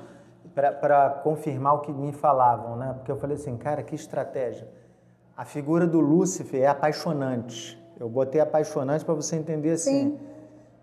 para 0.55 1.09
confirmar 1.23 1.75
o 1.75 1.79
que 1.79 1.91
me 1.93 2.11
falavam, 2.11 2.75
né? 2.75 2.93
Porque 2.95 3.11
eu 3.11 3.17
falei 3.17 3.35
assim, 3.37 3.55
cara, 3.55 3.83
que 3.83 3.93
estratégia. 3.93 4.67
A 5.37 5.45
figura 5.45 5.85
do 5.85 5.99
Lúcifer 5.99 6.61
é 6.63 6.67
apaixonante. 6.67 7.79
Eu 7.99 8.09
botei 8.09 8.41
apaixonante 8.41 9.05
para 9.05 9.13
você 9.13 9.35
entender 9.35 9.71
assim. 9.71 10.17
Sim. 10.17 10.19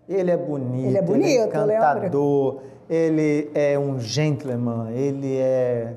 Ele 0.07 0.31
é 0.31 0.37
bonito, 0.37 0.87
Ele 0.87 0.97
é 0.97 1.01
bonito, 1.01 1.27
eu 1.53 1.65
lembro. 1.65 1.73
encantador, 1.75 2.61
ele 2.89 3.51
é 3.53 3.77
um 3.77 3.99
gentleman, 3.99 4.89
ele 4.91 5.35
é 5.37 5.93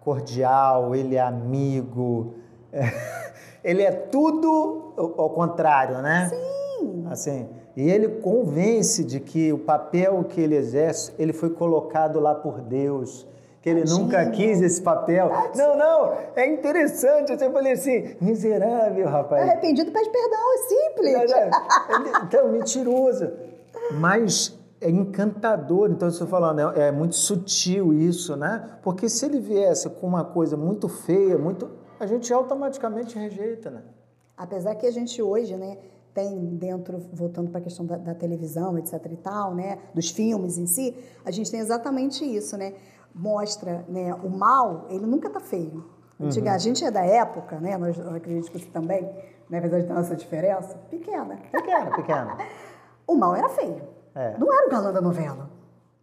cordial, 0.00 0.94
ele 0.94 1.16
é 1.16 1.20
amigo, 1.20 2.34
ele 3.64 3.82
é 3.82 3.90
tudo 3.90 4.92
ao 4.98 5.22
ao 5.22 5.30
contrário, 5.30 6.02
né? 6.02 6.28
Sim. 6.28 7.06
Assim, 7.10 7.48
e 7.80 7.88
ele 7.88 8.08
convence 8.08 9.04
de 9.04 9.20
que 9.20 9.52
o 9.52 9.58
papel 9.58 10.24
que 10.24 10.40
ele 10.40 10.56
exerce, 10.56 11.12
ele 11.16 11.32
foi 11.32 11.48
colocado 11.50 12.18
lá 12.18 12.34
por 12.34 12.60
Deus, 12.60 13.24
que 13.62 13.68
ele 13.70 13.84
nunca 13.84 14.28
quis 14.30 14.60
esse 14.60 14.82
papel. 14.82 15.30
Não, 15.54 15.76
não, 15.78 16.12
é 16.34 16.44
interessante. 16.52 17.30
Eu 17.32 17.52
falei 17.52 17.74
assim, 17.74 18.16
miserável, 18.20 19.06
rapaz. 19.06 19.48
Arrependido 19.48 19.92
pede 19.92 20.10
perdão, 20.10 20.54
é 20.54 20.58
simples. 20.58 21.14
Ele- 21.14 22.24
Então, 22.24 22.48
mentiroso. 22.48 23.30
Mas 23.92 24.58
é 24.80 24.90
encantador. 24.90 25.88
Então, 25.88 26.08
estou 26.08 26.26
falando, 26.26 26.58
é, 26.76 26.88
é 26.88 26.90
muito 26.92 27.14
sutil 27.14 27.94
isso, 27.94 28.36
né? 28.36 28.70
Porque 28.82 29.08
se 29.08 29.24
ele 29.24 29.38
viesse 29.38 29.88
com 29.88 30.06
uma 30.08 30.24
coisa 30.24 30.56
muito 30.56 30.88
feia, 30.88 31.38
muito. 31.38 31.70
A 32.00 32.06
gente 32.06 32.32
automaticamente 32.32 33.16
rejeita, 33.16 33.70
né? 33.70 33.82
Apesar 34.36 34.74
que 34.74 34.84
a 34.86 34.90
gente 34.90 35.20
hoje, 35.22 35.56
né, 35.56 35.78
tem 36.18 36.56
dentro, 36.56 36.98
voltando 37.12 37.48
para 37.48 37.60
a 37.60 37.62
questão 37.62 37.86
da, 37.86 37.96
da 37.96 38.12
televisão, 38.12 38.76
etc 38.76 38.94
e 39.08 39.16
tal, 39.16 39.54
né, 39.54 39.78
dos 39.94 40.10
filmes 40.10 40.58
em 40.58 40.66
si, 40.66 40.96
a 41.24 41.30
gente 41.30 41.48
tem 41.48 41.60
exatamente 41.60 42.24
isso, 42.24 42.56
né? 42.56 42.74
Mostra, 43.14 43.84
né, 43.88 44.12
o 44.14 44.28
mal, 44.28 44.86
ele 44.90 45.06
nunca 45.06 45.30
tá 45.30 45.38
feio. 45.38 45.84
Antiga, 46.20 46.52
A 46.52 46.58
gente 46.58 46.84
é 46.84 46.90
da 46.90 47.04
época, 47.04 47.60
né, 47.60 47.76
nós 47.76 47.96
eu 47.96 48.10
acredito 48.10 48.50
que 48.50 48.58
você 48.58 48.66
também, 48.66 49.08
na 49.48 49.60
verdade, 49.60 49.86
tem 49.86 49.96
essa 49.96 50.16
diferença 50.16 50.76
pequena. 50.90 51.38
Pequeno, 51.52 51.94
pequeno. 51.94 52.36
O 53.06 53.14
mal 53.14 53.36
era 53.36 53.48
feio. 53.48 53.80
É. 54.12 54.36
Não 54.36 54.52
era 54.52 54.66
o 54.66 54.70
galã 54.70 54.92
da 54.92 55.00
novela, 55.00 55.48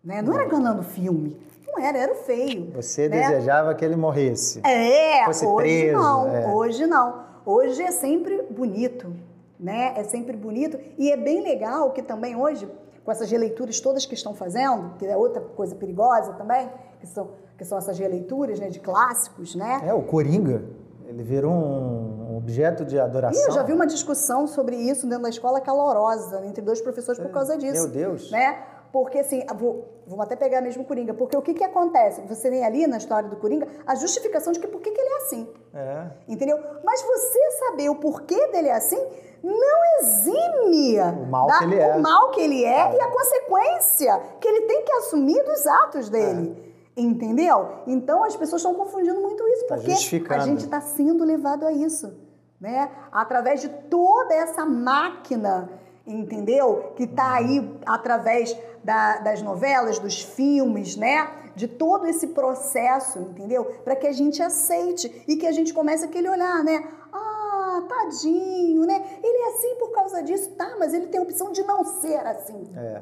né? 0.02 0.22
Não 0.22 0.34
era 0.34 0.48
o 0.48 0.50
galã 0.50 0.74
do 0.74 0.84
filme. 0.84 1.38
Não 1.68 1.84
era, 1.84 1.98
era 1.98 2.14
o 2.14 2.16
feio. 2.16 2.72
Você 2.72 3.10
né? 3.10 3.28
desejava 3.28 3.76
que 3.76 3.84
ele 3.84 3.98
morresse. 3.98 4.66
É, 4.66 5.26
fosse 5.26 5.46
hoje 5.46 5.58
preso, 5.58 6.02
não, 6.02 6.28
é. 6.34 6.48
hoje 6.48 6.88
não. 6.88 7.26
Hoje 7.46 7.84
é 7.84 7.92
sempre 7.92 8.42
bonito, 8.50 9.14
né? 9.60 9.94
É 9.96 10.04
sempre 10.04 10.36
bonito 10.36 10.80
e 10.98 11.12
é 11.12 11.18
bem 11.18 11.42
legal 11.42 11.92
que 11.92 12.02
também 12.02 12.36
hoje, 12.36 12.70
com 13.04 13.12
essas 13.12 13.30
releituras 13.30 13.80
todas 13.80 14.06
que 14.06 14.14
estão 14.14 14.34
fazendo, 14.34 14.96
que 14.98 15.06
é 15.06 15.16
outra 15.16 15.42
coisa 15.42 15.76
perigosa 15.76 16.34
também, 16.34 16.70
que 17.00 17.08
são, 17.08 17.30
que 17.58 17.66
são 17.66 17.78
essas 17.78 17.98
releituras 17.98 18.60
né, 18.60 18.70
de 18.70 18.80
clássicos, 18.80 19.56
né? 19.56 19.82
É, 19.86 19.94
o 19.94 20.04
Coringa, 20.04 20.64
ele 21.06 21.24
virou 21.24 21.54
um 21.54 22.38
objeto 22.38 22.84
de 22.84 23.00
adoração. 23.00 23.42
E 23.42 23.46
eu 23.46 23.52
já 23.52 23.64
vi 23.64 23.74
uma 23.74 23.88
discussão 23.88 24.48
sobre 24.48 24.76
isso 24.76 25.08
dentro 25.08 25.24
da 25.24 25.30
escola 25.30 25.62
calorosa 25.62 26.46
entre 26.46 26.62
dois 26.62 26.82
professores 26.82 27.20
por 27.20 27.32
causa 27.32 27.58
disso. 27.58 27.84
Meu 27.84 27.88
Deus. 27.88 28.32
Né? 28.32 28.58
Porque 28.96 29.20
assim, 29.20 29.46
vou, 29.58 30.02
vou 30.08 30.22
até 30.22 30.38
pegar 30.38 30.62
mesmo 30.62 30.84
o 30.84 30.86
Coringa, 30.86 31.14
porque 31.14 31.36
o 31.36 31.42
que 31.42 31.54
que 31.54 31.66
acontece? 31.66 32.22
Você 32.30 32.50
tem 32.50 32.64
ali 32.64 32.88
na 32.88 32.96
história 32.96 33.28
do 33.28 33.36
Coringa 33.36 33.68
a 33.86 33.94
justificação 33.94 34.54
de 34.54 34.60
que 34.62 34.68
por 34.68 34.80
que, 34.80 34.90
que 34.90 35.02
ele 35.02 35.10
é 35.10 35.18
assim. 35.18 35.50
É. 35.74 36.08
Entendeu? 36.30 36.58
Mas 36.82 37.02
você 37.02 37.52
saber 37.60 37.90
o 37.90 37.96
porquê 37.96 38.48
dele 38.54 38.70
é 38.70 38.74
assim 38.74 39.06
não 39.44 40.00
exime 40.00 40.98
O 41.02 41.26
mal 41.26 41.48
que 41.48 41.64
ele 41.66 41.76
é. 41.76 41.96
o 41.98 42.02
mal 42.02 42.32
que 42.32 42.40
ele 42.40 42.64
é, 42.64 42.96
e 42.96 43.02
a 43.02 43.12
consequência 43.12 44.18
que 44.40 44.48
ele 44.48 44.62
tem 44.62 44.86
que 44.86 44.92
assumir 44.94 45.44
dos 45.44 45.68
atos 45.68 46.10
dele. 46.10 46.74
Entendeu? 46.96 47.80
Então 47.86 48.24
as 48.24 48.38
pessoas 48.38 48.62
estão 48.62 48.74
confundindo 48.74 49.20
muito 49.20 49.46
isso, 49.50 49.68
Tá 49.68 49.76
porque 49.76 49.92
a 50.34 50.40
gente 50.40 50.64
está 50.64 50.80
sendo 50.80 51.26
levado 51.26 51.68
a 51.68 51.74
isso, 51.74 52.18
né? 52.62 52.90
Através 53.12 53.60
de 53.60 53.68
toda 53.68 54.34
essa 54.34 54.66
máquina, 54.66 55.70
entendeu? 56.06 56.94
Que 56.96 57.04
está 57.04 57.34
aí 57.36 57.78
através 57.86 58.56
da- 58.84 59.18
das 59.18 59.42
novelas, 59.42 59.98
dos 60.00 60.22
filmes, 60.22 60.96
né? 60.96 61.28
De 61.56 61.68
todo 61.68 62.06
esse 62.06 62.28
processo, 62.28 63.20
entendeu? 63.20 63.64
Para 63.84 63.96
que 63.96 64.06
a 64.08 64.12
gente 64.12 64.42
aceite 64.44 65.24
e 65.28 65.36
que 65.38 65.48
a 65.48 65.52
gente 65.52 65.74
comece 65.74 66.06
aquele 66.06 66.30
olhar, 66.30 66.64
né? 66.64 66.88
Ah, 67.12 67.84
tadinho, 67.88 68.86
né? 68.86 69.04
Ele 69.24 69.38
é 69.44 69.48
assim 69.56 69.76
por 69.76 69.92
causa 69.92 70.22
disso, 70.22 70.52
tá? 70.52 70.76
Mas 70.78 70.94
ele 70.94 71.08
tem 71.08 71.20
a 71.20 71.24
opção 71.24 71.52
de 71.52 71.64
não 71.64 71.84
ser 71.84 72.18
assim 72.28 72.70
É. 72.76 73.02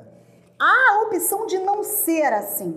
há 0.59 0.95
a 0.95 1.01
opção 1.07 1.45
de 1.45 1.57
não 1.59 1.83
ser 1.83 2.31
assim, 2.33 2.75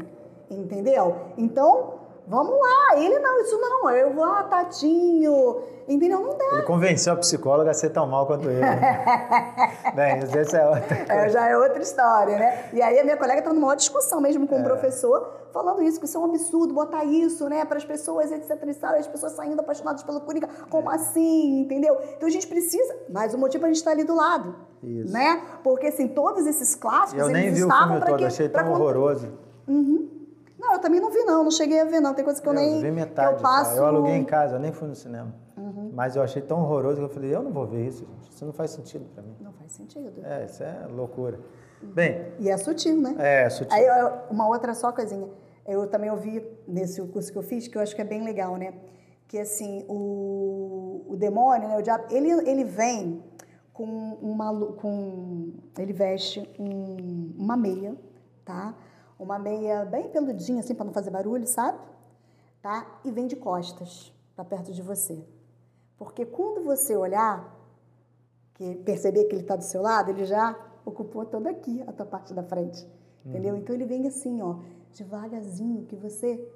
entendeu? 0.50 1.14
Então, 1.36 1.95
vamos 2.26 2.54
lá, 2.58 2.98
ele 2.98 3.18
não, 3.18 3.40
isso 3.40 3.58
não, 3.58 3.90
eu 3.90 4.12
vou, 4.12 4.24
ah, 4.24 4.42
tadinho, 4.44 5.62
entendeu? 5.86 6.20
Não 6.20 6.36
dá. 6.36 6.44
Ele 6.54 6.62
convenceu 6.62 7.12
a 7.12 7.16
psicóloga 7.16 7.70
a 7.70 7.74
ser 7.74 7.90
tão 7.90 8.06
mal 8.06 8.26
quanto 8.26 8.48
ele. 8.48 8.60
Bem, 9.94 10.18
isso 10.18 10.36
essa 10.36 10.58
é 10.58 10.68
outra 10.68 10.96
É, 11.08 11.28
já 11.28 11.48
é 11.48 11.56
outra 11.56 11.80
história, 11.80 12.38
né? 12.38 12.70
E 12.72 12.82
aí 12.82 12.98
a 12.98 13.04
minha 13.04 13.16
colega 13.16 13.38
está 13.38 13.50
numa 13.52 13.66
maior 13.66 13.76
discussão 13.76 14.20
mesmo 14.20 14.46
com 14.46 14.60
o 14.60 14.64
professor, 14.64 15.32
falando 15.52 15.82
isso, 15.82 15.98
que 15.98 16.06
isso 16.06 16.18
é 16.18 16.20
um 16.20 16.24
absurdo, 16.26 16.74
botar 16.74 17.04
isso, 17.04 17.48
né, 17.48 17.64
para 17.64 17.78
as 17.78 17.84
pessoas, 17.84 18.30
etc 18.30 18.50
e 18.66 18.74
tal, 18.74 18.94
as 18.94 19.06
pessoas 19.06 19.32
saindo 19.32 19.60
apaixonadas 19.60 20.02
pelo 20.02 20.20
Coringa, 20.20 20.48
como 20.68 20.90
assim, 20.90 21.60
entendeu? 21.60 21.96
Então 22.16 22.28
a 22.28 22.30
gente 22.30 22.46
precisa, 22.46 22.94
mas 23.08 23.32
o 23.32 23.38
motivo 23.38 23.64
é 23.64 23.66
a 23.66 23.68
gente 23.68 23.78
estar 23.78 23.92
ali 23.92 24.04
do 24.04 24.14
lado, 24.14 24.54
Isso. 24.82 25.12
né? 25.12 25.40
Porque 25.64 25.86
assim, 25.86 26.08
todos 26.08 26.46
esses 26.46 26.74
clássicos, 26.74 27.22
Eu 27.22 27.28
nem 27.28 27.46
eles 27.46 27.58
vi 27.58 27.64
o 27.64 27.68
estavam 27.68 27.86
filme 27.86 28.00
para 28.00 28.10
todo, 28.10 28.18
quê? 28.18 28.24
achei 28.26 28.48
tão 28.48 28.72
horroroso. 28.72 29.32
Não, 30.66 30.72
eu 30.74 30.78
também 30.80 31.00
não 31.00 31.10
vi, 31.10 31.22
não. 31.24 31.44
Não 31.44 31.50
cheguei 31.50 31.80
a 31.80 31.84
ver, 31.84 32.00
não. 32.00 32.12
Tem 32.12 32.24
coisa 32.24 32.42
que 32.42 32.48
eu, 32.48 32.52
nem. 32.52 32.80
vi 32.82 32.90
metade. 32.90 33.34
eu 33.36 33.40
passo. 33.40 33.72
Uhum. 33.72 33.76
Eu 33.78 33.86
aluguei 33.86 34.14
em 34.14 34.24
casa, 34.24 34.56
eu 34.56 34.60
nem 34.60 34.72
fui 34.72 34.88
no 34.88 34.94
cinema. 34.96 35.32
Mas 35.92 36.14
eu 36.16 36.22
achei 36.22 36.42
tão 36.42 36.60
horroroso 36.62 36.98
que 36.98 37.04
eu 37.04 37.08
falei, 37.08 37.34
eu 37.34 37.42
não 37.42 37.50
vou 37.52 37.66
ver 37.66 37.86
isso, 37.86 38.04
gente. 38.04 38.30
Isso 38.30 38.44
não 38.44 38.52
faz 38.52 38.72
sentido 38.72 39.06
pra 39.14 39.22
mim. 39.22 39.34
Não 39.40 39.52
faz 39.52 39.72
sentido. 39.72 40.12
É, 40.24 40.44
isso 40.44 40.62
é 40.62 40.86
loucura. 40.90 41.38
Bem, 41.80 42.32
E 42.38 42.50
é 42.50 42.56
sutil, 42.58 43.00
né? 43.00 43.14
é, 43.18 43.48
sutil. 43.48 43.72
Aí, 43.74 43.84
eu- 43.86 44.12
uma 44.30 44.46
outra 44.48 44.74
só 44.74 44.92
coisinha. 44.92 45.26
Eu 45.66 45.86
também 45.88 46.10
ouvi 46.10 46.46
nesse 46.68 47.00
curso 47.02 47.32
que 47.32 47.38
eu 47.38 47.42
fiz, 47.42 47.66
que 47.68 47.76
eu 47.78 47.82
acho 47.82 47.94
que 47.94 48.02
é 48.02 48.04
bem 48.04 48.22
legal, 48.24 48.56
né? 48.56 48.74
Que, 49.28 49.38
assim, 49.38 49.84
o, 49.88 51.04
o 51.08 51.16
demônio, 51.16 51.68
né? 51.68 51.78
O 51.78 51.82
diabo, 51.82 52.04
ele, 52.10 52.30
ele 52.48 52.64
vem 52.64 53.22
com 53.72 53.84
uma... 54.20 54.54
Com, 54.72 55.52
ele 55.78 55.92
veste 55.92 56.48
um- 56.58 57.32
uma 57.38 57.56
meia, 57.56 57.96
tá? 58.44 58.74
Uma 59.18 59.38
meia 59.38 59.84
bem 59.84 60.08
peludinha, 60.10 60.60
assim, 60.60 60.74
para 60.74 60.84
não 60.84 60.92
fazer 60.92 61.10
barulho, 61.10 61.46
sabe? 61.46 61.78
Tá? 62.60 62.86
E 63.04 63.10
vem 63.10 63.26
de 63.26 63.36
costas 63.36 64.12
para 64.34 64.44
perto 64.44 64.72
de 64.72 64.82
você. 64.82 65.24
Porque 65.96 66.26
quando 66.26 66.62
você 66.62 66.94
olhar, 66.96 67.54
que 68.54 68.74
perceber 68.76 69.24
que 69.24 69.34
ele 69.34 69.42
está 69.42 69.56
do 69.56 69.64
seu 69.64 69.80
lado, 69.80 70.10
ele 70.10 70.24
já 70.24 70.54
ocupou 70.84 71.24
toda 71.24 71.50
aqui 71.50 71.82
a 71.86 71.92
tua 71.92 72.06
parte 72.06 72.34
da 72.34 72.42
frente. 72.42 72.86
Entendeu? 73.24 73.56
Então 73.56 73.74
ele 73.74 73.84
vem 73.84 74.06
assim, 74.06 74.40
ó, 74.40 74.56
devagarzinho, 74.92 75.84
que 75.86 75.96
você 75.96 76.48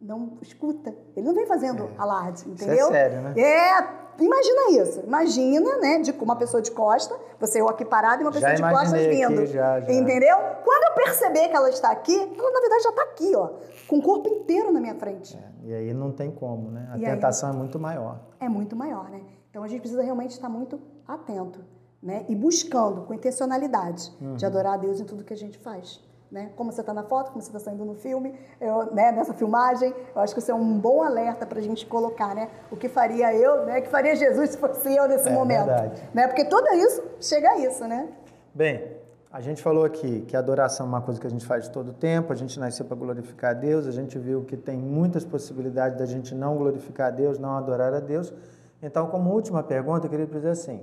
não 0.00 0.38
escuta. 0.40 0.94
Ele 1.14 1.26
não 1.26 1.34
vem 1.34 1.46
fazendo 1.46 1.90
alarde, 1.98 2.40
Isso 2.40 2.48
é 2.48 2.52
entendeu? 2.52 2.88
sério, 2.88 3.20
né? 3.22 3.34
É, 3.38 4.03
imagina 4.18 4.82
isso. 4.82 5.00
Imagina, 5.00 5.76
né, 5.78 5.98
de 6.00 6.12
uma 6.12 6.36
pessoa 6.36 6.62
de 6.62 6.70
costa, 6.70 7.14
você 7.40 7.60
eu 7.60 7.68
aqui 7.68 7.84
parado 7.84 8.22
e 8.22 8.24
uma 8.24 8.32
Já 8.32 8.48
pessoa 8.50 8.54
de 8.68 8.74
costas 8.74 8.92
imaginei 8.92 9.22
aqui, 9.24 9.34
vindo. 9.34 9.46
já, 9.46 9.80
já. 9.80 9.92
Entendeu? 9.92 10.36
Quando 10.64 10.84
eu 10.98 11.04
perceber 11.04 11.48
que 11.48 11.56
ela 11.56 11.68
está 11.70 11.90
aqui, 11.90 12.14
ela 12.16 12.50
na 12.52 12.60
verdade 12.60 12.82
já 12.82 12.90
está 12.90 13.02
aqui, 13.02 13.34
ó, 13.36 13.50
com 13.88 13.98
o 13.98 14.02
corpo 14.02 14.28
inteiro 14.28 14.72
na 14.72 14.80
minha 14.80 14.94
frente. 14.94 15.36
É, 15.36 15.66
E 15.68 15.74
aí 15.74 15.94
não 15.94 16.10
tem 16.12 16.30
como, 16.30 16.70
né? 16.70 16.88
A 16.92 16.98
E 16.98 17.04
aí? 17.06 17.12
tentação 17.14 17.50
é 17.50 17.52
muito 17.52 17.78
maior. 17.78 18.18
é 18.40 18.48
muito 18.48 18.74
maior, 18.76 19.08
né? 19.10 19.20
Então 19.50 19.62
a 19.62 19.68
gente 19.68 19.80
precisa 19.80 20.02
realmente 20.02 20.32
estar 20.32 20.48
muito 20.48 20.80
atento, 21.06 21.60
né? 22.02 22.24
E 22.28 22.34
buscando 22.34 23.02
com 23.02 23.14
intencionalidade 23.14 24.12
Uhum. 24.20 24.34
de 24.34 24.44
adorar 24.46 24.74
a 24.74 24.76
Deus 24.76 25.00
em 25.00 25.04
tudo 25.04 25.24
que 25.24 25.32
a 25.32 25.36
gente 25.36 25.58
faz, 25.58 26.00
né? 26.34 26.50
Como 26.56 26.72
você 26.72 26.80
está 26.80 26.92
na 26.92 27.04
foto, 27.04 27.30
como 27.30 27.40
você 27.40 27.48
está 27.48 27.60
saindo 27.60 27.84
no 27.84 27.94
filme, 27.94 28.34
eu, 28.60 28.92
né? 28.92 29.12
Nessa 29.12 29.32
filmagem, 29.32 29.94
eu 30.14 30.20
acho 30.20 30.34
que 30.34 30.40
isso 30.40 30.50
é 30.50 30.54
um 30.54 30.78
bom 30.78 31.00
alerta 31.00 31.46
para 31.46 31.60
a 31.60 31.62
gente 31.62 31.86
colocar, 31.86 32.34
né? 32.34 32.50
O 32.72 32.76
que 32.76 32.88
faria 32.88 33.32
eu, 33.32 33.64
né? 33.64 33.78
O 33.78 33.82
que 33.82 33.88
faria 33.88 34.16
Jesus 34.16 34.50
se 34.50 34.58
fosse 34.58 34.94
eu 34.94 35.06
nesse 35.08 35.28
É, 35.28 35.32
momento, 35.32 35.66
verdade. 35.66 36.02
né? 36.12 36.26
Porque 36.26 36.44
tudo 36.44 36.66
isso 36.74 37.00
chega 37.20 37.50
a 37.50 37.58
isso, 37.60 37.86
né? 37.86 38.08
Bem, 38.52 38.84
a 39.30 39.40
gente 39.40 39.62
falou 39.62 39.84
aqui 39.84 40.22
que 40.22 40.34
a 40.36 40.40
adoração 40.40 40.86
é 40.86 40.88
uma 40.88 41.00
coisa 41.02 41.20
que 41.20 41.26
a 41.28 41.30
gente 41.30 41.46
faz 41.46 41.68
todo 41.68 41.90
o 41.90 41.94
tempo, 41.94 42.32
a 42.32 42.36
gente 42.36 42.58
nasceu 42.58 42.84
para 42.84 42.96
glorificar 42.96 43.52
a 43.52 43.54
Deus, 43.54 43.86
a 43.86 43.92
gente 43.92 44.18
viu 44.18 44.42
que 44.42 44.56
tem 44.56 44.76
muitas 44.76 45.24
possibilidades 45.24 45.96
da 45.96 46.04
gente 46.04 46.34
não 46.34 46.56
glorificar 46.56 47.08
a 47.08 47.10
Deus, 47.10 47.38
não 47.38 47.56
adorar 47.56 47.94
a 47.94 48.00
Deus. 48.00 48.34
Então, 48.82 49.06
como 49.06 49.30
última 49.30 49.62
pergunta, 49.62 50.06
eu 50.06 50.10
queria 50.10 50.26
dizer 50.26 50.50
assim: 50.50 50.82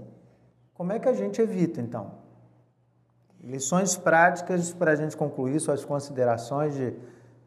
como 0.74 0.94
é 0.94 0.98
que 1.00 1.10
a 1.10 1.14
gente 1.14 1.42
evita, 1.42 1.82
então? 1.82 2.21
Lições 3.44 3.98
práticas 3.98 4.72
para 4.72 4.92
a 4.92 4.96
gente 4.96 5.18
concluir 5.18 5.60
suas 5.60 5.84
considerações 5.84 6.76
de, 6.76 6.94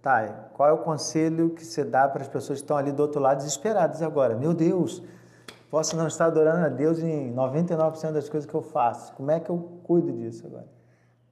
tá, 0.03 0.49
qual 0.53 0.69
é 0.69 0.73
o 0.73 0.79
conselho 0.79 1.51
que 1.51 1.65
você 1.65 1.85
dá 1.85 2.09
para 2.09 2.23
as 2.23 2.29
pessoas 2.29 2.59
que 2.59 2.65
estão 2.65 2.77
ali 2.77 2.91
do 2.91 3.01
outro 3.01 3.21
lado 3.21 3.37
desesperadas 3.39 4.03
agora? 4.03 4.35
Meu 4.35 4.53
Deus, 4.53 5.03
posso 5.71 5.97
não 5.97 6.09
estar 6.09 6.27
adorando 6.27 6.67
a 6.67 6.69
Deus 6.69 6.99
em 6.99 7.33
99% 7.33 8.11
das 8.11 8.29
coisas 8.29 8.49
que 8.49 8.55
eu 8.55 8.63
faço. 8.63 9.13
Como 9.13 9.31
é 9.31 9.39
que 9.39 9.49
eu 9.49 9.81
cuido 9.85 10.11
disso 10.13 10.45
agora? 10.47 10.67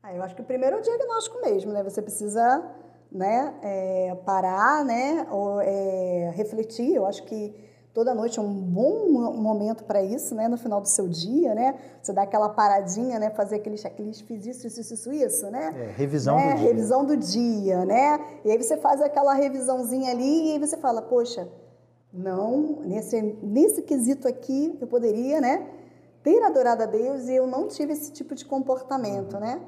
Ah, 0.00 0.14
eu 0.14 0.22
acho 0.22 0.36
que 0.36 0.42
o 0.42 0.44
primeiro 0.44 0.76
é 0.76 0.78
o 0.78 0.82
diagnóstico 0.82 1.40
mesmo, 1.40 1.72
né? 1.72 1.82
Você 1.82 2.00
precisa 2.00 2.62
né, 3.10 3.54
é, 3.62 4.14
parar, 4.24 4.84
né? 4.84 5.26
Ou, 5.28 5.60
é, 5.60 6.32
refletir. 6.36 6.94
Eu 6.94 7.04
acho 7.04 7.24
que 7.24 7.72
toda 7.95 8.14
noite 8.14 8.38
é 8.38 8.43
um 8.43 8.53
bom 8.53 9.09
mo- 9.11 9.32
momento 9.34 9.84
para 9.84 10.03
isso, 10.03 10.34
né? 10.34 10.49
No 10.49 10.57
final 10.57 10.80
do 10.80 10.88
seu 10.88 11.09
dia, 11.09 11.55
né? 11.55 11.74
Você 12.03 12.12
dá 12.12 12.22
aquela 12.22 12.49
paradinha, 12.49 13.18
né? 13.18 13.30
Fazer 13.30 13.57
aquele 13.57 13.76
checklist, 13.76 14.24
fiz 14.24 14.47
isso, 14.47 14.66
isso, 14.66 14.80
isso, 14.80 14.95
isso, 14.95 15.12
isso, 15.12 15.51
né? 15.51 15.74
É, 15.76 15.93
revisão 15.97 16.36
Né? 16.36 16.53
do 16.53 16.57
dia. 16.59 16.66
Revisão 16.68 17.05
do 17.05 17.16
dia, 17.16 17.84
né? 17.84 18.20
E 18.45 18.51
aí 18.51 18.62
você 18.62 18.76
faz 18.76 19.01
aquela 19.03 19.34
revisãozinha 19.34 20.11
ali 20.11 20.49
e 20.49 20.53
aí 20.53 20.59
você 20.59 20.76
fala, 20.76 21.03
poxa, 21.03 21.49
não, 22.12 22.80
nesse, 22.84 23.20
nesse 23.43 23.82
quesito 23.82 24.26
aqui 24.28 24.76
eu 24.80 24.86
poderia, 24.86 25.40
né? 25.40 25.66
Ter 26.22 26.43
adorado 26.43 26.82
a 26.82 26.86
Deus 26.86 27.26
e 27.28 27.34
eu 27.34 27.47
não 27.47 27.66
tive 27.68 27.93
esse 27.95 28.12
tipo 28.12 28.34
de 28.34 28.45
comportamento, 28.45 29.38
né? 29.40 29.61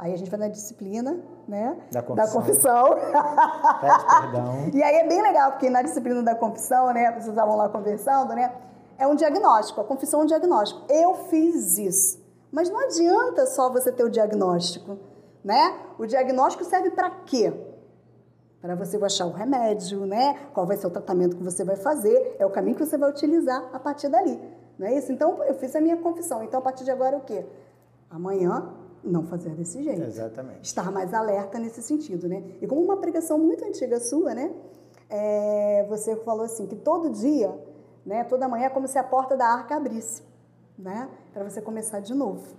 Aí 0.00 0.14
a 0.14 0.16
gente 0.16 0.30
vai 0.30 0.40
na 0.40 0.48
disciplina, 0.48 1.20
né? 1.46 1.76
Da 1.92 2.00
Da 2.00 2.06
confissão. 2.26 2.40
confissão. 2.40 2.84
Pede 3.80 4.06
perdão. 4.22 4.70
E 4.72 4.82
aí 4.82 4.96
é 4.96 5.06
bem 5.06 5.20
legal, 5.20 5.50
porque 5.52 5.68
na 5.68 5.82
disciplina 5.82 6.22
da 6.22 6.34
confissão, 6.34 6.90
né? 6.94 7.10
Vocês 7.12 7.26
estavam 7.28 7.54
lá 7.54 7.68
conversando, 7.68 8.32
né? 8.34 8.50
É 8.96 9.06
um 9.06 9.14
diagnóstico, 9.14 9.78
a 9.78 9.84
confissão 9.84 10.20
é 10.20 10.22
um 10.22 10.26
diagnóstico. 10.26 10.80
Eu 10.88 11.14
fiz 11.28 11.76
isso. 11.76 12.18
Mas 12.50 12.70
não 12.70 12.80
adianta 12.80 13.44
só 13.44 13.68
você 13.70 13.92
ter 13.92 14.02
o 14.02 14.08
diagnóstico, 14.08 14.96
né? 15.44 15.74
O 15.98 16.06
diagnóstico 16.06 16.64
serve 16.64 16.90
para 16.92 17.10
quê? 17.26 17.52
Para 18.62 18.74
você 18.74 18.96
achar 19.04 19.26
o 19.26 19.32
remédio, 19.32 20.06
né? 20.06 20.34
Qual 20.54 20.66
vai 20.66 20.78
ser 20.78 20.86
o 20.86 20.90
tratamento 20.90 21.36
que 21.36 21.42
você 21.42 21.62
vai 21.62 21.76
fazer, 21.76 22.36
é 22.38 22.46
o 22.46 22.50
caminho 22.50 22.74
que 22.76 22.86
você 22.86 22.96
vai 22.96 23.10
utilizar 23.10 23.68
a 23.70 23.78
partir 23.78 24.08
dali. 24.08 24.40
Não 24.78 24.86
é 24.86 24.94
isso? 24.94 25.12
Então, 25.12 25.44
eu 25.44 25.54
fiz 25.56 25.76
a 25.76 25.80
minha 25.80 25.98
confissão. 25.98 26.42
Então, 26.42 26.58
a 26.58 26.62
partir 26.62 26.84
de 26.84 26.90
agora, 26.90 27.18
o 27.18 27.20
quê? 27.20 27.44
Amanhã, 28.08 28.72
não 29.02 29.22
fazer 29.24 29.50
desse 29.50 29.82
jeito 29.82 30.02
Exatamente. 30.02 30.62
estar 30.62 30.90
mais 30.90 31.12
alerta 31.14 31.58
nesse 31.58 31.82
sentido, 31.82 32.28
né? 32.28 32.42
E 32.60 32.66
como 32.66 32.82
uma 32.82 32.96
pregação 32.98 33.38
muito 33.38 33.64
antiga 33.64 33.98
sua, 33.98 34.34
né? 34.34 34.52
É, 35.08 35.86
você 35.88 36.16
falou 36.16 36.44
assim 36.44 36.66
que 36.66 36.76
todo 36.76 37.10
dia, 37.10 37.52
né? 38.04 38.24
Toda 38.24 38.48
manhã 38.48 38.66
é 38.66 38.70
como 38.70 38.86
se 38.86 38.98
a 38.98 39.04
porta 39.04 39.36
da 39.36 39.46
arca 39.46 39.76
abrisse, 39.76 40.22
né? 40.78 41.08
Para 41.32 41.44
você 41.44 41.60
começar 41.60 42.00
de 42.00 42.14
novo, 42.14 42.54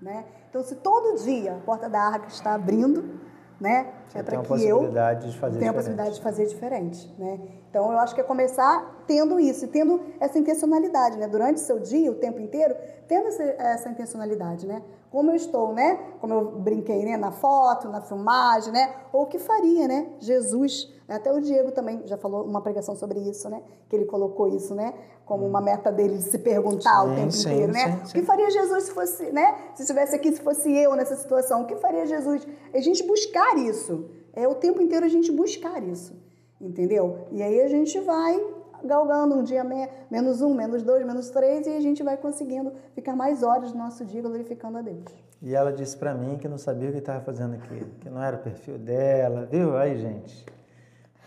né? 0.00 0.24
Então, 0.48 0.62
se 0.62 0.76
todo 0.76 1.22
dia 1.22 1.56
a 1.56 1.60
porta 1.60 1.88
da 1.88 2.00
arca 2.00 2.28
está 2.28 2.54
abrindo, 2.54 3.18
né? 3.60 3.92
Você 4.08 4.18
é 4.18 4.22
para 4.22 4.36
que 4.36 4.44
eu 4.44 4.48
possibilidade 4.48 5.30
de 5.30 5.38
fazer 5.38 5.58
tenha 5.58 5.70
a 5.70 5.74
possibilidade 5.74 6.14
de 6.14 6.20
fazer 6.20 6.46
diferente, 6.46 7.14
né? 7.18 7.40
Então, 7.78 7.92
eu 7.92 7.98
acho 8.00 8.14
que 8.14 8.20
é 8.20 8.24
começar 8.24 9.04
tendo 9.06 9.38
isso, 9.38 9.64
e 9.64 9.68
tendo 9.68 10.00
essa 10.18 10.38
intencionalidade, 10.38 11.16
né? 11.16 11.28
Durante 11.28 11.56
o 11.56 11.60
seu 11.60 11.78
dia, 11.78 12.10
o 12.10 12.14
tempo 12.16 12.40
inteiro, 12.40 12.74
tendo 13.06 13.28
essa, 13.28 13.42
essa 13.42 13.88
intencionalidade, 13.88 14.66
né? 14.66 14.82
como 15.10 15.30
eu 15.30 15.36
estou, 15.36 15.72
né? 15.72 15.98
Como 16.20 16.34
eu 16.34 16.44
brinquei, 16.60 17.04
né? 17.04 17.16
Na 17.16 17.30
foto, 17.30 17.88
na 17.88 18.00
filmagem, 18.00 18.72
né? 18.72 18.94
Ou 19.12 19.22
o 19.22 19.26
que 19.26 19.38
faria, 19.38 19.88
né? 19.88 20.06
Jesus, 20.18 20.92
até 21.08 21.32
o 21.32 21.40
Diego 21.40 21.72
também 21.72 22.02
já 22.04 22.16
falou 22.16 22.44
uma 22.44 22.60
pregação 22.60 22.94
sobre 22.94 23.18
isso, 23.20 23.48
né? 23.48 23.62
Que 23.88 23.96
ele 23.96 24.04
colocou 24.04 24.48
isso, 24.48 24.74
né? 24.74 24.92
Como 25.24 25.46
uma 25.46 25.60
meta 25.60 25.90
dele 25.90 26.16
de 26.16 26.24
se 26.24 26.38
perguntar 26.38 27.02
sim, 27.02 27.12
o 27.12 27.14
tempo 27.14 27.32
sim, 27.32 27.50
inteiro, 27.50 27.72
né? 27.72 28.00
Sim, 28.04 28.10
o 28.10 28.20
que 28.20 28.22
faria 28.22 28.50
Jesus 28.50 28.84
se 28.84 28.92
fosse, 28.92 29.32
né? 29.32 29.56
Se 29.74 29.82
estivesse 29.82 30.14
aqui, 30.14 30.32
se 30.32 30.40
fosse 30.40 30.70
eu 30.70 30.94
nessa 30.94 31.16
situação, 31.16 31.62
o 31.62 31.66
que 31.66 31.76
faria 31.76 32.06
Jesus? 32.06 32.46
A 32.72 32.80
gente 32.80 33.02
buscar 33.04 33.56
isso. 33.56 34.10
É 34.34 34.46
o 34.46 34.54
tempo 34.54 34.80
inteiro 34.80 35.04
a 35.04 35.08
gente 35.08 35.32
buscar 35.32 35.82
isso, 35.82 36.14
entendeu? 36.60 37.26
E 37.30 37.42
aí 37.42 37.60
a 37.60 37.68
gente 37.68 37.98
vai 38.00 38.40
galgando 38.84 39.34
um 39.34 39.42
dia 39.42 39.64
me, 39.64 39.88
menos 40.10 40.40
um, 40.40 40.54
menos 40.54 40.82
dois, 40.82 41.04
menos 41.04 41.30
três, 41.30 41.66
e 41.66 41.70
a 41.70 41.80
gente 41.80 42.02
vai 42.02 42.16
conseguindo 42.16 42.72
ficar 42.94 43.14
mais 43.16 43.42
horas 43.42 43.72
no 43.72 43.78
nosso 43.78 44.04
dia 44.04 44.22
glorificando 44.22 44.78
a 44.78 44.82
Deus. 44.82 45.04
E 45.40 45.54
ela 45.54 45.72
disse 45.72 45.96
para 45.96 46.14
mim 46.14 46.36
que 46.36 46.48
não 46.48 46.58
sabia 46.58 46.88
o 46.88 46.92
que 46.92 46.98
estava 46.98 47.20
fazendo 47.20 47.54
aqui, 47.54 47.84
que 48.00 48.10
não 48.10 48.22
era 48.22 48.36
o 48.36 48.40
perfil 48.40 48.78
dela, 48.78 49.46
viu? 49.46 49.76
Aí, 49.76 49.96
gente. 49.96 50.44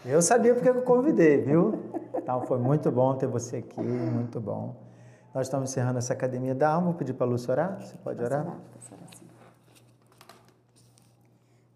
Eu 0.06 0.22
sabia 0.22 0.54
porque 0.54 0.70
eu 0.70 0.82
convidei, 0.82 1.38
viu? 1.38 1.80
Então 2.16 2.42
foi 2.46 2.58
muito 2.58 2.92
bom 2.92 3.16
ter 3.16 3.28
você 3.28 3.58
aqui, 3.58 3.82
muito 3.82 4.40
bom. 4.40 4.76
Nós 5.34 5.48
estamos 5.48 5.70
encerrando 5.70 6.00
essa 6.00 6.12
Academia 6.14 6.54
da 6.54 6.70
Alma. 6.70 6.88
Vou 6.88 6.96
pedir 6.96 7.14
para 7.14 7.26
a 7.26 7.30
Lúcia 7.30 7.52
orar. 7.52 7.80
Você 7.80 7.96
pode 8.04 8.22
orar? 8.22 8.42
orar, 8.42 8.58
orar 8.58 9.10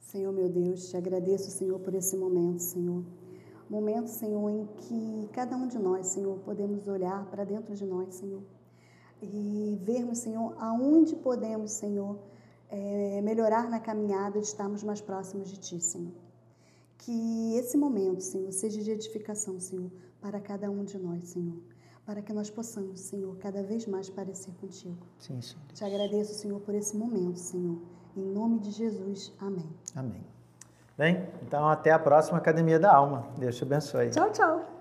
Senhor 0.01 0.33
meu 0.33 0.49
Deus, 0.49 0.89
te 0.89 0.97
agradeço, 0.97 1.51
Senhor, 1.51 1.79
por 1.79 1.93
esse 1.93 2.17
momento, 2.17 2.59
Senhor 2.59 3.03
momento, 3.71 4.07
Senhor, 4.07 4.49
em 4.49 4.65
que 4.77 5.29
cada 5.33 5.55
um 5.55 5.67
de 5.67 5.77
nós, 5.77 6.07
Senhor, 6.07 6.37
podemos 6.39 6.87
olhar 6.87 7.25
para 7.29 7.43
dentro 7.43 7.73
de 7.75 7.85
nós, 7.85 8.15
Senhor, 8.15 8.43
e 9.21 9.79
vermos, 9.81 10.19
Senhor, 10.19 10.55
aonde 10.59 11.15
podemos, 11.15 11.71
Senhor, 11.71 12.19
é, 12.69 13.21
melhorar 13.21 13.69
na 13.69 13.79
caminhada 13.79 14.39
de 14.39 14.45
estarmos 14.45 14.83
mais 14.83 15.01
próximos 15.01 15.49
de 15.49 15.57
Ti, 15.57 15.79
Senhor. 15.79 16.13
Que 16.97 17.55
esse 17.55 17.77
momento, 17.77 18.21
Senhor, 18.21 18.51
seja 18.51 18.81
de 18.81 18.91
edificação, 18.91 19.59
Senhor, 19.59 19.91
para 20.21 20.39
cada 20.39 20.69
um 20.69 20.83
de 20.83 20.97
nós, 20.97 21.29
Senhor. 21.29 21.57
Para 22.05 22.21
que 22.21 22.33
nós 22.33 22.49
possamos, 22.49 22.99
Senhor, 22.99 23.35
cada 23.37 23.63
vez 23.63 23.87
mais 23.87 24.09
parecer 24.09 24.53
contigo. 24.55 25.05
Sim, 25.19 25.41
Senhor. 25.41 25.63
Te 25.73 25.83
agradeço, 25.83 26.33
Senhor, 26.35 26.59
por 26.61 26.75
esse 26.75 26.95
momento, 26.95 27.37
Senhor. 27.39 27.79
Em 28.15 28.23
nome 28.23 28.59
de 28.59 28.71
Jesus. 28.71 29.33
Amém. 29.39 29.69
Amém. 29.95 30.34
Bem, 30.97 31.27
então 31.41 31.67
até 31.67 31.91
a 31.91 31.99
próxima 31.99 32.37
Academia 32.37 32.79
da 32.79 32.93
Alma. 32.93 33.27
Deus 33.37 33.57
te 33.57 33.63
abençoe. 33.63 34.09
Tchau, 34.09 34.31
tchau. 34.31 34.74